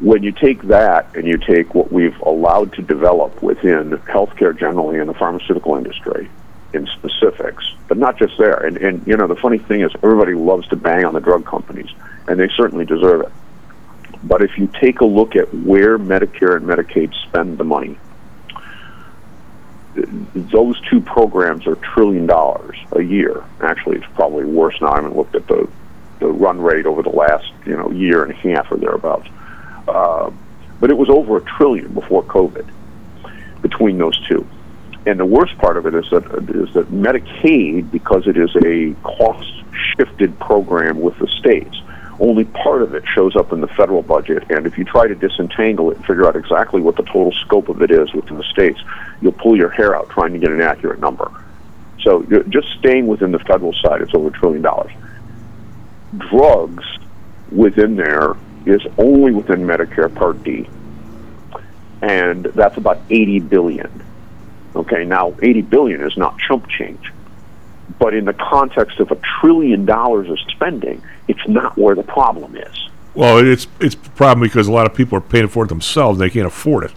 [0.00, 4.98] when you take that and you take what we've allowed to develop within healthcare generally
[4.98, 6.28] and the pharmaceutical industry
[6.72, 8.56] in specifics, but not just there.
[8.56, 11.46] And, and you know, the funny thing is, everybody loves to bang on the drug
[11.46, 11.88] companies,
[12.28, 13.32] and they certainly deserve it.
[14.22, 17.98] But if you take a look at where Medicare and Medicaid spend the money,
[20.34, 23.42] those two programs are trillion dollars a year.
[23.60, 24.92] Actually, it's probably worse now.
[24.92, 25.68] I haven't looked at the
[26.18, 29.28] the run rate over the last you know year and a half or thereabouts.
[29.88, 30.30] Uh,
[30.80, 32.68] but it was over a trillion before COVID
[33.62, 34.46] between those two.
[35.06, 36.24] And the worst part of it is that
[36.54, 39.52] is that Medicaid, because it is a cost
[39.96, 41.80] shifted program with the states,
[42.18, 44.44] only part of it shows up in the federal budget.
[44.50, 47.68] And if you try to disentangle it and figure out exactly what the total scope
[47.68, 48.80] of it is within the states,
[49.20, 51.30] you'll pull your hair out trying to get an accurate number.
[52.02, 54.92] So just staying within the federal side, it's over a trillion dollars.
[56.16, 56.84] Drugs
[57.50, 58.34] within there
[58.64, 60.68] is only within Medicare Part D,
[62.02, 64.04] and that's about 80 billion.
[64.74, 67.12] Okay, now 80 billion is not chump change,
[67.98, 72.56] but in the context of a trillion dollars of spending, it's not where the problem
[72.56, 72.88] is.
[73.14, 76.18] Well, it's it's a problem because a lot of people are paying for it themselves.
[76.18, 76.92] They can't afford it.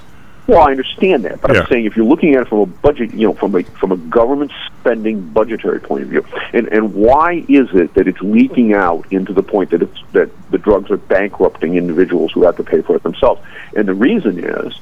[0.48, 1.62] Well, I understand that, but Yeah.
[1.62, 3.92] I'm saying if you're looking at it from a budget, you know, from a from
[3.92, 8.74] a government spending budgetary point of view, and and why is it that it's leaking
[8.74, 12.64] out into the point that it's that the drugs are bankrupting individuals who have to
[12.64, 13.40] pay for it themselves?
[13.76, 14.74] And the reason is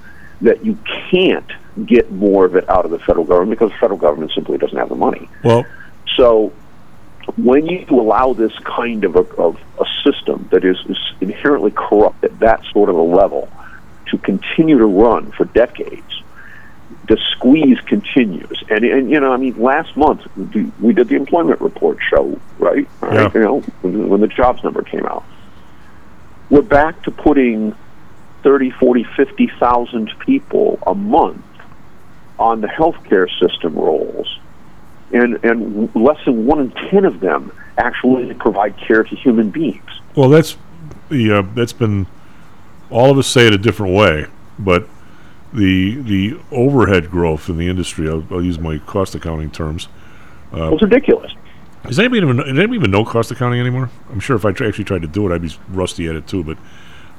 [0.41, 0.77] that you
[1.11, 1.51] can't
[1.85, 4.77] get more of it out of the federal government because the federal government simply doesn't
[4.77, 5.27] have the money.
[5.43, 5.65] Well,
[6.15, 6.53] So
[7.35, 12.23] when you allow this kind of a, of a system that is, is inherently corrupt
[12.23, 13.49] at that sort of a level
[14.07, 16.23] to continue to run for decades,
[17.07, 18.63] the squeeze continues.
[18.69, 20.21] And, and you know, I mean, last month
[20.79, 22.87] we- did the employment report show, right?
[23.01, 23.31] Right, Yeah.
[23.33, 25.25] You know, when, when the jobs number came out.
[26.49, 27.75] We're back to putting
[28.43, 31.43] 30, 40, 50,000 people a month
[32.39, 34.39] on the healthcare system rolls
[35.11, 39.89] and and less than one in ten of them actually provide care to human beings.
[40.15, 40.57] Well, that's
[41.09, 42.07] the uh, that's been
[42.89, 44.25] all of us say it a different way,
[44.59, 44.87] but
[45.53, 48.09] the the overhead growth in the industry.
[48.09, 49.87] I'll, I'll use my cost accounting terms.
[50.53, 51.33] Uh, It's ridiculous.
[51.85, 53.89] Does anybody even does anybody even know cost accounting anymore?
[54.11, 56.27] I'm sure if I tr- actually tried to do it, I'd be rusty at it
[56.27, 56.43] too.
[56.43, 56.57] But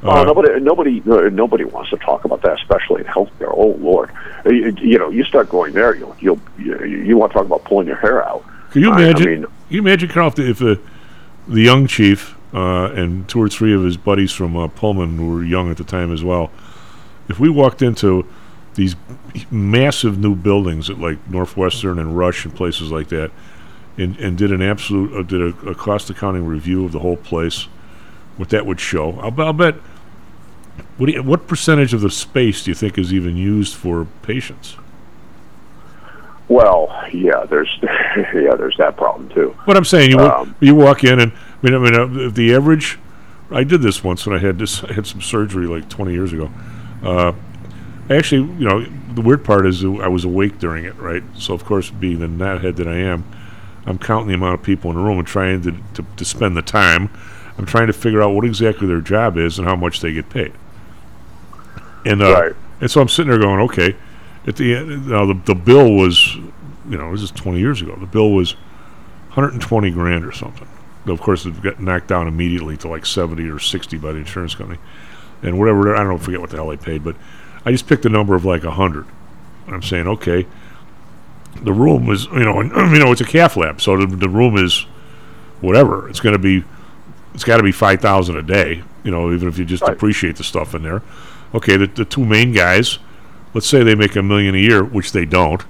[0.03, 3.53] Uh, uh, nobody, nobody, uh, nobody wants to talk about that, especially in healthcare.
[3.53, 4.11] Oh Lord,
[4.47, 7.47] Uh, you, you know, you start going there, you'll, you'll, you, you want to talk
[7.47, 8.45] about pulling your hair out.
[8.71, 9.27] Can you I- I imagine?
[9.27, 10.81] mean, can you imagine, Carl, if the, if the,
[11.49, 15.35] the young chief uh, and two or three of his buddies from uh, Pullman, who
[15.35, 16.51] were young at the time as well,
[17.29, 18.25] if we walked into
[18.75, 18.95] these
[19.51, 23.31] massive new buildings at like Northwestern and Rush and places like that,
[23.97, 27.17] and, and did an absolute uh, did a, a cost accounting review of the whole
[27.17, 27.67] place,
[28.39, 29.13] what that would show.
[29.21, 29.75] I'll, I'll bet.
[30.97, 34.77] What, you, what percentage of the space do you think is even used for patients?
[36.49, 39.55] well, yeah, there's, yeah, there's that problem too.
[39.65, 42.55] What I'm saying, you Um, you walk in and I mean, I mean, uh, the
[42.55, 42.99] average.
[43.51, 44.83] I did this once when I had this.
[44.85, 46.51] I had some surgery like 20 years ago.
[47.03, 47.33] Uh,
[48.09, 48.85] I actually, you know,
[49.15, 51.23] the weird part is I was awake during it, right?
[51.37, 53.25] So of course, being the knothead that I am,
[53.85, 56.57] I'm counting the amount of people in the room and trying to, to to spend
[56.57, 57.11] the time.
[57.59, 60.31] I'm trying to figure out what exactly their job is and how much they get
[60.31, 60.53] paid.
[62.05, 62.53] And uh, Right.
[62.81, 63.97] and so I'm sitting there going, okay.
[64.47, 66.35] At the end, now the the bill was,
[66.89, 67.97] you know, this is 20 years ago.
[67.97, 68.53] The bill was
[69.35, 70.67] 120 grand or something.
[71.07, 74.55] Of course, it got knocked down immediately to like 70 or 60 by the insurance
[74.55, 74.79] company,
[75.43, 75.95] and whatever.
[75.97, 77.17] I don't forget what the hell they paid, but
[77.65, 79.07] I just picked a number of like 100.
[79.67, 80.47] And I'm saying, okay,
[81.63, 84.29] the room was, you know, and, you know, it's a cath lab, so the, the
[84.29, 84.87] room is
[85.61, 86.09] whatever.
[86.09, 86.65] It's going to be,
[87.39, 90.43] it's got to be 5,000 a day, you know, even if you just appreciate the
[90.43, 91.03] stuff in there.
[91.55, 92.99] Okay, the, the two main guys,
[93.55, 95.63] let's say they make a million a year, which they don't.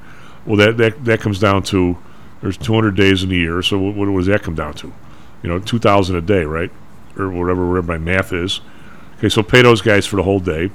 [0.47, 1.99] Well, that, that, that comes down to
[2.41, 4.95] there's 200 days in a year, so what, what does that come down to?
[5.43, 6.71] You know, 2,000 a day, right?
[7.19, 8.63] Or whatever, whatever my math is.
[9.19, 10.71] Okay, so pay those guys for the whole day.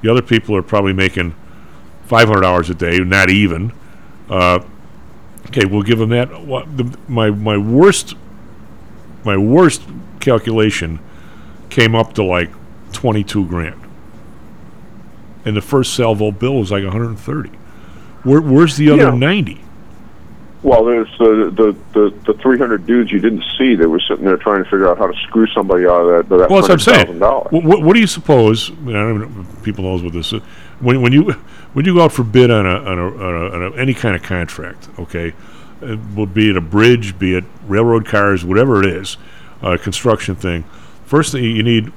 [0.00, 1.34] The other people are probably making
[2.06, 3.70] 500 hours a day, not even.
[4.30, 4.60] Uh,
[5.48, 6.46] okay, we'll give them that.
[6.46, 8.14] What, the, my my worst
[9.24, 9.82] my worst
[10.20, 11.00] calculation
[11.70, 12.50] came up to like
[12.92, 13.80] 22 grand.
[15.44, 17.48] And the first salvo bill was like 130.
[18.24, 19.14] Where, where's the other Yeah.
[19.14, 19.64] 90?
[20.62, 24.36] Well, there's uh, the the the 300 dudes you didn't see that were sitting there
[24.36, 26.36] trying to figure out how to screw somebody out of that.
[26.36, 27.20] that Well, that's what I'm saying.
[27.20, 27.52] $100,000.
[27.62, 28.70] What, what, do you suppose?
[28.70, 30.42] I, mean, I don't even know if people knows what this is.
[30.80, 31.30] When, when you
[31.74, 33.94] when you go out for bid on a on, a, on, a, on a, any
[33.94, 35.32] kind of contract, okay,
[35.80, 39.16] it will be it a bridge, be it railroad cars, whatever it is,
[39.62, 40.64] a construction thing.
[41.04, 41.92] First thing you need.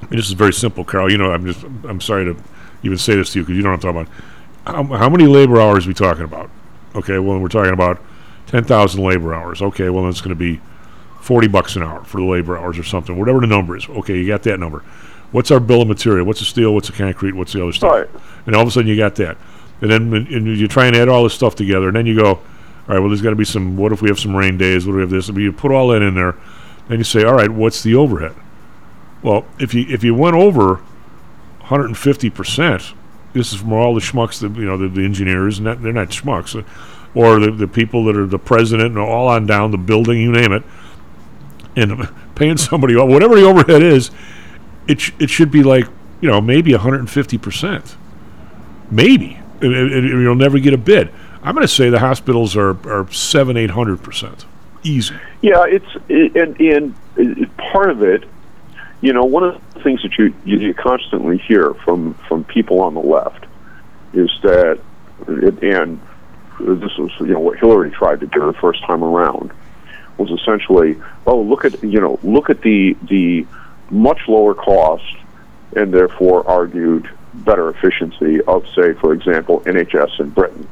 [0.00, 1.10] And this is very simple, Carl.
[1.10, 2.40] You know, I'm just I'm sorry to
[2.82, 4.22] even say this to you because you don't know what I'm talking
[4.64, 4.90] about.
[4.90, 6.50] How, how many labor hours are we talking about?
[6.94, 8.00] Okay, well we're talking about
[8.46, 9.60] ten thousand labor hours.
[9.60, 10.60] Okay, well it's going to be
[11.20, 13.88] forty bucks an hour for the labor hours or something, whatever the number is.
[13.88, 14.84] Okay, you got that number.
[15.30, 16.24] What's our bill of material?
[16.24, 16.72] What's the steel?
[16.74, 17.32] What's the concrete?
[17.32, 17.92] What's the other stuff?
[17.92, 18.08] Right.
[18.46, 19.36] And all of a sudden you got that,
[19.80, 22.28] and then and you try and add all this stuff together, and then you go,
[22.28, 22.42] all
[22.86, 23.76] right, well there's got to be some.
[23.76, 24.86] What if we have some rain days?
[24.86, 25.28] What do we have this?
[25.28, 26.34] But you put all that in there,
[26.88, 28.34] then you say, all right, what's the overhead?
[29.22, 30.76] Well, if you if you went over
[31.60, 32.94] 150 percent,
[33.32, 35.92] this is from all the schmucks that you know the, the engineers, and that, they're
[35.92, 36.66] not schmucks, uh,
[37.14, 40.30] or the, the people that are the president and all on down the building, you
[40.32, 40.62] name it,
[41.76, 44.10] and paying somebody whatever the overhead is,
[44.86, 45.86] it sh- it should be like
[46.20, 47.96] you know maybe 150 percent,
[48.90, 51.10] maybe, and, and- and you'll never get a bid.
[51.42, 54.44] I'm going to say the hospitals are are seven eight hundred percent,
[54.82, 55.14] easy.
[55.42, 58.24] Yeah, it's and and part of it,
[59.00, 62.94] you know, one of the things that you, you constantly hear from from people on
[62.94, 63.46] the left
[64.12, 64.80] is that,
[65.26, 66.00] and
[66.60, 69.52] this was you know what Hillary tried to do the first time around
[70.16, 73.46] was essentially, oh look at you know look at the the
[73.90, 75.16] much lower cost
[75.76, 80.66] and therefore argued better efficiency of, say, for example, NHS in Britain,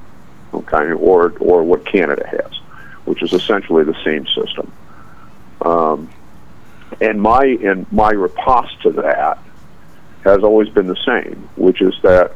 [0.55, 2.61] okay, or or what Canada has,
[3.07, 4.71] which is essentially the same system.
[5.63, 6.11] Um,
[7.01, 9.39] and my and my riposte to that
[10.25, 12.33] has always been the same, which is that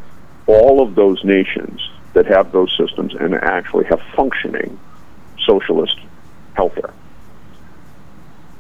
[0.46, 1.80] all of those nations
[2.14, 4.78] that have those systems and actually have functioning
[5.46, 5.96] socialist
[6.56, 6.92] healthcare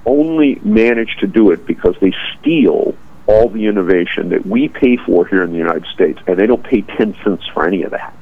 [0.06, 2.94] only manage to do it because they steal
[3.26, 6.64] all the innovation that we pay for here in the United States, and they don't
[6.64, 8.16] pay 10 cents for any of that.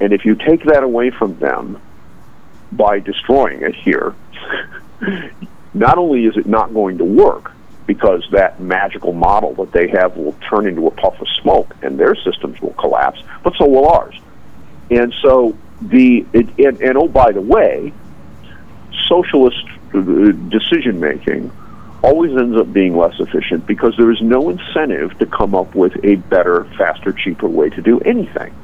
[0.00, 1.80] And if you take that away from them
[2.72, 4.14] by destroying it here,
[5.74, 7.52] not only is it not going to work,
[7.88, 11.98] because that magical model that they have will turn into a puff of smoke and
[11.98, 14.20] their systems will collapse, but so will ours.
[14.90, 17.92] And so the it, and, and oh by the way,
[19.08, 19.64] socialist
[19.94, 20.00] uh,
[20.50, 21.50] decision making
[22.02, 25.92] always ends up being less efficient because there is no incentive to come up with
[26.04, 28.54] a better, faster, cheaper way to do anything.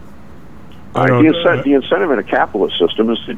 [0.95, 1.23] I Right?
[1.23, 3.35] The, incent- the incentive in a capitalist system is to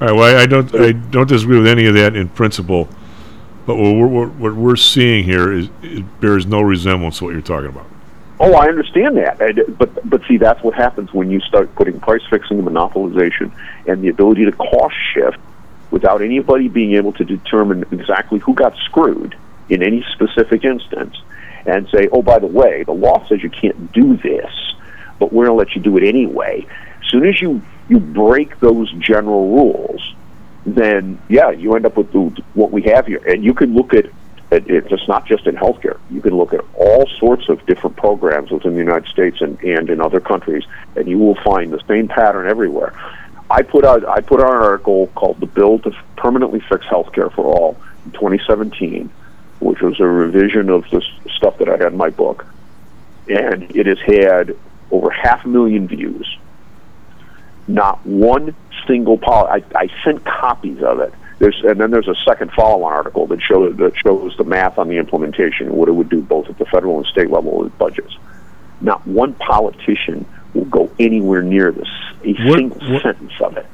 [0.00, 0.12] All right.
[0.12, 0.74] Well, I, I don't.
[0.74, 2.88] I don't disagree with any of that in principle,
[3.66, 7.32] but what we're, what, what we're seeing here is it bears no resemblance to what
[7.32, 7.86] you're talking about.
[8.40, 12.00] Oh, I understand that, I but but see, that's what happens when you start putting
[12.00, 13.52] price fixing monopolization
[13.86, 15.38] and the ability to cost shift
[15.92, 19.36] without anybody being able to determine exactly who got screwed
[19.68, 21.16] in any specific instance,
[21.64, 24.52] and say, oh, by the way, the law says you can't do this,
[25.20, 26.66] but we're going to let you do it anyway.
[27.00, 30.14] As soon as you you break those general rules,
[30.66, 33.92] then yeah, you end up with the, what we have here, and you can look
[33.94, 34.06] at
[34.50, 35.98] it, it's not just in healthcare.
[36.10, 39.90] You can look at all sorts of different programs within the United States and, and
[39.90, 40.64] in other countries,
[40.96, 42.94] and you will find the same pattern everywhere.
[43.50, 47.32] I put out I put out an article called "The Bill to Permanently Fix Healthcare
[47.32, 49.10] for All" in 2017,
[49.60, 51.02] which was a revision of the
[51.36, 52.46] stuff that I had in my book,
[53.28, 54.56] and it has had
[54.90, 56.38] over half a million views.
[57.66, 58.54] Not one
[58.86, 59.64] single policy.
[59.74, 61.12] I, I sent copies of it.
[61.38, 64.88] There's, and then there's a second follow-on article that shows that shows the math on
[64.88, 67.76] the implementation and what it would do both at the federal and state level with
[67.78, 68.16] budgets.
[68.80, 71.88] Not one politician will go anywhere near this
[72.24, 73.66] a What- single what- sentence of it.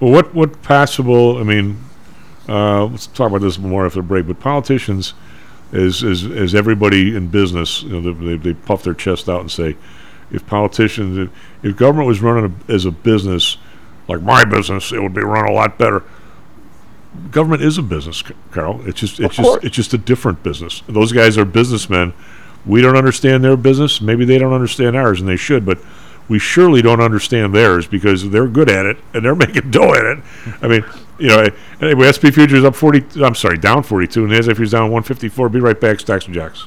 [0.00, 1.38] Well, what what possible?
[1.38, 1.78] I mean,
[2.48, 4.28] uh, let's talk about this more after the break.
[4.28, 5.14] But politicians,
[5.72, 9.50] as as as everybody in business, you know, they, they puff their chest out and
[9.50, 9.76] say,
[10.30, 11.30] if politicians, if,
[11.64, 13.56] if government was running a, as a business,
[14.08, 16.02] like my business, it would be run a lot better.
[17.30, 18.80] Government is a business, C- Carl.
[18.86, 20.82] It's just it's just it's just a different business.
[20.88, 22.12] Those guys are businessmen.
[22.66, 24.00] We don't understand their business.
[24.00, 25.64] Maybe they don't understand ours, and they should.
[25.64, 25.78] But
[26.28, 30.04] we surely don't understand theirs because they're good at it and they're making dough at
[30.04, 30.18] it.
[30.60, 30.84] I mean,
[31.18, 31.48] you know,
[31.80, 33.04] anyway, SP futures up forty.
[33.22, 35.48] I'm sorry, down forty-two, and the NASDAQ futures down one fifty-four.
[35.48, 36.66] Be right back, Stocks and Jocks.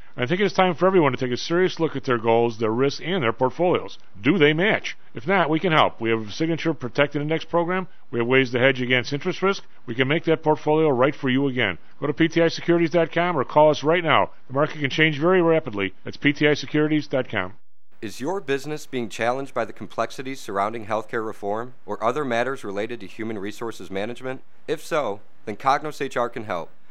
[0.17, 2.71] I think it's time for everyone to take a serious look at their goals, their
[2.71, 3.97] risks, and their portfolios.
[4.21, 4.97] Do they match?
[5.13, 6.01] If not, we can help.
[6.01, 7.87] We have a signature protected index program.
[8.11, 9.63] We have ways to hedge against interest risk.
[9.85, 11.77] We can make that portfolio right for you again.
[11.99, 14.31] Go to PTIsecurities.com or call us right now.
[14.47, 15.93] The market can change very rapidly.
[16.03, 17.53] That's PTIsecurities.com.
[18.01, 22.99] Is your business being challenged by the complexities surrounding healthcare reform or other matters related
[22.99, 24.41] to human resources management?
[24.67, 26.71] If so, then Cognos HR can help.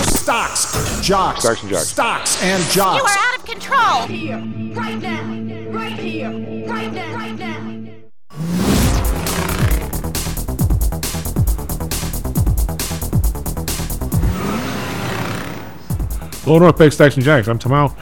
[0.00, 1.88] Stocks, jocks, Stocks and jocks.
[1.88, 4.02] stocks and You are out of control.
[4.06, 4.36] Here,
[4.74, 5.22] right now,
[5.70, 6.30] right here,
[6.66, 7.78] right now, right now.
[16.44, 17.46] Hello, North Bay Stocks and Jocks.
[17.48, 17.94] I'm Tamal.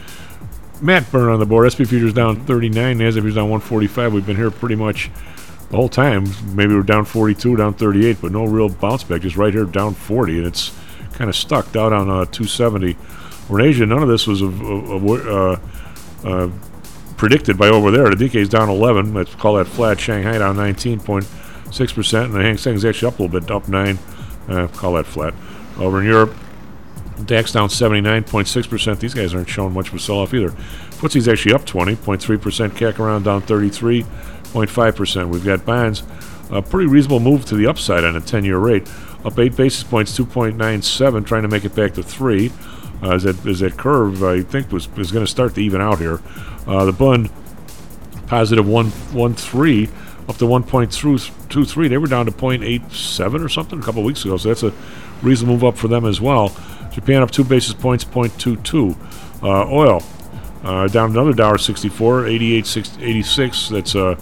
[0.81, 1.69] Matt Burn on the board.
[1.73, 2.97] SP Futures down 39.
[2.97, 4.13] NASDAQ Futures down 145.
[4.13, 5.11] We've been here pretty much
[5.69, 6.25] the whole time.
[6.55, 9.21] Maybe we're down 42, down 38, but no real bounce back.
[9.21, 10.73] Just right here down 40, and it's
[11.17, 12.95] kind of stuck down on uh, 270.
[13.49, 13.85] We're in Asia.
[13.85, 15.59] None of this was uh,
[16.23, 16.49] uh,
[17.17, 18.13] predicted by over there.
[18.13, 19.13] The Nikkei's down 11.
[19.13, 19.99] Let's call that flat.
[19.99, 23.99] Shanghai down 19.6%, and the Hang Seng's actually up a little bit, up 9.
[24.47, 25.33] Uh, call that flat.
[25.77, 26.35] Over in Europe,
[27.25, 28.99] DAX down 79.6%.
[28.99, 30.51] These guys aren't showing much of a sell off either.
[30.51, 32.69] FTSE's actually up 20.3%.
[32.71, 35.29] CAC around down 33.5%.
[35.29, 36.03] We've got bonds,
[36.51, 38.87] a pretty reasonable move to the upside on a 10 year rate.
[39.25, 42.51] Up 8 basis points, 2.97, trying to make it back to 3.
[43.01, 45.81] Uh, as, that, as that curve, I think, was, was going to start to even
[45.81, 46.19] out here.
[46.65, 47.29] Uh, the Bund,
[48.27, 49.89] positive 1, 1 3
[50.27, 51.89] up to 1.23.
[51.89, 54.73] They were down to 0.87 or something a couple weeks ago, so that's a
[55.21, 56.55] reasonable move up for them as well.
[56.91, 58.97] Japan up 2 basis points, 0.22.
[59.43, 60.01] Uh, oil
[60.63, 63.69] uh, down another dollar 64, 88.86.
[63.69, 64.15] That's uh,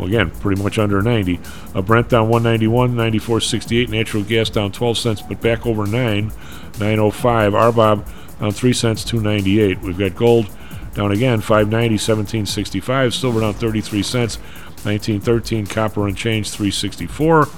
[0.00, 1.40] again pretty much under 90.
[1.74, 3.88] Uh, Brent down 191, 94.68.
[3.88, 6.32] Natural gas down 12 cents, but back over 9,
[6.78, 7.52] 905.
[7.52, 9.80] RBOB down 3 cents, 298.
[9.80, 10.48] We've got gold
[10.94, 14.36] down again 590 1765 silver down 33 cents
[14.84, 17.48] 1913 copper and change 364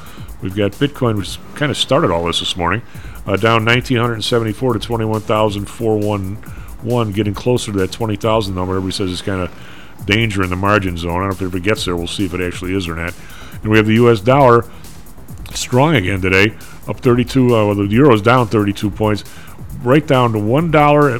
[0.42, 2.80] we've got bitcoin which kind of started all this this morning
[3.26, 9.42] uh, down 1974 to 21411 getting closer to that 20000 number everybody says it's kind
[9.42, 9.50] of
[10.04, 12.24] danger in the margin zone i don't know if it ever gets there we'll see
[12.24, 13.14] if it actually is or not
[13.62, 14.64] and we have the us dollar
[15.52, 16.54] strong again today
[16.86, 19.24] up 32 uh, well the down 32 points
[19.82, 21.18] right down to one dollar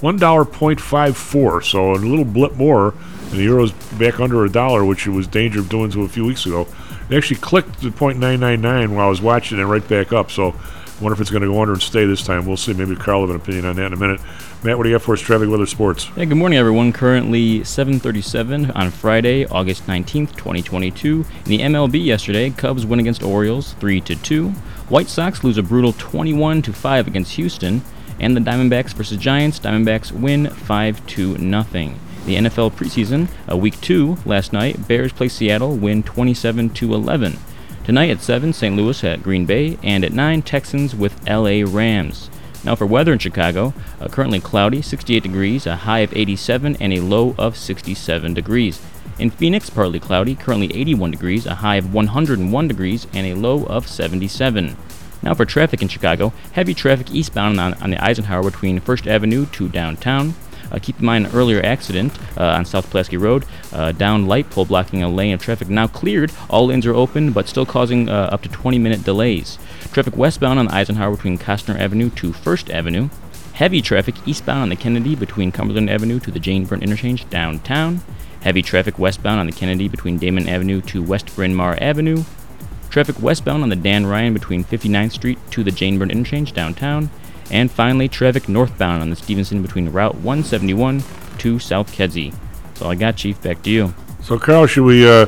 [0.00, 2.94] one dollar point five four so a little blip more
[3.30, 6.08] and the euro's back under a dollar which it was danger of doing to a
[6.08, 6.66] few weeks ago
[7.08, 10.54] it actually clicked to 0.999 while i was watching it right back up so
[10.98, 12.46] I wonder if it's going to go under and stay this time.
[12.46, 12.72] We'll see.
[12.72, 14.20] Maybe Carl will have an opinion on that in a minute.
[14.64, 15.20] Matt, what do you got for us?
[15.20, 16.04] Traffic, weather, sports.
[16.04, 16.90] Hey, good morning, everyone.
[16.90, 21.26] Currently 7:37 on Friday, August 19th, 2022.
[21.44, 24.48] In the MLB yesterday, Cubs win against Orioles 3 to 2.
[24.88, 27.82] White Sox lose a brutal 21 to 5 against Houston,
[28.18, 29.58] and the Diamondbacks versus Giants.
[29.58, 32.00] Diamondbacks win 5 to nothing.
[32.24, 37.36] The NFL preseason, uh, week 2 last night, Bears play Seattle, win 27 to 11.
[37.84, 38.74] Tonight at 7, St.
[38.74, 42.30] Louis at Green Bay, and at 9, Texans with LA Rams.
[42.64, 46.92] Now for weather in Chicago, uh, currently cloudy, 68 degrees, a high of 87, and
[46.94, 48.80] a low of 67 degrees.
[49.18, 53.64] In Phoenix, partly cloudy, currently 81 degrees, a high of 101 degrees, and a low
[53.66, 54.76] of 77.
[55.22, 59.46] Now for traffic in Chicago, heavy traffic eastbound on, on the Eisenhower between First Avenue
[59.46, 60.34] to downtown.
[60.74, 63.44] Uh, keep in mind an earlier accident uh, on South Pulaski Road.
[63.72, 66.32] Uh, down light pole blocking a lane of traffic now cleared.
[66.50, 69.58] All lanes are open, but still causing up to 20 minute delays.
[69.92, 73.08] Traffic westbound on Eisenhower between Kostner Avenue to First Avenue.
[73.52, 78.02] Heavy traffic eastbound on the Kennedy between Cumberland Avenue to the Jane Byrne Interchange downtown.
[78.40, 82.24] Heavy traffic westbound on the Kennedy between Damen Avenue to West Bryn Mawr Avenue.
[82.90, 87.10] Traffic westbound on the Dan Ryan between 59th Street to the Jane Byrne Interchange downtown.
[87.50, 91.02] And finally, traffic northbound on the Stevenson between Route 171
[91.38, 92.32] to South Kedzie.
[92.64, 93.40] That's all I got, Chief.
[93.42, 93.94] Back to you.
[94.22, 95.26] So, Carl, should we uh,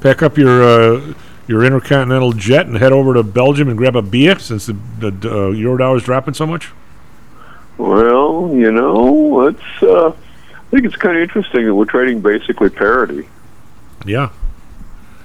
[0.00, 1.14] pack up your uh,
[1.46, 5.30] your intercontinental jet and head over to Belgium and grab a beer since the, the
[5.30, 6.70] uh, euro dollar's dropping so much?
[7.76, 9.82] Well, you know, it's.
[9.82, 10.12] Uh,
[10.68, 13.26] I think it's kind of interesting that we're trading basically parity.
[14.04, 14.30] Yeah.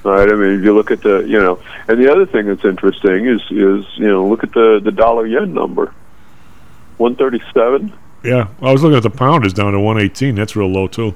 [0.03, 0.29] Right.
[0.29, 3.25] I mean, if you look at the, you know, and the other thing that's interesting
[3.25, 5.93] is, is you know, look at the the dollar yen number,
[6.97, 7.93] one thirty seven.
[8.23, 10.35] Yeah, I was looking at the pound is down to 118.
[10.35, 11.13] That's real low too.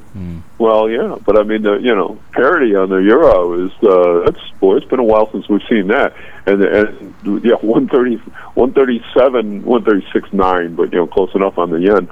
[0.57, 4.49] Well, yeah, but I mean, the you know, parity on the euro is uh, that's
[4.59, 6.13] boy, it's been a while since we've seen that,
[6.45, 12.09] and and yeah, 130, 137, 136 nine, but you know, close enough on the yen.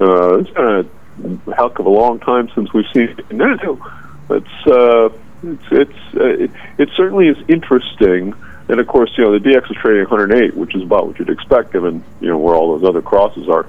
[0.00, 3.30] Uh, it's been a heck of a long time since we've seen it.
[3.30, 3.90] No, no,
[4.30, 5.10] it's uh,
[5.42, 8.32] it's it's uh, it, it certainly is interesting.
[8.70, 11.28] And of course, you know, the DX is trading 108, which is about what you'd
[11.28, 13.66] expect given you know where all those other crosses are.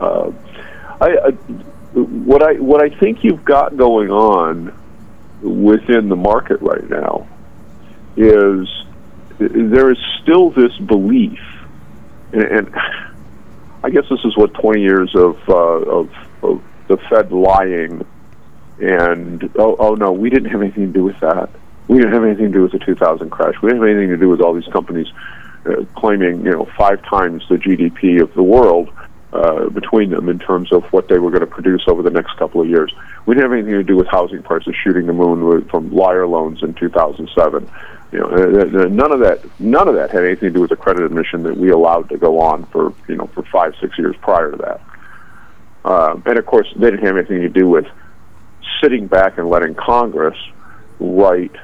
[0.00, 0.32] Uh,
[1.00, 1.30] I, I
[1.94, 4.76] what I what I think you've got going on
[5.40, 7.28] within the market right now
[8.16, 8.68] is
[9.38, 11.38] there is still this belief,
[12.32, 12.74] and, and
[13.84, 16.10] I guess this is what 20 years of, uh, of
[16.42, 18.04] of the Fed lying
[18.80, 21.50] and oh oh no, we didn't have anything to do with that.
[21.88, 23.54] We didn't have anything to do with the 2000 crash.
[23.62, 25.08] We didn't have anything to do with all these companies
[25.66, 28.90] uh, claiming you know five times the GDP of the world
[29.32, 32.36] uh, between them in terms of what they were going to produce over the next
[32.36, 32.92] couple of years.
[33.26, 36.26] We didn't have anything to do with housing prices shooting the moon with, from liar
[36.26, 37.70] loans in 2007.
[38.10, 39.44] You know, uh, uh, none of that.
[39.60, 42.16] None of that had anything to do with the credit emission that we allowed to
[42.16, 44.80] go on for you know for five six years prior to that.
[45.84, 47.86] Um, and of course, they didn't have anything to do with
[48.82, 50.38] sitting back and letting Congress
[51.00, 51.54] write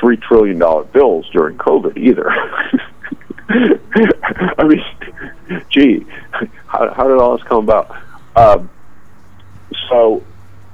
[0.00, 2.30] three trillion dollar bills during COVID either.
[4.58, 4.84] I mean,
[5.70, 6.06] gee,
[6.66, 7.96] how, how did all this come about?
[8.36, 8.70] Um,
[9.88, 10.22] so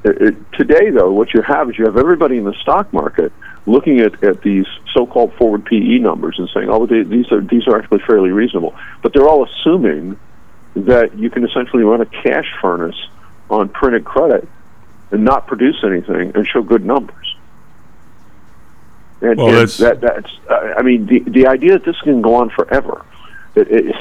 [0.05, 3.33] uh, uh, today, though, what you have is you have everybody in the stock market
[3.67, 7.79] looking at, at these so-called forward PE numbers and saying, "Oh, these are these are
[7.79, 10.19] actually fairly reasonable," but they're all assuming
[10.75, 13.01] that you can essentially run a cash furnace
[13.49, 14.49] on printed credit
[15.11, 17.34] and not produce anything and show good numbers.
[19.25, 22.35] And, Well, and that that's uh, I mean the the idea that this can go
[22.35, 23.05] on forever.
[23.55, 23.97] It, it,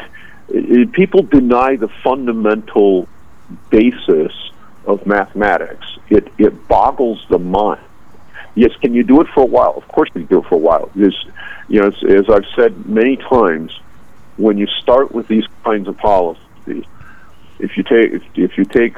[0.49, 3.07] it, people deny the fundamental
[3.69, 4.33] basis
[4.85, 5.85] of mathematics.
[6.09, 7.81] It it boggles the mind.
[8.55, 9.73] Yes, can you do it for a while?
[9.77, 10.91] Of course, you can do it for a while.
[10.95, 11.11] You
[11.69, 13.71] know, as, as I've said many times,
[14.37, 16.85] when you start with these kinds of policies,
[17.59, 18.97] if you take if, if you take,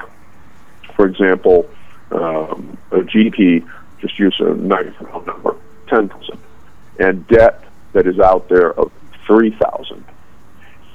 [0.95, 1.69] for example,
[2.11, 3.67] um, a GDP,
[3.99, 5.55] just use a nice round number,
[5.95, 6.39] ten percent,
[6.99, 7.63] and debt
[7.93, 8.91] that is out there of
[9.25, 10.03] three thousand,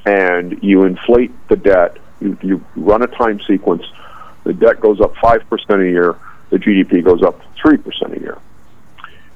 [0.04, 3.84] and you inflate the debt, you, you run a time sequence,
[4.44, 6.16] the debt goes up five percent a year,
[6.50, 8.38] the GDP goes up three percent a year,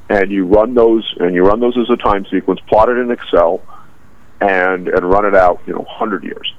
[0.09, 3.11] and you run those and you run those as a time sequence, plot it in
[3.11, 3.63] Excel,
[4.41, 6.55] and and run it out, you know, hundred years.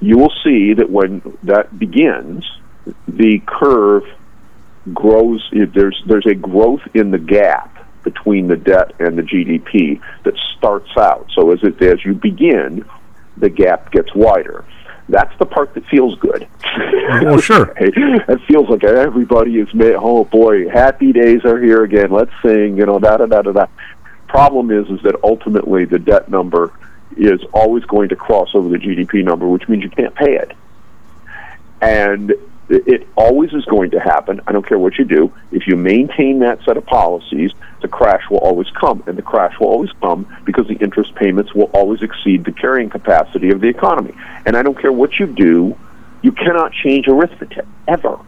[0.00, 2.48] You will see that when that begins,
[3.08, 4.04] the curve
[4.94, 5.46] grows.
[5.52, 7.77] There's there's a growth in the gap
[8.12, 11.26] between the debt and the GDP that starts out.
[11.34, 12.84] So as it as you begin,
[13.36, 14.64] the gap gets wider.
[15.10, 16.46] That's the part that feels good.
[16.64, 17.72] Oh, sure.
[17.78, 19.94] it feels like everybody is made.
[19.94, 22.10] Oh boy, happy days are here again.
[22.10, 22.76] Let's sing.
[22.76, 23.66] You know, da da da da da.
[24.26, 26.72] Problem is, is that ultimately the debt number
[27.16, 30.52] is always going to cross over the GDP number, which means you can't pay it.
[31.80, 32.34] And
[32.68, 34.40] it always is going to happen.
[34.46, 35.32] I don't care what you do.
[35.52, 39.58] If you maintain that set of policies, the crash will always come, and the crash
[39.58, 43.68] will always come because the interest payments will always exceed the carrying capacity of the
[43.68, 44.14] economy.
[44.44, 45.76] And I don't care what you do,
[46.22, 48.18] you cannot change arithmetic ever.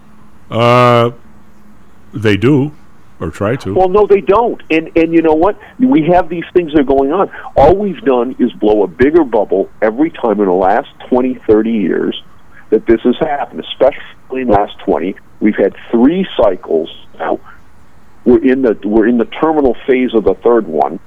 [0.51, 1.11] Uh,
[2.15, 2.73] they do,
[3.21, 3.75] or try to.
[3.75, 4.63] Well, no, they don't.
[4.71, 5.59] And and you know what?
[5.79, 7.31] We have these things that are going on.
[7.57, 11.71] All we've done is blow a bigger bubble every time in the last 20, 30
[11.71, 12.23] years
[12.71, 15.15] that this has happened, especially in the last 20.
[15.41, 16.89] We've had three cycles
[17.19, 17.41] now.
[18.25, 21.01] We're in the we're in the terminal phase of the third one.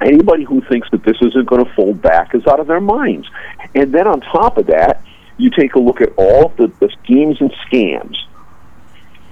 [0.00, 3.28] Anybody who thinks that this isn't going to fold back is out of their minds.
[3.74, 5.02] And then on top of that,
[5.36, 8.16] you take a look at all of the, the schemes and scams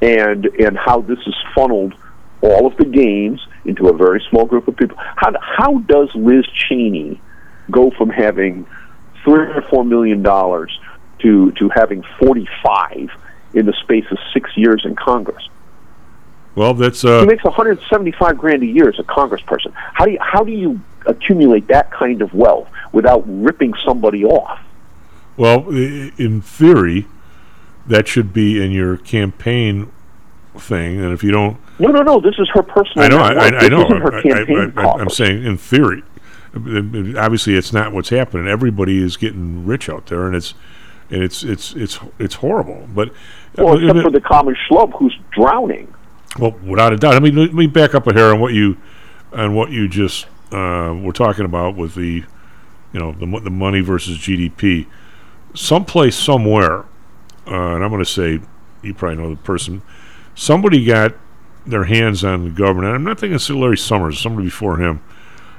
[0.00, 1.94] and and how this has funneled
[2.40, 4.96] all of the gains into a very small group of people.
[4.98, 7.20] How how does Liz Cheney
[7.70, 8.66] go from having
[9.24, 10.78] three or four million dollars
[11.20, 13.10] to to having forty five
[13.54, 15.48] in the space of six years in Congress?
[16.54, 19.72] Well, that's uh, He makes one hundred seventy five grand a year as a congressperson.
[19.74, 24.60] How do you how do you accumulate that kind of wealth without ripping somebody off?
[25.36, 27.06] Well, in theory,
[27.86, 29.92] that should be in your campaign
[30.56, 32.20] thing, and if you don't No, no, no.
[32.20, 33.04] This is her personal.
[33.04, 33.18] I know.
[33.18, 33.58] I, I.
[33.58, 33.84] I know.
[33.84, 36.02] Isn't her campaign I, I, I'm saying in theory.
[36.54, 38.48] Obviously, it's not what's happening.
[38.48, 40.54] Everybody is getting rich out there, and it's
[41.10, 42.86] and it's it's it's it's horrible.
[42.94, 43.12] But
[43.56, 45.92] Well, uh, except for the common schlub who's drowning.
[46.38, 47.14] Well, without a doubt.
[47.14, 48.76] I mean, let me back up a here on what you
[49.32, 52.24] on what you just uh, were talking about with the
[52.92, 54.86] you know the the money versus GDP.
[55.54, 56.80] Someplace somewhere,
[57.46, 58.40] uh, and I'm going to say
[58.82, 59.82] you probably know the person.
[60.34, 61.14] Somebody got
[61.66, 62.94] their hands on the government.
[62.94, 64.20] I'm not thinking it's Larry Summers.
[64.20, 65.02] Somebody before him.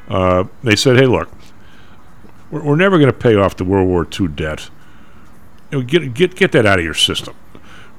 [0.08, 1.30] Uh, they said, "Hey, look,
[2.52, 4.70] we're, we're never going to pay off the World War II debt.
[5.72, 7.36] You know, get get get that out of your system.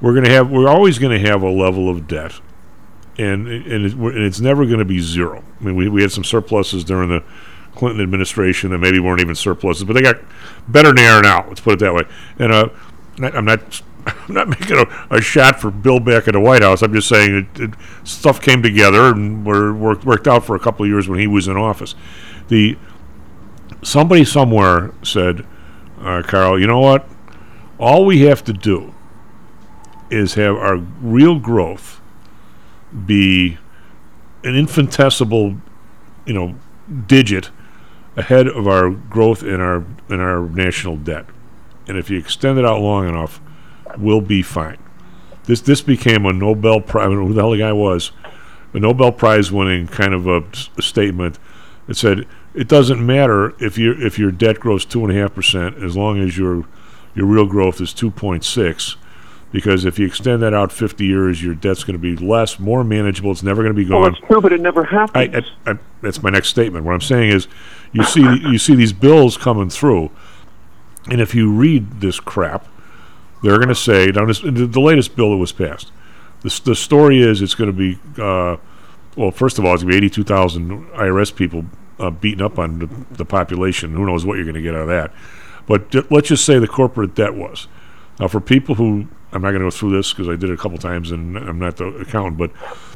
[0.01, 0.49] We're to have.
[0.49, 2.39] We're always to have a level of debt."
[3.17, 5.43] and and, it, and it's never to be zero.
[5.59, 7.23] I mean, we, we had some surpluses during the
[7.75, 10.17] Clinton administration that maybe weren't even surpluses, but they got
[10.67, 11.47] better than they are now.
[11.47, 12.03] Let's put it that way.
[12.39, 12.69] And uh,
[13.21, 16.81] I'm not I'm not making a, a shot for Bill back at the White House.
[16.81, 17.73] I'm just saying it, it,
[18.03, 21.27] stuff came together and were, worked worked out for a couple of years when he
[21.27, 21.95] was in office.
[22.47, 22.77] The
[23.83, 25.45] somebody somewhere said,
[25.99, 27.07] uh, Carl, you know what?
[27.81, 28.93] All we have to do
[30.11, 31.99] is have our real growth
[33.07, 33.57] be
[34.43, 35.57] an infinitesimal,
[36.25, 36.55] you know,
[37.07, 37.49] digit
[38.15, 41.25] ahead of our growth in our in our national debt.
[41.87, 43.41] And if you extend it out long enough,
[43.97, 44.77] we'll be fine.
[45.45, 47.05] This this became a Nobel Prize.
[47.05, 48.11] I don't know who the hell the guy was,
[48.73, 50.43] a Nobel Prize winning kind of a
[50.79, 51.39] statement
[51.87, 55.33] that said it doesn't matter if your if your debt grows two and a half
[55.33, 56.67] percent as long as your
[57.15, 58.95] your real growth is two point six.
[59.51, 62.85] Because if you extend that out 50 years, your debt's going to be less, more
[62.85, 63.31] manageable.
[63.31, 64.13] It's never going to be Well, gone.
[64.13, 65.35] it's true, but it never happens.
[65.35, 66.85] I, I, I, that's my next statement.
[66.85, 67.49] What I'm saying is,
[67.91, 70.09] you see, you see these bills coming through,
[71.09, 72.65] and if you read this crap,
[73.43, 75.91] they're going to say now this, the, the latest bill that was passed.
[76.43, 78.55] The, the story is it's going to be uh,
[79.17, 79.31] well.
[79.31, 81.65] First of all, it's going to be 82,000 IRS people
[81.99, 83.91] uh, beating up on the, the population.
[83.95, 85.11] Who knows what you're going to get out of that?
[85.71, 87.69] But let's just say the corporate debt was
[88.19, 90.53] now for people who I'm not going to go through this because I did it
[90.53, 92.51] a couple times and I'm not the accountant, but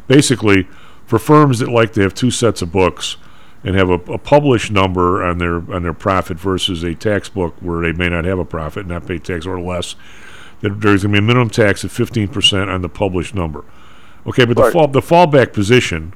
[0.09, 0.67] basically
[1.05, 3.15] for firms that like to have two sets of books
[3.63, 7.55] and have a, a published number on their on their profit versus a tax book
[7.61, 9.95] where they may not have a profit, and not pay tax or less,
[10.59, 13.63] there's going to be a minimum tax of 15% on the published number.
[14.27, 16.13] Okay, but the fall the fallback position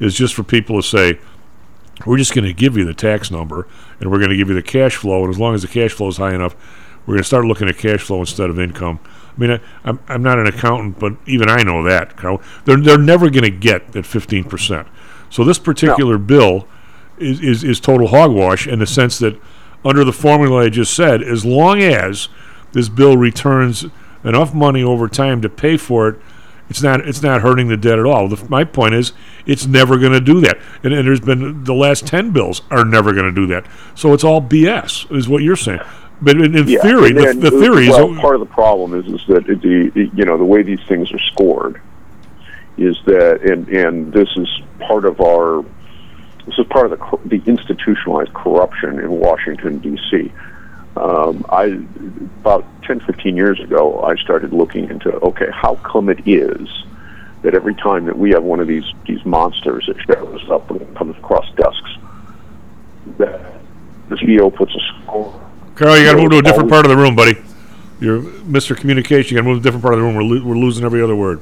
[0.00, 1.20] is just for people to say,
[2.06, 3.66] we're just going to give you the tax number
[4.00, 5.92] and we're going to give you the cash flow, and as long as the cash
[5.92, 6.54] flow is high enough,
[7.06, 8.98] we're going to start looking at cash flow instead of income.
[9.36, 12.16] I mean, I, I'm, I'm not an accountant, but even I know that.
[12.64, 14.88] They're, they're never going to get that 15%.
[15.30, 16.66] So this particular bill
[17.18, 19.38] is, is, is total hogwash in the sense that
[19.84, 22.28] under the formula I just said, as long as
[22.72, 23.84] this bill returns
[24.24, 26.20] enough money over time to pay for it,
[26.68, 28.28] it's not it's not hurting the debt at all.
[28.28, 29.12] The, my point is,
[29.46, 30.58] it's never going to do that.
[30.82, 33.66] And, and there's been the last ten bills are never going to do that.
[33.94, 35.80] So it's all BS, is what you're saying.
[36.22, 39.06] But in, in Yeah, theory, the, the theory well, is part of the problem is
[39.12, 41.80] is that the the- you know the way these things are scored
[42.78, 44.48] is that and and this is
[44.80, 45.62] part of our
[46.46, 50.32] this is part of the the institutionalized corruption in Washington D.C.
[50.96, 51.64] Um, I
[52.40, 56.68] about 10, 15 years ago, I started looking into okay, how come it is
[57.42, 60.96] that every time that we have one of these these monsters that shows up and
[60.96, 61.96] comes across desks,
[63.18, 63.54] that
[64.08, 65.44] the CBO puts a score
[65.74, 67.36] Carl, you got to move to a different part of the room, buddy.
[68.00, 68.76] You're Mr.
[68.76, 69.34] Communication.
[69.34, 70.14] You got to move to a different part of the room.
[70.14, 71.40] We're, lo- we're losing every other word.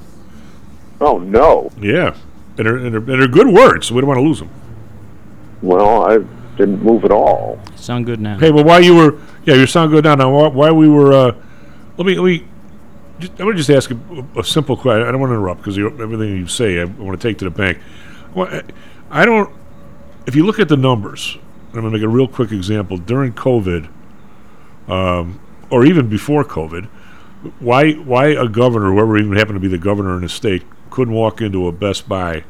[1.01, 1.71] Oh no!
[1.79, 2.17] Yeah,
[2.57, 4.49] and they're, and they're, and they're good words, so we don't want to lose them.
[5.61, 6.25] Well, I
[6.57, 7.61] didn't move at all.
[7.77, 8.39] Sound good now.
[8.39, 9.19] Hey, well, why you were?
[9.45, 10.15] Yeah, you sound good now.
[10.15, 11.13] Now, why, why we were?
[11.13, 11.35] Uh,
[11.97, 12.47] let me let me.
[13.19, 15.07] Just, I'm gonna just ask a, a simple question.
[15.07, 17.51] I don't want to interrupt because everything you say, I, want to take to the
[17.51, 17.79] bank.
[18.35, 18.63] Well, I-
[19.15, 19.55] I don't.
[20.27, 22.97] If you look at the numbers, and I'm gonna make a real quick example.
[22.97, 23.91] During COVID,
[24.89, 25.39] um,
[25.69, 26.87] or even before COVID,
[27.59, 31.13] why why a governor, whoever even happened to be the governor in a state, couldn't
[31.13, 32.45] walk into a Best Buy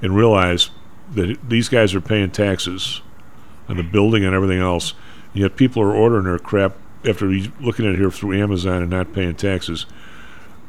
[0.00, 0.70] and realize
[1.14, 3.00] that these guys are paying taxes
[3.68, 4.94] on the building and everything else,
[5.32, 6.74] and yet people are ordering their crap
[7.06, 9.86] after looking at it here through Amazon and not paying taxes.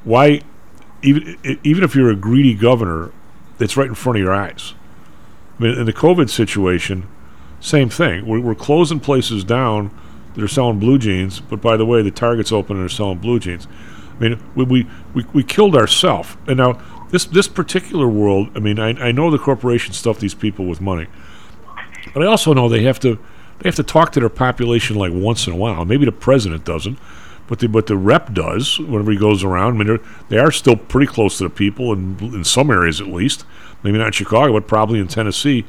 [0.03, 0.41] Why,
[1.01, 3.11] even even if you're a greedy governor,
[3.59, 4.73] it's right in front of your eyes.
[5.59, 7.07] I mean, in the COVID situation,
[7.59, 8.26] same thing.
[8.26, 9.91] We're, we're closing places down
[10.34, 13.17] that are selling blue jeans, but by the way, the Target's open and they're selling
[13.17, 13.67] blue jeans.
[14.15, 16.38] I mean, we we, we, we killed ourselves.
[16.47, 20.35] And now this this particular world, I mean, I, I know the corporations stuff these
[20.35, 21.07] people with money,
[22.14, 23.19] but I also know they have to
[23.60, 25.84] they have to talk to their population like once in a while.
[25.86, 26.98] Maybe the president doesn't,
[27.48, 29.99] but the what the rep does whenever he goes around, I mean,
[30.30, 33.45] they're, still pretty close to the people, in in some areas at least.
[33.84, 35.65] Maybe not in Chicago, but probably in Tennessee.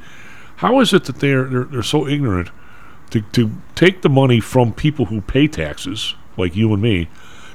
[0.57, 2.51] How is it that they're they're, they're so ignorant
[3.11, 7.09] to to take the money from people who pay taxes, like you and me?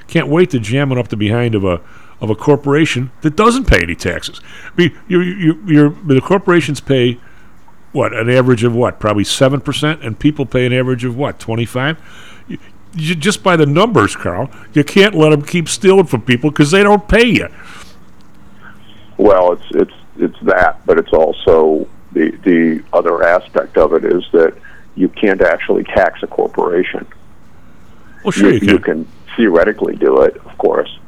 [0.08, 1.80] Can't wait to jam it up the behind of a
[2.20, 4.40] of a corporation that doesn't pay any taxes.
[4.66, 7.20] I mean, you you the corporations pay
[7.96, 11.38] what an average of what probably seven percent, and people pay an average of what
[11.38, 11.98] twenty five.
[12.94, 16.70] You, just by the numbers, Carl, you can't let them keep stealing from people because
[16.70, 17.48] they don't pay you.
[19.16, 24.24] Well, it's it's it's that, but it's also the the other aspect of it is
[24.32, 24.54] that
[24.94, 27.06] you can't actually tax a corporation.
[28.24, 30.98] Well, sure you, you, you can theoretically do it, of course,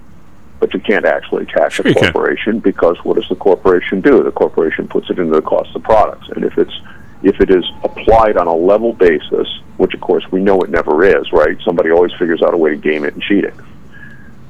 [0.61, 2.13] but you can't actually tax Sure a can.
[2.13, 4.23] corporation because what does the corporation do?
[4.23, 6.81] The corporation puts it into the cost of products, and if it's
[7.23, 11.05] if it is applied on a level basis, which of course we know it never
[11.05, 11.57] is, right?
[11.65, 13.55] Somebody always figures out a way to game it and cheat it,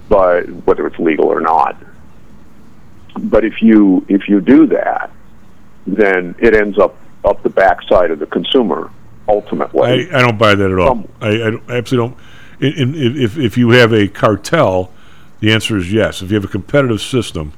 [0.08, 1.76] but whether it's legal or not.
[3.18, 5.10] But if you if you do that,
[5.86, 8.90] then it ends up up the backside of the consumer
[9.26, 10.08] ultimately.
[10.10, 11.04] I, I don't buy that at all.
[11.20, 12.18] I, I, I absolutely don't.
[12.60, 14.92] In, in, if if you have a cartel,
[15.40, 16.22] the answer is yes.
[16.22, 17.52] If you have a competitive system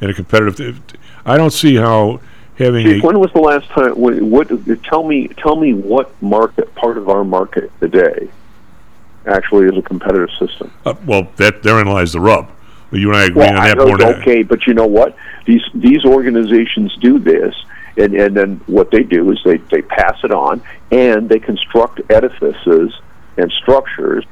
[0.00, 0.80] and a competitive,
[1.24, 2.20] I don't see how
[2.56, 3.92] having Chief, a when was the last time?
[3.94, 4.48] wh- What?
[4.84, 5.28] Tell me.
[5.28, 8.28] Tell me what market part of our market today
[9.26, 10.72] actually is a competitive system.
[10.86, 12.50] uh, well that therein lies the rub.
[12.92, 15.16] You and I agree Well, on I that know, more okay, but you know what?
[15.46, 17.54] These these organizations do this,
[17.96, 20.60] and and then what they do is they they pass it on,
[20.90, 22.92] and they construct edifices
[23.36, 24.24] and structures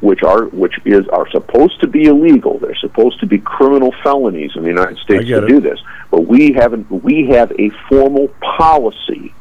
[0.00, 2.58] which are which is are supposed to be illegal.
[2.58, 5.48] They're supposed to be criminal felonies in the United States to it.
[5.48, 5.80] do this.
[6.10, 6.90] But we haven't.
[6.90, 9.34] We have a formal policy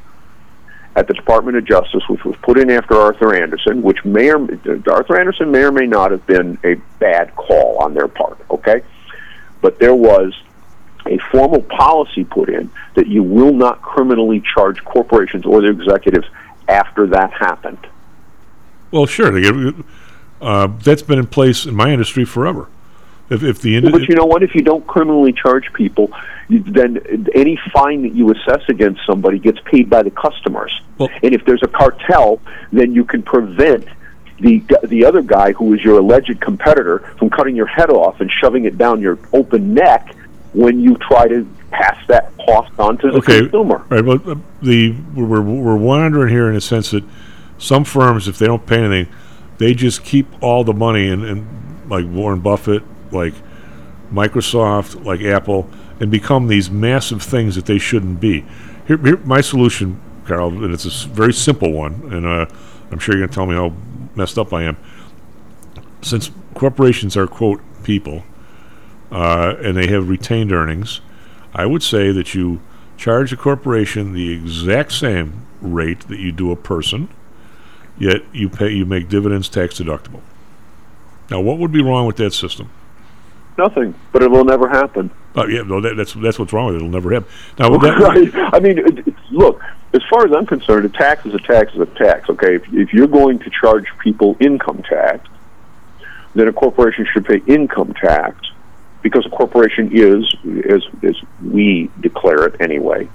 [0.96, 4.48] at the Department of Justice, which was put in after Arthur Andersen, which may or
[4.88, 8.40] Arthur Andersen may or may not have been a bad call on their part.
[8.52, 8.84] Okay,
[9.62, 10.34] but there was
[11.06, 16.28] a formal policy put in that you will not criminally charge corporations or their executives
[16.68, 17.86] after that happened.
[18.92, 19.32] well, sure.
[20.44, 22.68] Uh, that's been in place in my industry forever.
[23.30, 24.44] If if the Well, but you know what?
[24.44, 26.12] If you don't criminally charge people,
[26.50, 30.72] you, then any fine that you assess against somebody gets paid by the customers.
[31.24, 32.42] and if there's a cartel,
[32.72, 33.88] then you can prevent
[34.40, 38.30] the the other guy who is your alleged competitor from cutting your head off and
[38.30, 40.14] shoving it down your open neck
[40.54, 43.84] when you try to pass that cost on to the okay, consumer.
[43.90, 44.06] right?
[44.06, 47.04] But uh, the we're we're wandering here in a sense that
[47.58, 49.14] some firms, if they don't pay anything,
[49.64, 52.84] they just keep all the money and, and like Warren Buffett,
[53.14, 53.34] like
[54.12, 55.70] Microsoft, like Apple,
[56.02, 58.44] and become these massive things that they shouldn't be.
[58.88, 62.46] Here, here my solution, Carl, and it's a very simple one, and uh,
[62.92, 63.74] I'm sure you're going to tell me how
[64.16, 64.76] messed up I am.
[66.02, 68.24] Since corporations are quote people,
[69.12, 71.00] uh, and they have retained earnings,
[71.54, 72.60] I would say that you
[72.98, 77.08] charge a corporation the exact same rate that you do a person,
[77.98, 80.22] yet you pay you make dividends tax deductible.
[81.32, 82.70] Now, what would be wrong with that system?
[83.58, 85.12] Nothing, but it will never happen.
[85.36, 86.78] Oh, yeah, no, that, that's that's what's wrong with it.
[86.78, 87.30] It'll never happen.
[87.60, 88.30] Now, right.
[88.54, 89.62] I mean, it, it's- look,
[89.94, 92.30] as far as I'm concerned, a tax is a tax is a tax.
[92.30, 95.28] Okay, if, if you're going to charge people income tax,
[96.36, 98.36] then a corporation should pay income tax
[99.04, 100.36] because a corporation is,
[100.70, 103.08] as as we declare it anyway,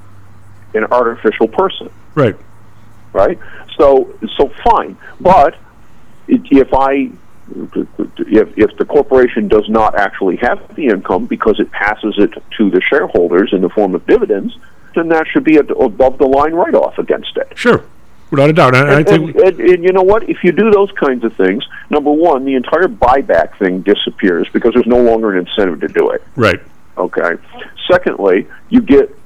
[0.74, 1.90] an artificial person.
[2.14, 2.36] right?
[3.12, 3.38] Right.
[3.76, 5.56] So so fine, but
[6.28, 7.10] if I
[8.18, 12.70] if if the corporation does not actually have the income because it passes it to
[12.70, 14.56] the shareholders in the form of dividends,
[14.94, 17.52] then that should be a above the line write off against it.
[17.54, 17.82] Sure,
[18.30, 18.74] without a doubt.
[18.74, 20.28] And, I think and, and, and you know what?
[20.28, 24.74] If you do those kinds of things, number one, the entire buyback thing disappears because
[24.74, 26.22] there's no longer an incentive to do it.
[26.36, 26.60] right.
[26.96, 27.40] Okay.
[27.88, 29.16] Secondly, you get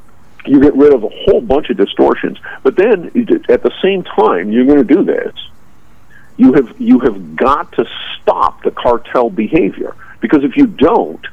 [0.47, 2.39] you get rid of a whole bunch of distortions.
[2.63, 3.07] But then
[3.49, 5.35] at the same time, you're going to do this.
[6.37, 7.87] You have you have got to
[8.21, 11.25] stop the cartel behavior because if you don't,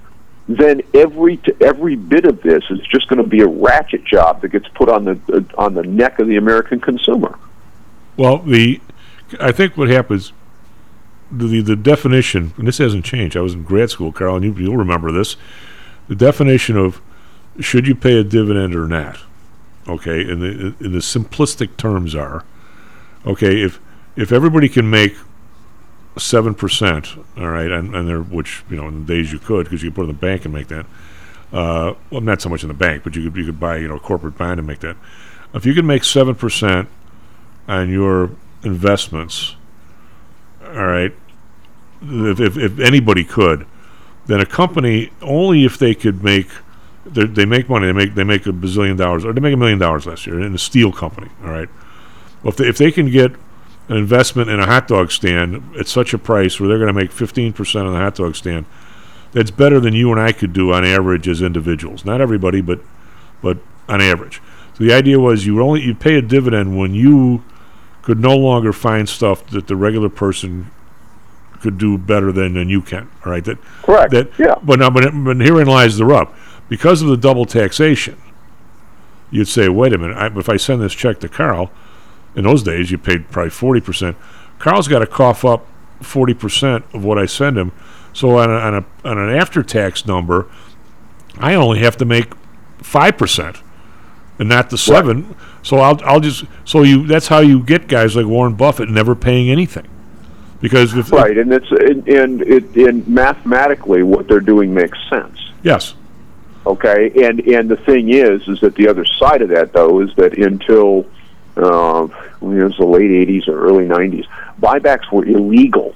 [0.48, 4.50] then every every bit of this is just going to be a ratchet job that
[4.50, 7.40] gets put on the uh, on the neck of the American consumer.
[8.18, 8.82] Well, the
[9.40, 10.34] I think what happens
[11.32, 13.38] the the, the definition, and this hasn't changed.
[13.38, 15.38] I was in grad school, Carl, and you, you'll remember this.
[16.08, 17.02] The definition of
[17.60, 19.20] should you pay a dividend or not?
[19.88, 22.46] Okay, and the in the simplistic terms are,
[23.26, 23.80] okay, if
[24.16, 25.16] if everybody can make
[26.18, 29.66] seven percent, all right, and, and there, which you know in the days you could
[29.66, 30.86] because you could put in the bank and make that.
[31.52, 33.88] Uh, well, not so much in the bank, but you could you could buy you
[33.88, 34.96] know a corporate bond and make that.
[35.54, 36.88] If you can make seven percent
[37.68, 38.32] on your
[38.64, 39.56] investments,
[40.64, 41.14] all right,
[42.02, 43.66] if, if, if anybody could,
[44.28, 46.50] then a company only if they could make
[47.12, 47.88] they they make money.
[47.88, 50.40] They make they make a bazillion dollars, or they make a million dollars last year
[50.40, 51.30] in a steel company.
[51.44, 51.70] All right,
[52.44, 53.32] well, if they, if they can get
[53.88, 57.00] an investment in a hot dog stand at such a price where they're going to
[57.00, 58.66] make fifteen percent on the hot dog stand,
[59.32, 62.06] that's better than you and I could do on average as individuals.
[62.06, 62.80] Not everybody, but
[63.42, 63.58] but
[63.88, 64.42] on average.
[64.78, 67.44] So the idea was you only you pay a dividend when you
[68.02, 70.72] could no longer find stuff that the regular person
[71.62, 73.10] could do better than, than you can.
[73.26, 74.12] All right, that Correct.
[74.12, 74.56] That Yeah.
[74.64, 76.34] But now, but, but herein lies the rub.
[76.70, 78.18] Because of the double taxation,
[79.32, 80.16] you'd say, wait a minute.
[80.16, 81.72] I, if I send this check to Carl,
[82.36, 84.16] in those days you paid probably forty percent.
[84.60, 85.68] Carl's got to cough up
[86.02, 87.72] forty percent of what I send him.
[88.14, 90.48] So on a, on a on an after tax number,
[91.40, 92.34] I only have to make
[92.78, 93.58] five percent,
[94.38, 95.36] and not the seven.
[95.64, 99.16] So I'll I'll just so you that's how you get guys like Warren Buffett never
[99.16, 99.88] paying anything,
[100.62, 105.38] because if Right, and it's and, and it and mathematically what they're doing makes sense.
[105.64, 105.96] yes
[106.70, 110.14] Okay, and and the thing is, is that the other side of that though is
[110.16, 111.06] that until
[111.58, 112.08] uh,
[112.42, 114.26] it was the late '80s or early '90s,
[114.62, 115.96] buybacks were illegal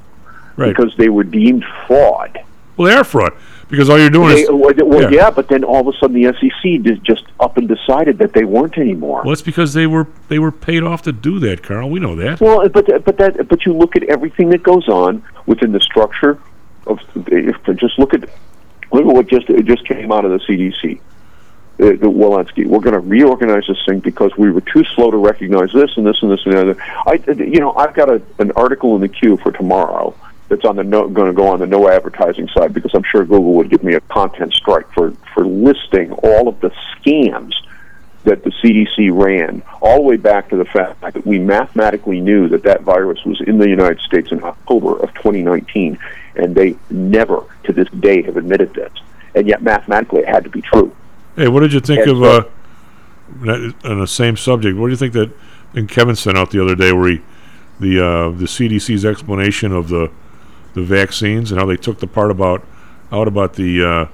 [0.56, 0.70] Right.
[0.76, 2.40] because they were deemed fraud.
[2.78, 3.34] well they are fraud
[3.70, 5.10] because all you're doing They, is well, yeah.
[5.10, 5.30] yeah.
[5.32, 8.44] but then all of a sudden the SEC did just up and decided that they
[8.46, 9.22] weren't anymore.
[9.24, 11.90] Well, it's because they were they were paid off to do that, Carl.
[11.90, 12.40] We know that.
[12.42, 16.38] Well, but but that but you look at everything that goes on within the structure
[16.88, 18.30] of if just look at
[18.94, 21.00] look at what just it just came out of the CDC.
[21.78, 25.74] The Walensky, we're going to reorganize this thing because we were too slow to recognize
[25.74, 26.82] this and this and this and the other.
[26.82, 30.16] I, you know, I've got a, an article in the queue for tomorrow
[30.50, 33.26] that's on the no, going to go on the no advertising side because I'm sure
[33.26, 37.54] Google would give me a content strike for for listing all of the scams
[38.24, 42.48] that the CDC ran all the way back to the fact that we mathematically knew
[42.50, 46.00] that that virus was in the United States in October of 2019,
[46.36, 48.92] and they never, to this day, have admitted this.
[49.36, 50.96] And yet, mathematically, it had to be true.
[51.36, 52.50] Hey, what did you think And of so-
[53.48, 54.78] uh, on the same subject?
[54.78, 55.32] What do you think that
[55.76, 57.22] and Kevin sent out the other day, where he
[57.80, 60.12] the uh, the CDC's explanation of the
[60.76, 62.64] the vaccines and how they took the part about
[63.12, 64.06] out about the uh,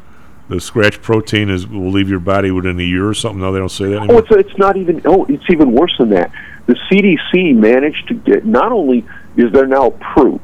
[0.48, 3.42] the scratch protein is will leave your body within a year or something.
[3.42, 5.02] Now they don't say that Oh, it's, it's not even.
[5.06, 6.32] Oh, it's even worse than that.
[6.68, 8.46] The CDC managed to get.
[8.46, 9.06] Not only
[9.36, 10.42] is there now proof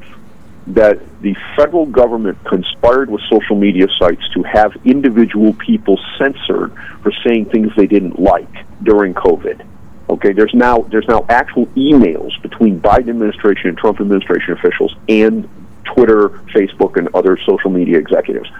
[0.68, 6.72] that the federal government conspired with social media sites to have individual people censored
[7.02, 8.48] for saying things they didn't like
[8.82, 9.64] during COVID.
[10.08, 15.48] Okay, there's now there's now actual emails between Biden administration and Trump administration officials and
[15.84, 18.50] Twitter, Facebook, and other social media executives.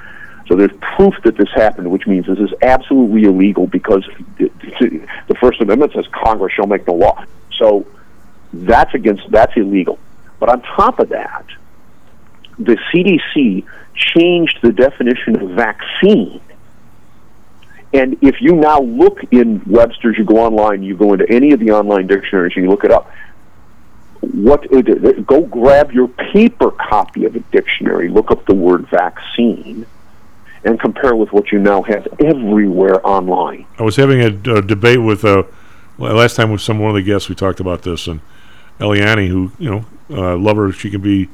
[0.48, 4.08] So there's proof that this happened, which means this is absolutely illegal because
[4.38, 7.24] the First Amendment says Congress shall make no law.
[7.58, 7.86] So
[8.52, 9.98] that's against that's illegal.
[10.38, 11.46] But on top of that,
[12.58, 13.64] the CDC
[13.94, 16.40] changed the definition of vaccine.
[17.92, 21.60] And if you now look in Webster's, you go online, you go into any of
[21.60, 23.10] the online dictionaries, and you look it up.
[24.20, 24.68] What
[25.26, 29.86] go grab your paper copy of a dictionary, look up the word vaccine,
[30.64, 33.66] and compare with what you now have everywhere online.
[33.78, 35.44] I was having a, a debate with uh,
[35.96, 37.28] last time with some one of the guests.
[37.28, 38.20] We talked about this, and
[38.80, 40.72] Eliani, who you know, uh, love her.
[40.72, 41.28] She can be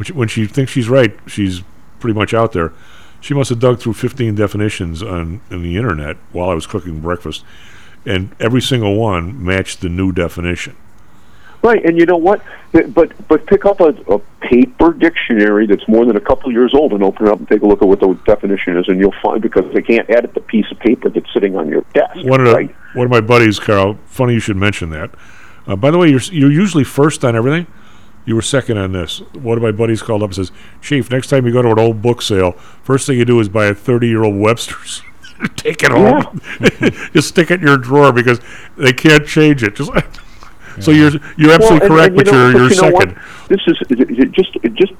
[0.00, 1.62] when she, when she thinks she's right, she's
[1.98, 2.72] pretty much out there.
[3.20, 7.00] She must have dug through 15 definitions on, on the internet while I was cooking
[7.00, 7.44] breakfast,
[8.06, 10.74] and every single one matched the new definition.
[11.62, 12.42] Right, and you know what?
[12.72, 16.94] But but pick up a, a paper dictionary that's more than a couple years old
[16.94, 19.14] and open it up and take a look at what the definition is, and you'll
[19.22, 22.16] find because they can't edit the piece of paper that's sitting on your desk.
[22.24, 22.74] One of the, right?
[22.94, 23.98] one of my buddies, Carl.
[24.06, 25.10] Funny you should mention that.
[25.66, 27.66] Uh, by the way, you're you're usually first on everything.
[28.30, 29.22] You were second on this.
[29.32, 31.80] One of my buddies called up and says, "Chief, next time you go to an
[31.80, 32.52] old book sale,
[32.84, 35.02] first thing you do is buy a 30-year-old Webster's.
[35.56, 36.40] Take it home.
[37.12, 38.40] Just stick it in your drawer because
[38.76, 39.74] they can't change it.
[39.74, 39.90] Just
[40.80, 43.08] so you're you're absolutely Well, correct, and, and but you know, you're you're you what?
[43.08, 43.20] second.
[43.48, 44.92] This is it, just it just.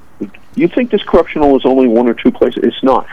[0.57, 2.65] You think this corruptional is only one or two places?
[2.65, 3.07] It's not.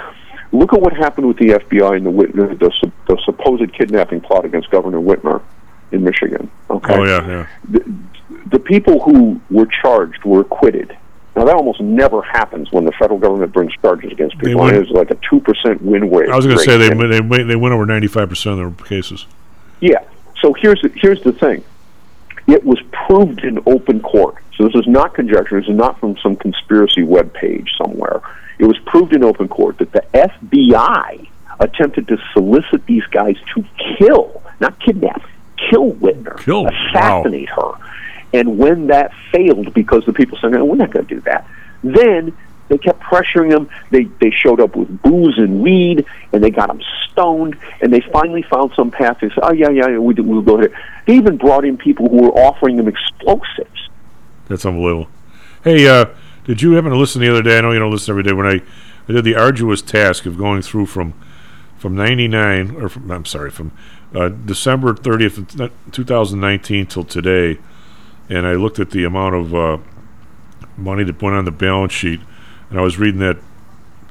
[0.51, 4.45] Look at what happened with the FBI and the the, the, the supposed kidnapping plot
[4.45, 5.43] against Governor Whitmer
[5.91, 6.49] in Michigan.
[6.71, 6.95] Okay.
[6.95, 7.47] Oh yeah, yeah.
[7.69, 7.93] the,
[8.47, 10.95] the people who were charged were acquitted.
[11.35, 14.67] Now that almost never happens when the federal government brings charges against people.
[14.67, 16.29] it was like a two percent win rate.
[16.29, 16.89] I was going to say they
[17.19, 19.25] they they win over 95 percent of their cases.
[19.79, 20.03] yeah.
[20.41, 21.63] So here's the, here's the thing.
[22.47, 24.35] It was proved in open court.
[24.55, 25.59] So this is not conjecture.
[25.59, 28.21] This is not from some conspiracy web page somewhere.
[28.59, 31.27] It was proved in open court that the FBI
[31.59, 33.65] attempted to solicit these guys to
[33.97, 35.23] kill, not kidnap,
[35.69, 36.67] kill Whitmer, Kill?
[36.67, 37.71] assassinate her.
[38.33, 41.47] And when that failed, because the people said, "No, we're not going to do that,"
[41.83, 42.35] then
[42.69, 43.69] They kept pressuring him.
[43.91, 47.57] They they showed up with booze and weed, and they got him stoned.
[47.81, 49.19] And they finally found some path.
[49.21, 50.73] They said, "Oh yeah, yeah, yeah we, we'll go ahead."
[51.05, 53.89] They even brought in people who were offering them explosives.
[54.47, 55.09] That's unbelievable.
[55.63, 56.07] Hey, uh,
[56.45, 57.57] did you happen to listen the other day?
[57.57, 58.33] I know you don't listen every day.
[58.33, 58.61] When I,
[59.07, 61.13] I did the arduous task of going through from
[61.77, 63.71] from '99, or from, I'm sorry, from
[64.13, 67.59] uh, December 30th, of 2019 till today,
[68.29, 69.77] and I looked at the amount of uh,
[70.75, 72.21] money that went on the balance sheet,
[72.69, 73.37] and I was reading that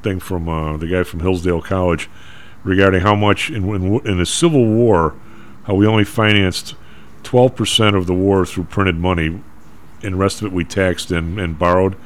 [0.03, 2.09] thing from uh, the guy from Hillsdale College
[2.65, 5.15] regarding how much in, in in the Civil War,
[5.65, 6.75] how we only financed
[7.23, 9.41] 12% of the war through printed money,
[10.03, 11.97] and the rest of it we taxed and, and borrowed.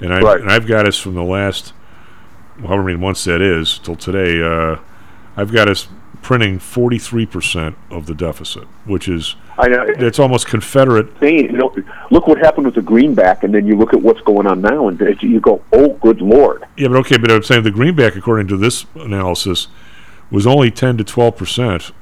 [0.00, 0.40] And, I, Right.
[0.40, 1.74] and I've got us from the last,
[2.60, 4.76] however many months that is, till today, uh,
[5.36, 5.88] I've got us
[6.22, 9.84] printing 43% of the deficit, which is, I know.
[9.86, 11.08] it's almost Confederate.
[11.20, 11.74] You know,
[12.10, 14.88] look what happened with the greenback, and then you look at what's going on now,
[14.88, 18.46] and you go, "Oh, good lord!" Yeah, but okay, but I'm saying the greenback, according
[18.48, 19.66] to this analysis,
[20.30, 21.92] was only 10 to 12%.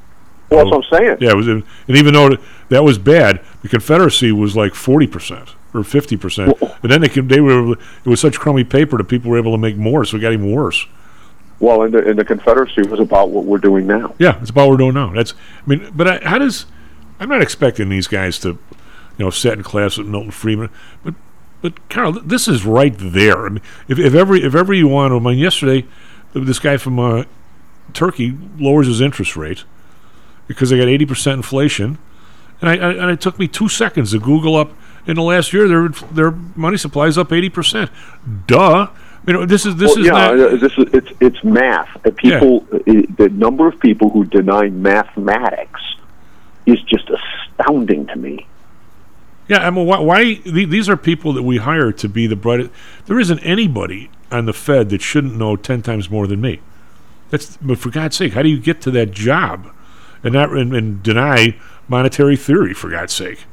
[0.50, 1.16] Well, that's what I'm saying.
[1.20, 2.36] Yeah, it was, and even though
[2.68, 6.58] that was bad, the Confederacy was like 40% or 50%.
[6.60, 9.58] But then they they were, it was such crummy paper that people were able to
[9.58, 10.86] make more, so it got even worse.
[11.60, 14.14] Well, and the, and the Confederacy was about what we're doing now.
[14.18, 15.12] Yeah, it's about what we're doing now.
[15.12, 16.64] That's, I mean, but I, how does?
[17.20, 18.58] I'm not expecting these guys to, you
[19.18, 20.70] know, sit in class with Milton Friedman,
[21.04, 21.14] but,
[21.60, 23.44] but Carl, this is right there.
[23.44, 25.86] I mean, if if every if ever you want I mean, yesterday,
[26.32, 27.24] this guy from uh,
[27.92, 29.64] Turkey lowers his interest rate
[30.46, 31.98] because they got 80 percent inflation,
[32.62, 34.72] and I, I and it took me two seconds to Google up
[35.06, 37.90] in the last year their their money supply is up 80 percent.
[38.46, 38.88] Duh.
[39.26, 40.40] You know, this is this well, is yeah, not.
[40.40, 41.88] uh, this is it's it's math.
[42.16, 42.78] People, uh,
[43.16, 45.80] the number of people who deny mathematics
[46.66, 48.46] is just astounding to me.
[49.48, 52.70] Yeah, I mean, why, why these are people that we hire to be the brightest.
[53.06, 56.60] There isn't anybody on the Fed that shouldn't know ten times more than me.
[57.30, 59.70] That's but for God's sake, how do you get to that job
[60.22, 62.74] and not and, and deny monetary theory?
[62.74, 63.44] For God's sake,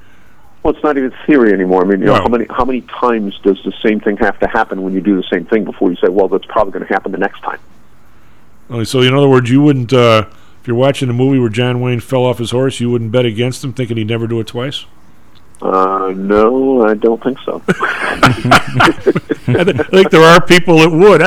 [0.68, 1.86] Well, it's not even theory anymore.
[1.86, 4.48] I mean, you know, how many how many times does the same thing have to
[4.50, 6.94] happen when you do the same thing before you say, well, that's probably going to
[6.94, 7.62] happen the next time?
[8.84, 10.26] So in other words, you wouldn't uh,
[10.60, 13.24] if you're watching a movie where John Wayne fell off his horse, you wouldn't bet
[13.24, 14.84] against him, thinking he'd never do it twice.
[15.62, 17.64] Uh, no, I don't think so.
[17.70, 21.22] I th- I think there are people that would.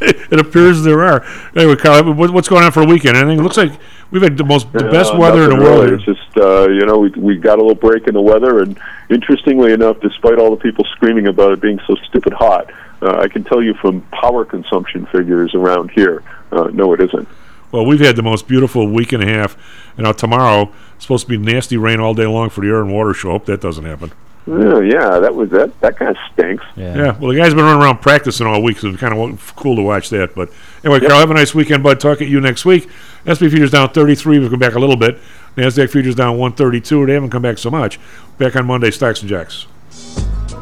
[0.30, 1.24] it appears there are.
[1.54, 3.16] Anyway, Carl, what's going on for a weekend?
[3.16, 3.38] Anything?
[3.40, 3.72] It looks like
[4.10, 5.84] we've had the most, the best Uh, weather in the world.
[5.90, 5.94] really.
[5.96, 8.78] It's just uh, you know we we got a little break in the weather, and
[9.10, 12.70] interestingly enough, despite all the people screaming about it being so stupid hot,
[13.02, 17.28] uh, I can tell you from power consumption figures around here, uh, no, it isn't.
[17.72, 19.56] Well, we've had the most beautiful week and a half.
[19.96, 22.80] And now tomorrow, it's supposed to be nasty rain all day long for the air
[22.80, 23.30] and water show.
[23.32, 24.12] Hope that doesn't happen.
[24.48, 25.78] Oh, yeah, that was that.
[25.80, 26.64] That kind of stinks.
[26.76, 27.18] Yeah.
[27.18, 29.82] Well, the guy's been running around practicing all week, so it's kind of cool to
[29.82, 30.36] watch that.
[30.36, 30.50] But
[30.84, 31.98] anyway, Carl, have a nice weekend, bud.
[31.98, 32.88] Talk at you next week.
[33.26, 34.38] SP futures down 33.
[34.38, 35.18] We've come back a little bit.
[35.56, 37.06] Nasdaq futures down 132.
[37.06, 37.98] They haven't come back so much.
[38.38, 39.66] Back on Monday, Stocks and Jocks.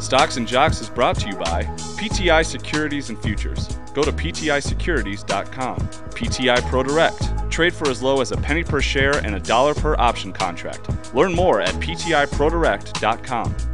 [0.01, 1.65] Stocks and Jocks is brought to you by
[1.99, 3.79] PTI Securities and Futures.
[3.95, 5.79] Go to PTIsecurities.com.
[5.79, 7.51] PTI Pro Direct.
[7.51, 11.15] Trade for as low as a penny per share and a dollar per option contract.
[11.15, 13.74] Learn more at PTIProDirect.com.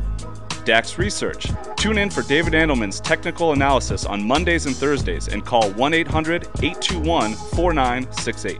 [0.65, 1.47] DAX Research.
[1.77, 6.43] Tune in for David Andelman's technical analysis on Mondays and Thursdays and call 1 800
[6.61, 8.57] 821 4968.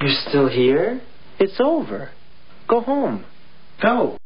[0.00, 1.00] You're still here?
[1.38, 2.10] It's over.
[2.68, 3.24] Go home.
[3.82, 4.18] Go.